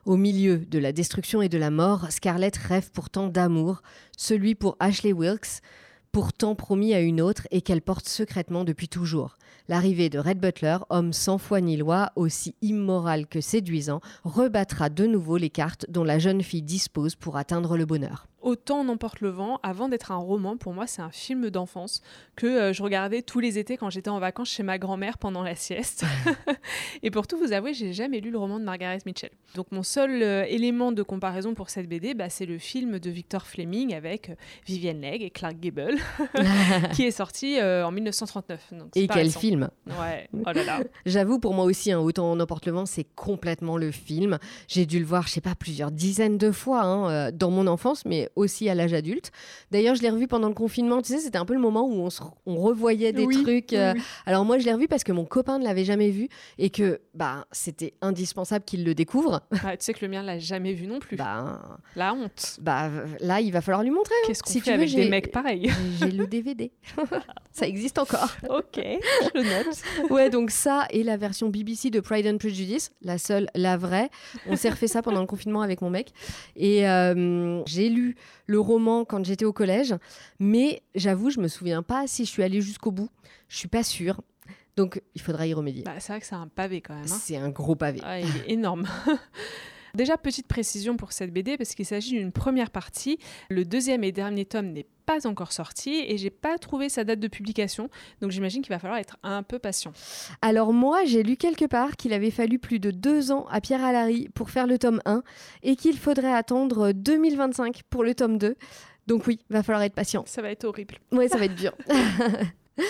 Au 0.06 0.18
milieu 0.18 0.58
de 0.58 0.80
la 0.80 0.92
destruction 0.92 1.44
et 1.44 1.50
de 1.50 1.60
la 1.60 1.70
mort, 1.70 2.12
Scarlett 2.12 2.58
rêve 2.58 2.90
pourtant 2.92 3.28
d'amour, 3.28 3.84
celui 4.18 4.56
pour 4.56 4.78
Ashley 4.80 5.14
Wilkes, 5.14 5.62
pourtant 6.12 6.56
promis 6.56 6.96
à 6.96 7.02
une 7.02 7.22
autre 7.22 7.48
et 7.52 7.62
qu'elle 7.62 7.84
porte 7.84 8.10
secrètement 8.10 8.64
depuis 8.64 8.88
toujours. 8.88 9.38
L'arrivée 9.70 10.10
de 10.10 10.18
Red 10.18 10.40
Butler, 10.40 10.78
homme 10.90 11.14
sans 11.14 11.38
foi 11.38 11.62
ni 11.62 11.78
loi, 11.78 12.12
aussi 12.16 12.56
immoral 12.64 13.28
que 13.28 13.40
séduisant, 13.40 14.02
rebattra 14.24 14.90
de 14.90 15.06
nouveau 15.06 15.38
les 15.38 15.52
cartes 15.52 15.86
dont 15.90 16.04
la 16.04 16.18
jeune 16.18 16.42
fille 16.42 16.64
dispose 16.64 17.14
pour 17.16 17.38
atteindre 17.38 17.78
le 17.78 17.86
bonheur. 17.86 18.29
Autant 18.42 18.86
n'emporte 18.86 19.20
le 19.20 19.30
vent, 19.30 19.60
avant 19.64 19.90
d'être 19.90 20.14
un 20.14 20.18
roman, 20.18 20.56
pour 20.56 20.74
moi 20.74 20.88
c'est 20.88 21.02
un 21.02 21.12
film 21.12 21.50
d'enfance 21.50 22.02
que 22.38 22.48
euh, 22.48 22.74
je 22.74 22.82
regardais 22.82 23.22
tous 23.22 23.42
les 23.42 23.60
étés 23.60 23.76
quand 23.76 23.90
j'étais 23.90 24.10
en 24.10 24.20
vacances 24.20 24.50
chez 24.50 24.64
ma 24.64 24.78
grand-mère 24.78 25.18
pendant 25.18 25.44
la 25.44 25.56
sieste. 25.56 26.06
et 27.04 27.12
pour 27.12 27.28
tout 27.28 27.38
vous 27.38 27.52
avouer, 27.52 27.74
j'ai 27.74 27.92
jamais 27.92 28.22
lu 28.22 28.32
le 28.32 28.38
roman 28.38 28.60
de 28.60 28.64
Margaret 28.64 29.00
Mitchell. 29.06 29.32
Donc 29.56 29.72
mon 29.72 29.84
seul 29.84 30.24
euh, 30.24 30.46
élément 30.48 30.94
de 30.94 31.04
comparaison 31.04 31.54
pour 31.54 31.70
cette 31.70 31.90
BD, 31.90 32.14
bah, 32.14 32.30
c'est 32.30 32.46
le 32.46 32.58
film 32.58 33.00
de 33.00 33.10
Victor 33.10 33.46
Fleming 33.46 33.94
avec 33.94 34.30
euh, 34.30 34.36
Vivienne 34.66 35.02
Legge 35.02 35.22
et 35.22 35.32
Clark 35.32 35.60
Gable, 35.60 35.98
qui 36.94 37.04
est 37.04 37.12
sorti 37.12 37.62
en 37.62 37.92
1939. 37.92 38.74
et 38.96 39.08
quel 39.08 39.32
film? 39.32 39.70
Ouais, 39.88 40.30
oh 40.34 40.52
là 40.54 40.64
là. 40.64 40.80
J'avoue 41.06 41.40
pour 41.40 41.54
moi 41.54 41.66
aussi, 41.66 41.92
hein, 41.92 42.00
Autant 42.00 42.36
n'emporte 42.36 42.66
le 42.66 42.72
vent, 42.72 42.86
c'est 42.86 43.06
complètement 43.16 43.76
le 43.76 43.92
film. 43.92 44.40
J'ai 44.68 44.86
dû 44.86 45.00
le 45.00 45.06
voir, 45.06 45.28
je 45.28 45.34
sais 45.34 45.42
pas, 45.42 45.56
plusieurs 45.56 45.92
dizaines 45.92 46.38
de 46.38 46.52
fois 46.52 46.84
hein, 46.84 47.32
dans 47.32 47.52
mon 47.52 47.68
enfance, 47.68 48.06
mais 48.06 48.29
aussi 48.36 48.70
à 48.70 48.76
l'âge 48.76 48.94
adulte. 48.94 49.32
D'ailleurs, 49.72 49.96
je 49.96 50.02
l'ai 50.02 50.10
revu 50.10 50.28
pendant 50.28 50.48
le 50.48 50.54
confinement. 50.54 51.02
Tu 51.02 51.14
sais, 51.14 51.20
c'était 51.20 51.38
un 51.38 51.46
peu 51.46 51.54
le 51.54 51.60
moment 51.60 51.88
où 51.88 52.02
on, 52.02 52.10
on 52.46 52.56
revoyait 52.58 53.14
des 53.14 53.28
trucs. 53.28 53.74
Euh. 53.74 53.94
Alors 54.26 54.46
moi, 54.46 54.58
je 54.58 54.66
l'ai 54.66 54.74
revu 54.74 54.88
parce 54.88 55.04
que 55.04 55.12
mon 55.12 55.26
copain 55.26 55.60
ne 55.60 55.64
l'avait 55.64 55.86
jamais 55.86 56.10
vu 56.10 56.30
et 56.58 56.70
que 56.70 57.02
bah 57.14 57.46
c'était 57.52 57.94
indispensable 58.02 58.66
qu'il 58.66 58.84
le 58.84 58.94
découvre. 58.96 59.42
tu 59.52 59.60
sais 59.80 59.94
que 59.94 60.06
le 60.06 60.12
mien 60.12 60.24
l'a 60.24 60.40
jamais 60.40 60.74
vu 60.74 60.88
non 60.88 61.00
plus. 61.00 61.18
Bah, 61.18 61.80
la 61.96 62.14
honte. 62.14 62.58
Bah 62.62 62.90
là, 63.20 63.42
il 63.42 63.52
va 63.52 63.62
falloir 63.62 63.84
lui 63.84 63.92
montrer. 63.92 64.16
Hein. 64.24 64.28
Qu'est-ce 64.28 64.44
qu'on 64.44 64.52
si 64.52 64.62
fait 64.62 64.74
avec 64.74 64.94
des 64.94 65.10
mecs 65.10 65.32
pareils? 65.32 65.72
J'ai 66.00 66.12
le 66.12 66.28
DVD. 66.28 66.72
ça 67.52 67.68
existe 67.68 68.00
encore. 68.00 68.30
ok, 68.50 68.76
je 68.76 69.40
le 69.40 69.44
note. 69.44 70.12
ouais, 70.12 70.30
donc 70.30 70.52
ça 70.52 70.88
et 70.92 71.04
la 71.04 71.18
version 71.18 71.50
BBC 71.50 71.90
de 71.90 72.00
Pride 72.00 72.28
and 72.28 72.38
Prejudice, 72.38 72.92
la 73.02 73.18
seule, 73.18 73.48
la 73.56 73.78
vraie. 73.78 74.10
On 74.48 74.56
s'est 74.56 74.70
refait 74.70 74.88
ça 74.88 75.02
pendant 75.02 75.22
le 75.22 75.28
confinement 75.28 75.62
avec 75.62 75.82
mon 75.82 75.90
mec 75.90 76.12
et 76.56 76.88
euh, 76.88 77.64
j'ai 77.66 77.90
lu 77.90 78.16
le 78.46 78.60
roman 78.60 79.06
quand 79.06 79.24
j'étais 79.26 79.46
au 79.46 79.54
collège, 79.54 79.96
mais 80.40 80.82
j'avoue, 80.96 81.30
je 81.30 81.40
me 81.40 81.48
souviens 81.48 81.84
pas 81.84 82.08
si 82.08 82.26
je 82.26 82.30
suis 82.30 82.44
allée 82.44 82.62
jusqu'au 82.62 82.92
bout. 82.92 83.10
Je 83.48 83.58
suis 83.58 83.68
pas 83.68 83.84
sûre. 83.84 84.22
Donc, 84.76 85.02
il 85.16 85.22
faudra 85.22 85.46
y 85.46 85.54
remédier. 85.54 85.84
Bah, 85.84 86.00
c'est 86.00 86.14
vrai 86.14 86.22
que 86.22 86.26
c'est 86.26 86.36
un 86.36 86.48
pavé 86.48 86.82
quand 86.82 86.96
même. 86.96 87.04
Hein. 87.04 87.20
C'est 87.20 87.36
un 87.36 87.50
gros 87.50 87.76
pavé. 87.76 88.00
il 88.22 88.38
est 88.38 88.54
énorme. 88.54 88.88
Déjà, 89.96 90.18
petite 90.18 90.48
précision 90.48 90.98
pour 90.98 91.12
cette 91.12 91.32
BD, 91.32 91.58
parce 91.58 91.76
qu'il 91.76 91.86
s'agit 91.86 92.12
d'une 92.12 92.32
première 92.32 92.72
partie. 92.72 93.20
Le 93.50 93.66
deuxième 93.66 94.04
et 94.04 94.12
dernier 94.12 94.46
tome 94.46 94.68
n'est 94.68 94.88
pas 95.10 95.26
encore 95.26 95.52
sorti 95.52 96.06
et 96.08 96.20
j'ai 96.20 96.30
pas 96.30 96.60
trouvé 96.60 96.88
sa 96.88 97.04
date 97.04 97.20
de 97.20 97.28
publication, 97.28 97.90
donc 98.22 98.30
j'imagine 98.30 98.62
qu'il 98.62 98.70
va 98.70 98.78
falloir 98.78 99.00
être 99.00 99.18
un 99.24 99.42
peu 99.42 99.58
patient. 99.58 99.92
Alors 100.44 100.72
moi, 100.72 101.04
j'ai 101.04 101.24
lu 101.24 101.36
quelque 101.36 101.66
part 101.66 101.96
qu'il 101.96 102.14
avait 102.14 102.30
fallu 102.30 102.60
plus 102.60 102.78
de 102.78 102.92
deux 102.92 103.32
ans 103.32 103.48
à 103.50 103.60
Pierre 103.60 103.84
Allary 103.84 104.30
pour 104.36 104.52
faire 104.52 104.68
le 104.68 104.78
tome 104.78 105.02
1 105.06 105.24
et 105.64 105.76
qu'il 105.76 105.98
faudrait 105.98 106.32
attendre 106.32 106.92
2025 106.92 107.82
pour 107.90 108.04
le 108.04 108.14
tome 108.14 108.38
2. 108.38 108.56
Donc 109.08 109.26
oui, 109.26 109.40
va 109.50 109.64
falloir 109.64 109.82
être 109.82 109.96
patient. 109.96 110.24
Ça 110.28 110.44
va 110.44 110.52
être 110.52 110.66
horrible. 110.66 111.00
Oui, 111.12 111.28
ça 111.28 111.38
va 111.38 111.46
être 111.46 111.56
dur. 111.56 111.74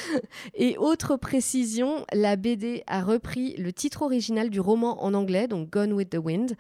Et 0.53 0.77
autre 0.77 1.15
précision, 1.17 2.05
la 2.13 2.35
BD 2.35 2.83
a 2.87 3.01
repris 3.01 3.55
le 3.57 3.73
titre 3.73 4.03
original 4.03 4.49
du 4.49 4.59
roman 4.59 5.03
en 5.03 5.13
anglais, 5.13 5.47
donc 5.47 5.69
Gone 5.69 5.93
with 5.93 6.09
the 6.09 6.17
Wind. 6.17 6.55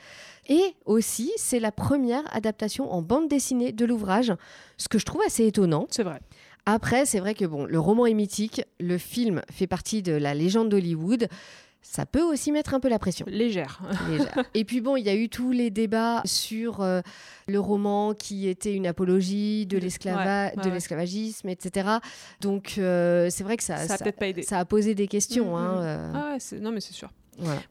Et 0.47 0.73
aussi, 0.85 1.31
c'est 1.37 1.59
la 1.59 1.71
première 1.71 2.23
adaptation 2.35 2.91
en 2.91 3.01
bande 3.01 3.27
dessinée 3.27 3.71
de 3.71 3.85
l'ouvrage, 3.85 4.33
ce 4.77 4.87
que 4.87 4.97
je 4.97 5.05
trouve 5.05 5.21
assez 5.25 5.45
étonnant. 5.45 5.87
C'est 5.89 6.03
vrai. 6.03 6.19
Après, 6.65 7.05
c'est 7.05 7.19
vrai 7.19 7.33
que 7.33 7.45
bon, 7.45 7.65
le 7.65 7.79
roman 7.79 8.05
est 8.05 8.13
mythique, 8.13 8.61
le 8.79 8.97
film 8.97 9.41
fait 9.51 9.67
partie 9.67 10.01
de 10.01 10.13
la 10.13 10.33
légende 10.33 10.69
d'Hollywood 10.69 11.27
ça 11.81 12.05
peut 12.05 12.21
aussi 12.21 12.51
mettre 12.51 12.73
un 12.73 12.79
peu 12.79 12.89
la 12.89 12.99
pression. 12.99 13.25
Légère. 13.29 13.81
Et 14.53 14.65
puis 14.65 14.81
bon, 14.81 14.95
il 14.95 15.05
y 15.05 15.09
a 15.09 15.15
eu 15.15 15.29
tous 15.29 15.51
les 15.51 15.69
débats 15.69 16.21
sur 16.25 16.81
euh, 16.81 17.01
le 17.47 17.59
roman 17.59 18.13
qui 18.13 18.47
était 18.47 18.73
une 18.73 18.87
apologie 18.87 19.65
de 19.65 19.77
l'esclavagisme, 19.77 21.49
etc. 21.49 21.89
Donc 22.41 22.75
euh, 22.77 23.29
c'est 23.29 23.43
vrai 23.43 23.57
que 23.57 23.63
ça, 23.63 23.77
ça, 23.77 23.95
a, 23.95 24.11
pas 24.11 24.27
aidé. 24.27 24.43
ça 24.43 24.59
a 24.59 24.65
posé 24.65 24.93
des 24.95 25.07
questions. 25.07 25.51
Mm, 25.51 25.51
mm. 25.51 25.55
Hein, 25.55 25.81
euh. 25.81 26.11
Ah 26.15 26.37
non 26.59 26.71
mais 26.71 26.81
c'est 26.81 26.93
sûr. 26.93 27.09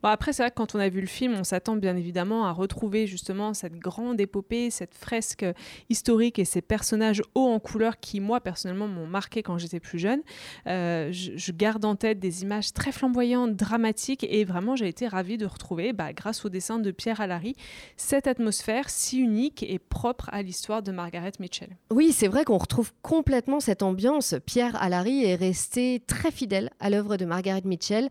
Bon, 0.03 0.09
après, 0.09 0.33
c'est 0.33 0.43
vrai 0.43 0.51
que 0.51 0.57
quand 0.57 0.75
on 0.75 0.79
a 0.79 0.89
vu 0.89 1.01
le 1.01 1.07
film, 1.07 1.35
on 1.39 1.45
s'attend 1.45 1.77
bien 1.77 1.97
évidemment 1.97 2.47
à 2.47 2.53
retrouver 2.53 3.07
justement 3.07 3.55
cette 3.55 3.77
grande 3.79 4.21
épopée, 4.21 4.71
cette 4.71 4.95
fresque 4.95 5.45
historique 5.89 6.39
et 6.39 6.45
ces 6.45 6.63
personnages 6.63 7.23
hauts 7.35 7.49
en 7.49 7.61
couleur 7.61 8.01
qui, 8.01 8.21
moi, 8.21 8.41
personnellement, 8.41 8.89
m'ont 8.89 9.07
marqué 9.07 9.43
quand 9.43 9.59
j'étais 9.59 9.81
plus 9.81 9.99
jeune. 9.99 10.21
Euh, 10.67 11.11
je, 11.13 11.53
garde 11.53 11.85
en 11.85 11.97
tête 11.97 12.21
des 12.21 12.43
images 12.43 12.73
très 12.73 12.93
flamboyantes, 12.93 13.57
dramatiques 13.57 14.25
et 14.29 14.45
vraiment, 14.45 14.77
j'ai 14.77 14.87
été 14.87 15.09
ravie 15.09 15.39
de 15.39 15.47
retrouver, 15.47 15.93
bah, 15.93 16.13
grâce 16.13 16.45
au 16.45 16.49
dessin 16.49 16.79
de 16.79 16.91
Pierre 16.91 17.21
Allary, 17.21 17.57
cette 17.97 18.27
atmosphère 18.27 18.91
si 18.91 19.19
unique 19.19 19.63
et 19.63 19.79
propre 19.79 20.29
à 20.33 20.43
l'histoire 20.43 20.83
de 20.83 20.93
Margaret 20.93 21.33
Mitchell. 21.41 21.77
Oui, 21.91 22.13
c'est 22.13 22.29
vrai 22.29 22.45
qu'on 22.45 22.59
retrouve 22.59 22.93
complètement 23.03 23.61
cette 23.61 23.83
ambiance. 23.83 24.35
Pierre 24.47 24.81
Allary 24.81 25.25
est 25.25 25.35
resté 25.35 26.03
très 26.07 26.31
fidèle 26.31 26.71
à 26.81 26.91
l'œuvre 26.91 27.17
de 27.17 27.25
Margaret 27.25 27.63
Mitchell 27.65 28.09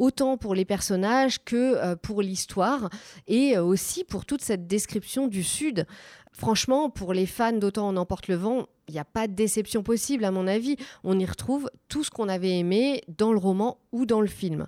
autant 0.00 0.36
pour 0.36 0.54
les 0.54 0.64
personnages 0.64 1.44
que 1.44 1.76
euh, 1.76 1.94
pour 1.94 2.22
l'histoire 2.22 2.90
et 3.28 3.56
euh, 3.56 3.62
aussi 3.62 4.02
pour 4.02 4.24
toute 4.24 4.42
cette 4.42 4.66
description 4.66 5.28
du 5.28 5.44
Sud. 5.44 5.86
Franchement, 6.32 6.90
pour 6.90 7.12
les 7.12 7.26
fans 7.26 7.52
d'Autant 7.52 7.90
on 7.90 7.96
emporte 7.96 8.26
le 8.26 8.34
vent, 8.34 8.66
il 8.88 8.94
n'y 8.94 9.00
a 9.00 9.04
pas 9.04 9.28
de 9.28 9.34
déception 9.34 9.82
possible 9.82 10.24
à 10.24 10.30
mon 10.30 10.46
avis. 10.46 10.76
On 11.04 11.18
y 11.18 11.26
retrouve 11.26 11.70
tout 11.88 12.02
ce 12.02 12.10
qu'on 12.10 12.28
avait 12.28 12.58
aimé 12.58 13.02
dans 13.18 13.32
le 13.32 13.38
roman 13.38 13.78
ou 13.92 14.06
dans 14.06 14.20
le 14.20 14.26
film. 14.26 14.66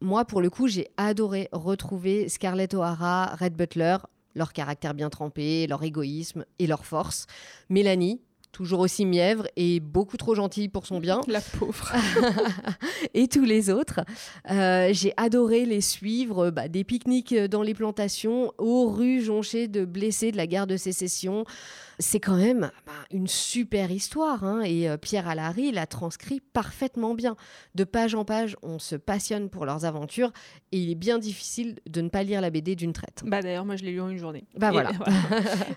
Moi, 0.00 0.24
pour 0.24 0.40
le 0.40 0.48
coup, 0.48 0.66
j'ai 0.66 0.88
adoré 0.96 1.48
retrouver 1.52 2.30
Scarlett 2.30 2.72
O'Hara, 2.72 3.36
Red 3.38 3.54
Butler, 3.54 3.98
leur 4.34 4.54
caractère 4.54 4.94
bien 4.94 5.10
trempé, 5.10 5.66
leur 5.66 5.82
égoïsme 5.82 6.46
et 6.58 6.66
leur 6.66 6.86
force. 6.86 7.26
Mélanie, 7.68 8.22
toujours 8.52 8.80
aussi 8.80 9.06
mièvre 9.06 9.46
et 9.56 9.80
beaucoup 9.80 10.16
trop 10.16 10.34
gentille 10.34 10.68
pour 10.68 10.86
son 10.86 10.98
bien. 10.98 11.20
La 11.28 11.40
pauvre. 11.40 11.92
et 13.14 13.28
tous 13.28 13.44
les 13.44 13.70
autres. 13.70 14.00
Euh, 14.50 14.90
j'ai 14.92 15.12
adoré 15.16 15.64
les 15.64 15.80
suivre, 15.80 16.50
bah, 16.50 16.68
des 16.68 16.84
pique-niques 16.84 17.34
dans 17.34 17.62
les 17.62 17.74
plantations, 17.74 18.52
aux 18.58 18.88
rues 18.88 19.22
jonchées 19.22 19.68
de 19.68 19.84
blessés 19.84 20.32
de 20.32 20.36
la 20.36 20.46
guerre 20.46 20.66
de 20.66 20.76
sécession. 20.76 21.44
C'est 22.00 22.20
quand 22.20 22.36
même 22.36 22.70
bah, 22.86 22.92
une 23.12 23.28
super 23.28 23.90
histoire. 23.90 24.44
Hein, 24.44 24.62
et 24.62 24.88
euh, 24.88 24.96
Pierre 24.96 25.28
Allary 25.28 25.70
l'a 25.70 25.86
transcrit 25.86 26.40
parfaitement 26.40 27.14
bien. 27.14 27.36
De 27.74 27.84
page 27.84 28.14
en 28.14 28.24
page, 28.24 28.56
on 28.62 28.78
se 28.78 28.96
passionne 28.96 29.48
pour 29.48 29.66
leurs 29.66 29.84
aventures 29.84 30.32
et 30.72 30.78
il 30.78 30.90
est 30.90 30.96
bien 30.96 31.18
difficile 31.18 31.78
de 31.88 32.00
ne 32.00 32.08
pas 32.08 32.22
lire 32.22 32.40
la 32.40 32.50
BD 32.50 32.74
d'une 32.74 32.92
traite. 32.92 33.22
Bah 33.24 33.42
d'ailleurs, 33.42 33.64
moi 33.64 33.76
je 33.76 33.84
l'ai 33.84 33.92
lu 33.92 34.00
en 34.00 34.08
une 34.08 34.18
journée. 34.18 34.44
Bah 34.56 34.68
et, 34.68 34.72
voilà. 34.72 34.90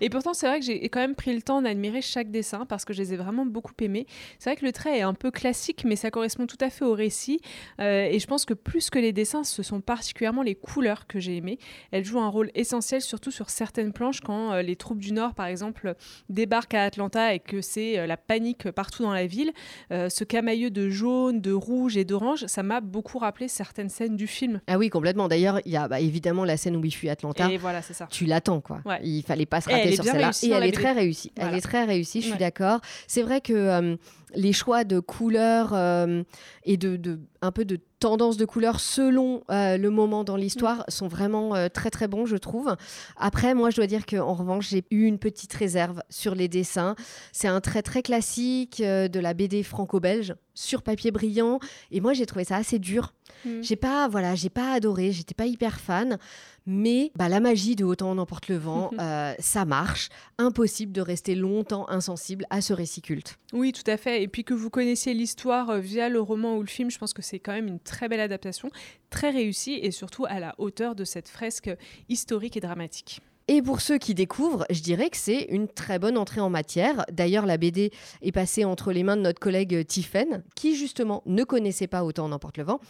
et 0.00 0.10
pourtant, 0.10 0.34
c'est 0.34 0.46
vrai 0.46 0.60
que 0.60 0.66
j'ai 0.66 0.88
quand 0.88 1.00
même 1.00 1.14
pris 1.14 1.34
le 1.34 1.42
temps 1.42 1.62
d'admirer 1.62 2.02
chaque 2.02 2.30
dessin 2.30 2.66
parce 2.66 2.84
que 2.84 2.92
je 2.92 3.02
les 3.02 3.14
ai 3.14 3.16
vraiment 3.16 3.46
beaucoup 3.46 3.74
aimés. 3.80 4.06
C'est 4.38 4.50
vrai 4.50 4.56
que 4.56 4.64
le 4.64 4.72
trait 4.72 4.98
est 4.98 5.02
un 5.02 5.14
peu 5.14 5.30
classique, 5.30 5.84
mais 5.84 5.96
ça 5.96 6.10
correspond 6.10 6.46
tout 6.46 6.58
à 6.60 6.70
fait 6.70 6.84
au 6.84 6.94
récit. 6.94 7.40
Euh, 7.80 8.04
et 8.04 8.18
je 8.18 8.26
pense 8.26 8.44
que 8.44 8.54
plus 8.54 8.90
que 8.90 8.98
les 8.98 9.12
dessins, 9.12 9.44
ce 9.44 9.62
sont 9.62 9.80
particulièrement 9.80 10.42
les 10.42 10.54
couleurs 10.54 11.06
que 11.06 11.20
j'ai 11.20 11.36
aimées. 11.36 11.58
Elles 11.90 12.04
jouent 12.04 12.20
un 12.20 12.28
rôle 12.28 12.50
essentiel, 12.54 13.00
surtout 13.00 13.30
sur 13.30 13.50
certaines 13.50 13.92
planches, 13.92 14.20
quand 14.20 14.52
euh, 14.52 14.62
les 14.62 14.76
troupes 14.76 14.98
du 15.00 15.12
Nord, 15.12 15.34
par 15.34 15.46
exemple, 15.46 15.94
débarquent 16.28 16.74
à 16.74 16.84
Atlanta 16.84 17.34
et 17.34 17.40
que 17.40 17.60
c'est 17.60 17.98
euh, 17.98 18.06
la 18.06 18.16
panique 18.16 18.70
partout 18.70 19.02
dans 19.02 19.12
la 19.12 19.26
ville. 19.26 19.52
ce 19.90 20.24
camailleux 20.24 20.70
de 20.70 20.88
jaune, 20.90 21.40
de 21.40 21.52
rouge 21.52 21.96
et 21.96 22.04
d'orange, 22.04 22.46
ça 22.46 22.62
m'a 22.62 22.80
beaucoup 22.80 23.18
rappelé 23.18 23.48
certaines 23.48 23.88
scènes 23.88 24.16
du 24.16 24.26
film. 24.26 24.60
Ah 24.66 24.78
oui, 24.78 24.88
complètement. 24.88 25.28
D'ailleurs, 25.28 25.60
il 25.64 25.72
y 25.72 25.76
a 25.76 25.88
bah, 25.88 26.00
évidemment 26.00 26.44
la 26.44 26.56
scène 26.56 26.76
où 26.76 26.84
il 26.84 26.90
fuit 26.90 27.08
Atlanta. 27.08 27.50
Et 27.50 27.56
voilà, 27.56 27.82
c'est 27.82 27.94
ça. 27.94 28.06
Tu 28.10 28.26
l'attends, 28.26 28.60
quoi. 28.60 28.80
Il 29.02 29.22
fallait 29.22 29.46
pas 29.46 29.60
se 29.60 29.70
rater 29.70 29.94
sur 29.94 30.04
celle-là. 30.04 30.30
Et 30.42 30.50
elle 30.50 30.64
est 30.64 30.72
très 30.72 30.92
réussie. 30.92 31.32
Elle 31.36 31.54
est 31.54 31.60
très 31.60 31.84
réussie, 31.84 32.20
je 32.20 32.28
suis 32.28 32.38
d'accord. 32.38 32.80
C'est 33.06 33.22
vrai 33.22 33.40
que 33.40 33.96
les 34.34 34.52
choix 34.52 34.84
de 34.84 35.00
couleurs 35.00 35.70
euh, 35.72 36.22
et 36.64 36.76
de, 36.76 37.20
un 37.42 37.52
peu 37.52 37.64
de 37.64 37.78
tendance 38.00 38.36
de 38.36 38.44
couleurs 38.44 38.80
selon 38.80 39.42
euh, 39.50 39.76
le 39.76 39.90
moment 39.90 40.24
dans 40.24 40.36
l'histoire 40.36 40.78
mm. 40.78 40.84
sont 40.90 41.08
vraiment 41.08 41.54
euh, 41.54 41.68
très 41.68 41.90
très 41.90 42.08
bons, 42.08 42.26
je 42.26 42.36
trouve. 42.36 42.76
Après, 43.16 43.54
moi, 43.54 43.70
je 43.70 43.76
dois 43.76 43.86
dire 43.86 44.06
qu'en 44.06 44.34
revanche, 44.34 44.68
j'ai 44.68 44.84
eu 44.90 45.04
une 45.04 45.18
petite 45.18 45.52
réserve 45.54 46.02
sur 46.10 46.34
les 46.34 46.48
dessins. 46.48 46.96
C'est 47.32 47.48
un 47.48 47.60
trait 47.60 47.82
très 47.82 48.02
classique 48.02 48.82
de 48.82 49.20
la 49.20 49.34
BD 49.34 49.62
franco-belge 49.62 50.34
sur 50.54 50.82
papier 50.82 51.10
brillant, 51.10 51.58
et 51.90 52.00
moi, 52.00 52.12
j'ai 52.12 52.26
trouvé 52.26 52.44
ça 52.44 52.56
assez 52.56 52.78
dur. 52.78 53.12
Mm. 53.44 53.62
J'ai 53.62 53.76
pas, 53.76 54.08
voilà, 54.08 54.34
j'ai 54.34 54.50
pas 54.50 54.72
adoré, 54.72 55.12
j'étais 55.12 55.34
pas 55.34 55.46
hyper 55.46 55.80
fan. 55.80 56.18
Mais 56.66 57.12
bah, 57.14 57.28
la 57.28 57.40
magie 57.40 57.76
de 57.76 57.84
Autant 57.84 58.10
en 58.10 58.18
emporte 58.18 58.48
le 58.48 58.56
vent, 58.56 58.90
euh, 58.98 59.34
ça 59.38 59.64
marche. 59.64 60.08
Impossible 60.38 60.92
de 60.92 61.00
rester 61.00 61.34
longtemps 61.34 61.88
insensible 61.90 62.46
à 62.50 62.60
ce 62.60 62.72
récit 62.72 63.02
culte. 63.02 63.38
Oui, 63.52 63.72
tout 63.72 63.88
à 63.88 63.96
fait. 63.96 64.22
Et 64.22 64.28
puis 64.28 64.44
que 64.44 64.54
vous 64.54 64.70
connaissiez 64.70 65.12
l'histoire 65.14 65.70
euh, 65.70 65.78
via 65.78 66.08
le 66.08 66.20
roman 66.20 66.56
ou 66.56 66.62
le 66.62 66.68
film, 66.68 66.90
je 66.90 66.98
pense 66.98 67.12
que 67.12 67.22
c'est 67.22 67.38
quand 67.38 67.52
même 67.52 67.68
une 67.68 67.80
très 67.80 68.08
belle 68.08 68.20
adaptation, 68.20 68.70
très 69.10 69.30
réussie 69.30 69.78
et 69.82 69.90
surtout 69.90 70.24
à 70.26 70.40
la 70.40 70.54
hauteur 70.58 70.94
de 70.94 71.04
cette 71.04 71.28
fresque 71.28 71.70
historique 72.08 72.56
et 72.56 72.60
dramatique. 72.60 73.20
Et 73.46 73.60
pour 73.60 73.80
ceux 73.80 73.98
qui 73.98 74.14
découvrent, 74.14 74.64
je 74.70 74.80
dirais 74.80 75.10
que 75.10 75.18
c'est 75.18 75.42
une 75.50 75.68
très 75.68 75.98
bonne 75.98 76.16
entrée 76.16 76.40
en 76.40 76.48
matière. 76.48 77.04
D'ailleurs, 77.12 77.44
la 77.44 77.58
BD 77.58 77.92
est 78.22 78.32
passée 78.32 78.64
entre 78.64 78.90
les 78.92 79.02
mains 79.02 79.16
de 79.16 79.22
notre 79.22 79.40
collègue 79.40 79.86
Tiffen, 79.86 80.42
qui 80.54 80.76
justement 80.76 81.22
ne 81.26 81.44
connaissait 81.44 81.86
pas 81.86 82.04
Autant 82.04 82.24
en 82.24 82.32
emporte 82.32 82.56
le 82.58 82.64
vent. 82.64 82.80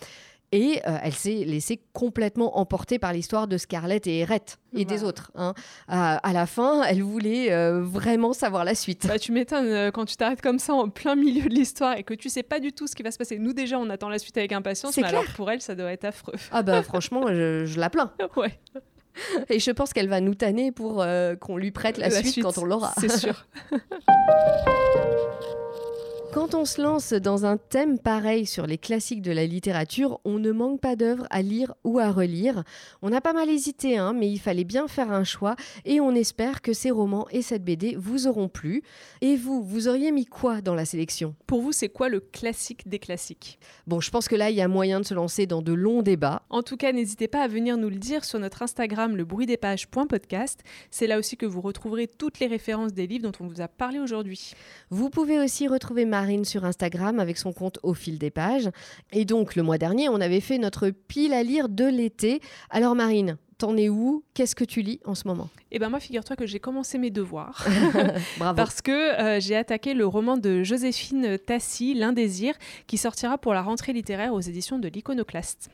Et 0.52 0.80
euh, 0.86 0.98
elle 1.02 1.12
s'est 1.12 1.44
laissée 1.44 1.80
complètement 1.92 2.58
emporter 2.58 3.00
par 3.00 3.12
l'histoire 3.12 3.48
de 3.48 3.58
Scarlett 3.58 4.06
et 4.06 4.20
Erette 4.20 4.58
et 4.76 4.84
des 4.84 5.02
autres. 5.02 5.32
Hein. 5.34 5.52
à 5.88 6.32
la 6.32 6.46
fin, 6.46 6.84
elle 6.84 7.02
voulait 7.02 7.52
euh, 7.52 7.82
vraiment 7.82 8.32
savoir 8.32 8.64
la 8.64 8.76
suite. 8.76 9.06
Bah, 9.08 9.18
tu 9.18 9.32
m'étonnes 9.32 9.66
euh, 9.66 9.90
quand 9.90 10.04
tu 10.04 10.16
t'arrêtes 10.16 10.42
comme 10.42 10.60
ça 10.60 10.74
en 10.74 10.88
plein 10.88 11.16
milieu 11.16 11.48
de 11.48 11.54
l'histoire 11.54 11.96
et 11.96 12.04
que 12.04 12.14
tu 12.14 12.28
sais 12.28 12.44
pas 12.44 12.60
du 12.60 12.72
tout 12.72 12.86
ce 12.86 12.94
qui 12.94 13.02
va 13.02 13.10
se 13.10 13.18
passer. 13.18 13.38
Nous 13.38 13.52
déjà, 13.52 13.78
on 13.78 13.90
attend 13.90 14.08
la 14.08 14.20
suite 14.20 14.36
avec 14.36 14.52
impatience, 14.52 14.96
mais 14.96 15.04
alors 15.04 15.24
pour 15.34 15.50
elle, 15.50 15.60
ça 15.60 15.74
doit 15.74 15.92
être 15.92 16.04
affreux. 16.04 16.34
Ah 16.52 16.62
bah 16.62 16.82
franchement, 16.84 17.26
je, 17.28 17.78
la 17.78 17.90
plains. 17.90 18.12
ouais. 18.36 18.56
Et 19.48 19.61
je 19.61 19.70
pense 19.70 19.92
qu'elle 19.92 20.09
va 20.09 20.20
nous 20.20 20.35
tanner 20.35 20.72
pour 20.72 21.05
qu'on 21.40 21.57
lui 21.57 21.70
prête 21.70 21.98
la, 21.98 22.11
suite, 22.11 22.33
suite 22.33 22.44
quand 22.44 22.59
on 22.59 22.64
l'aura. 22.64 22.92
C'est 22.98 23.16
sûr. 23.16 23.46
Quand 26.34 26.56
on 26.56 26.64
se 26.64 26.82
lance 26.82 27.12
dans 27.12 27.46
un 27.46 27.56
thème 27.56 27.96
pareil 27.96 28.44
sur 28.44 28.66
les 28.66 28.76
classiques 28.76 29.22
de 29.22 29.30
la 29.30 29.46
littérature, 29.46 30.20
on 30.24 30.40
ne 30.40 30.50
manque 30.50 30.80
pas 30.80 30.96
d'œuvres 30.96 31.28
à 31.30 31.42
lire 31.42 31.74
ou 31.84 32.00
à 32.00 32.10
relire. 32.10 32.64
On 33.02 33.12
a 33.12 33.20
pas 33.20 33.32
mal 33.32 33.48
hésité, 33.48 33.98
hein, 33.98 34.12
mais 34.12 34.28
il 34.28 34.40
fallait 34.40 34.64
bien 34.64 34.88
faire 34.88 35.12
un 35.12 35.22
choix 35.22 35.54
et 35.84 36.00
on 36.00 36.12
espère 36.12 36.60
que 36.60 36.72
ces 36.72 36.90
romans 36.90 37.28
et 37.30 37.40
cette 37.40 37.62
BD 37.62 37.94
vous 37.96 38.26
auront 38.26 38.48
plu. 38.48 38.82
Et 39.20 39.36
vous, 39.36 39.62
vous 39.62 39.86
auriez 39.86 40.10
mis 40.10 40.26
quoi 40.26 40.60
dans 40.60 40.74
la 40.74 40.84
sélection? 40.84 41.36
Pour 41.46 41.60
vous, 41.60 41.70
c'est 41.70 41.88
quoi 41.88 42.08
le 42.08 42.18
classique 42.18 42.88
des 42.88 42.98
classiques? 42.98 43.60
Bon, 43.86 44.00
je 44.00 44.10
pense 44.10 44.26
que 44.26 44.34
là, 44.34 44.50
il 44.50 44.56
y 44.56 44.60
a 44.60 44.66
moyen 44.66 44.98
de 44.98 45.06
se 45.06 45.14
lancer 45.14 45.46
dans 45.46 45.62
de 45.62 45.72
longs 45.72 46.02
débats. 46.02 46.42
En 46.50 46.64
tout 46.64 46.76
cas, 46.76 46.90
n'hésitez 46.90 47.28
pas 47.28 47.44
à 47.44 47.48
venir 47.48 47.76
nous 47.76 47.90
le 47.90 47.94
dire 47.94 48.24
sur 48.24 48.40
notre 48.40 48.62
Instagram, 48.62 49.16
le 49.16 49.24
bruit 49.24 49.46
des 49.46 49.56
pages.podcast. 49.56 50.64
C'est 50.90 51.06
là 51.06 51.16
aussi 51.16 51.36
que 51.36 51.46
vous 51.46 51.60
retrouverez 51.60 52.08
toutes 52.08 52.40
les 52.40 52.48
références 52.48 52.92
des 52.92 53.06
livres 53.06 53.30
dont 53.30 53.38
on 53.38 53.46
vous 53.46 53.60
a 53.60 53.68
parlé 53.68 54.00
aujourd'hui. 54.00 54.54
Vous 54.90 55.10
pouvez 55.10 55.38
aussi 55.38 55.68
retrouver 55.68 56.04
ma 56.06 56.23
Marine 56.24 56.46
sur 56.46 56.64
Instagram 56.64 57.20
avec 57.20 57.37
son 57.37 57.52
compte 57.52 57.78
au 57.82 57.92
fil 57.92 58.16
des 58.16 58.30
pages. 58.30 58.70
Et 59.12 59.26
donc, 59.26 59.56
le 59.56 59.62
mois 59.62 59.76
dernier, 59.76 60.08
on 60.08 60.22
avait 60.22 60.40
fait 60.40 60.56
notre 60.56 60.88
pile 60.88 61.34
à 61.34 61.42
lire 61.42 61.68
de 61.68 61.84
l'été. 61.84 62.40
Alors, 62.70 62.94
Marine, 62.94 63.37
T'en 63.56 63.76
es 63.76 63.88
où? 63.88 64.24
Qu'est-ce 64.34 64.56
que 64.56 64.64
tu 64.64 64.82
lis 64.82 64.98
en 65.04 65.14
ce 65.14 65.28
moment? 65.28 65.48
Eh 65.70 65.78
ben 65.78 65.88
moi, 65.88 66.00
figure-toi 66.00 66.34
que 66.34 66.44
j'ai 66.44 66.58
commencé 66.58 66.98
mes 66.98 67.10
devoirs. 67.10 67.64
Bravo. 68.38 68.56
Parce 68.56 68.82
que 68.82 68.90
euh, 68.90 69.38
j'ai 69.38 69.54
attaqué 69.54 69.94
le 69.94 70.04
roman 70.04 70.37
de 70.37 70.64
Joséphine 70.64 71.38
Tassi, 71.38 71.94
L'Indésir, 71.94 72.54
qui 72.88 72.98
sortira 72.98 73.38
pour 73.38 73.54
la 73.54 73.62
rentrée 73.62 73.92
littéraire 73.92 74.34
aux 74.34 74.40
éditions 74.40 74.80
de 74.80 74.88
l'Iconoclaste. 74.88 75.70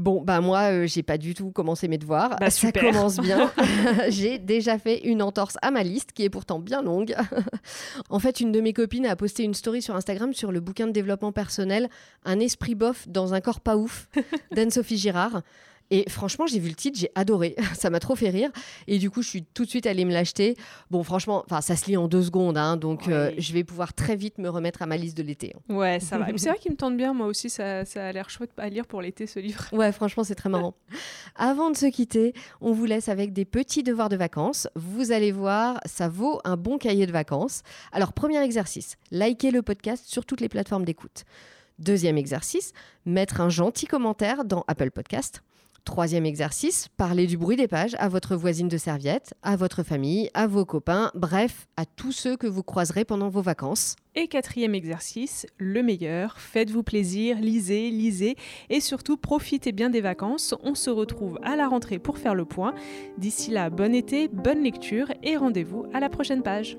Bon, 0.00 0.22
bah 0.22 0.40
moi, 0.40 0.72
euh, 0.72 0.86
j'ai 0.86 1.02
pas 1.02 1.18
du 1.18 1.34
tout 1.34 1.50
commencé 1.50 1.86
mes 1.86 1.98
devoirs. 1.98 2.36
Bah, 2.40 2.48
Ça 2.48 2.72
commence 2.72 3.18
bien. 3.18 3.52
j'ai 4.08 4.38
déjà 4.38 4.78
fait 4.78 5.06
une 5.06 5.20
entorse 5.20 5.58
à 5.60 5.70
ma 5.70 5.82
liste, 5.82 6.12
qui 6.12 6.24
est 6.24 6.30
pourtant 6.30 6.58
bien 6.58 6.80
longue. 6.80 7.14
en 8.08 8.18
fait, 8.18 8.40
une 8.40 8.50
de 8.50 8.62
mes 8.62 8.72
copines 8.72 9.04
a 9.04 9.14
posté 9.14 9.42
une 9.42 9.52
story 9.52 9.82
sur 9.82 9.94
Instagram 9.94 10.32
sur 10.32 10.52
le 10.52 10.60
bouquin 10.60 10.86
de 10.86 10.92
développement 10.92 11.32
personnel 11.32 11.90
Un 12.24 12.40
esprit 12.40 12.74
bof 12.74 13.06
dans 13.08 13.34
un 13.34 13.42
corps 13.42 13.60
pas 13.60 13.76
ouf 13.76 14.08
d'Anne-Sophie 14.52 14.96
Girard. 14.96 15.42
Et 15.90 16.08
franchement, 16.08 16.46
j'ai 16.46 16.58
vu 16.58 16.68
le 16.68 16.74
titre, 16.74 16.98
j'ai 16.98 17.10
adoré. 17.14 17.56
ça 17.74 17.90
m'a 17.90 18.00
trop 18.00 18.14
fait 18.14 18.30
rire. 18.30 18.50
Et 18.86 18.98
du 18.98 19.10
coup, 19.10 19.22
je 19.22 19.28
suis 19.28 19.42
tout 19.42 19.64
de 19.64 19.70
suite 19.70 19.86
allée 19.86 20.04
me 20.04 20.12
l'acheter. 20.12 20.56
Bon, 20.90 21.02
franchement, 21.02 21.44
ça 21.60 21.76
se 21.76 21.86
lit 21.86 21.96
en 21.96 22.08
deux 22.08 22.22
secondes, 22.22 22.56
hein, 22.56 22.76
donc 22.76 23.08
euh, 23.08 23.32
je 23.38 23.52
vais 23.52 23.64
pouvoir 23.64 23.92
très 23.92 24.16
vite 24.16 24.38
me 24.38 24.48
remettre 24.48 24.82
à 24.82 24.86
ma 24.86 24.96
liste 24.96 25.16
de 25.16 25.22
l'été. 25.22 25.54
Hein. 25.56 25.74
Ouais, 25.74 26.00
ça 26.00 26.18
va. 26.18 26.26
c'est 26.36 26.48
vrai 26.48 26.58
qu'il 26.58 26.70
me 26.70 26.76
tente 26.76 26.96
bien, 26.96 27.12
moi 27.12 27.26
aussi, 27.26 27.50
ça, 27.50 27.84
ça 27.84 28.06
a 28.06 28.12
l'air 28.12 28.30
chouette 28.30 28.50
à 28.56 28.68
lire 28.68 28.86
pour 28.86 29.02
l'été, 29.02 29.26
ce 29.26 29.40
livre. 29.40 29.66
Ouais, 29.72 29.92
franchement, 29.92 30.24
c'est 30.24 30.34
très 30.34 30.48
marrant. 30.48 30.74
Avant 31.36 31.70
de 31.70 31.76
se 31.76 31.86
quitter, 31.86 32.34
on 32.60 32.72
vous 32.72 32.84
laisse 32.84 33.08
avec 33.08 33.32
des 33.32 33.44
petits 33.44 33.82
devoirs 33.82 34.08
de 34.08 34.16
vacances. 34.16 34.68
Vous 34.76 35.12
allez 35.12 35.32
voir, 35.32 35.80
ça 35.84 36.08
vaut 36.08 36.40
un 36.44 36.56
bon 36.56 36.78
cahier 36.78 37.06
de 37.06 37.12
vacances. 37.12 37.62
Alors, 37.92 38.12
premier 38.12 38.42
exercice, 38.42 38.96
likez 39.10 39.50
le 39.50 39.62
podcast 39.62 40.04
sur 40.06 40.24
toutes 40.24 40.40
les 40.40 40.48
plateformes 40.48 40.84
d'écoute. 40.84 41.24
Deuxième 41.78 42.18
exercice, 42.18 42.72
mettre 43.06 43.40
un 43.40 43.48
gentil 43.48 43.86
commentaire 43.86 44.44
dans 44.44 44.64
Apple 44.68 44.90
Podcast. 44.90 45.42
Troisième 45.84 46.26
exercice, 46.26 46.88
parlez 46.96 47.26
du 47.26 47.38
bruit 47.38 47.56
des 47.56 47.66
pages 47.66 47.96
à 47.98 48.08
votre 48.08 48.36
voisine 48.36 48.68
de 48.68 48.76
serviette, 48.76 49.34
à 49.42 49.56
votre 49.56 49.82
famille, 49.82 50.30
à 50.34 50.46
vos 50.46 50.64
copains, 50.64 51.10
bref, 51.14 51.68
à 51.76 51.86
tous 51.86 52.12
ceux 52.12 52.36
que 52.36 52.46
vous 52.46 52.62
croiserez 52.62 53.04
pendant 53.04 53.28
vos 53.28 53.40
vacances. 53.40 53.96
Et 54.14 54.28
quatrième 54.28 54.74
exercice, 54.74 55.46
le 55.56 55.82
meilleur, 55.82 56.38
faites-vous 56.38 56.82
plaisir, 56.82 57.38
lisez, 57.40 57.90
lisez 57.90 58.36
et 58.68 58.80
surtout 58.80 59.16
profitez 59.16 59.72
bien 59.72 59.88
des 59.88 60.00
vacances. 60.00 60.54
On 60.62 60.74
se 60.74 60.90
retrouve 60.90 61.38
à 61.42 61.56
la 61.56 61.68
rentrée 61.68 61.98
pour 61.98 62.18
faire 62.18 62.34
le 62.34 62.44
point. 62.44 62.74
D'ici 63.18 63.50
là, 63.50 63.70
bon 63.70 63.94
été, 63.94 64.28
bonne 64.28 64.62
lecture 64.62 65.12
et 65.22 65.36
rendez-vous 65.36 65.86
à 65.94 66.00
la 66.00 66.08
prochaine 66.08 66.42
page. 66.42 66.76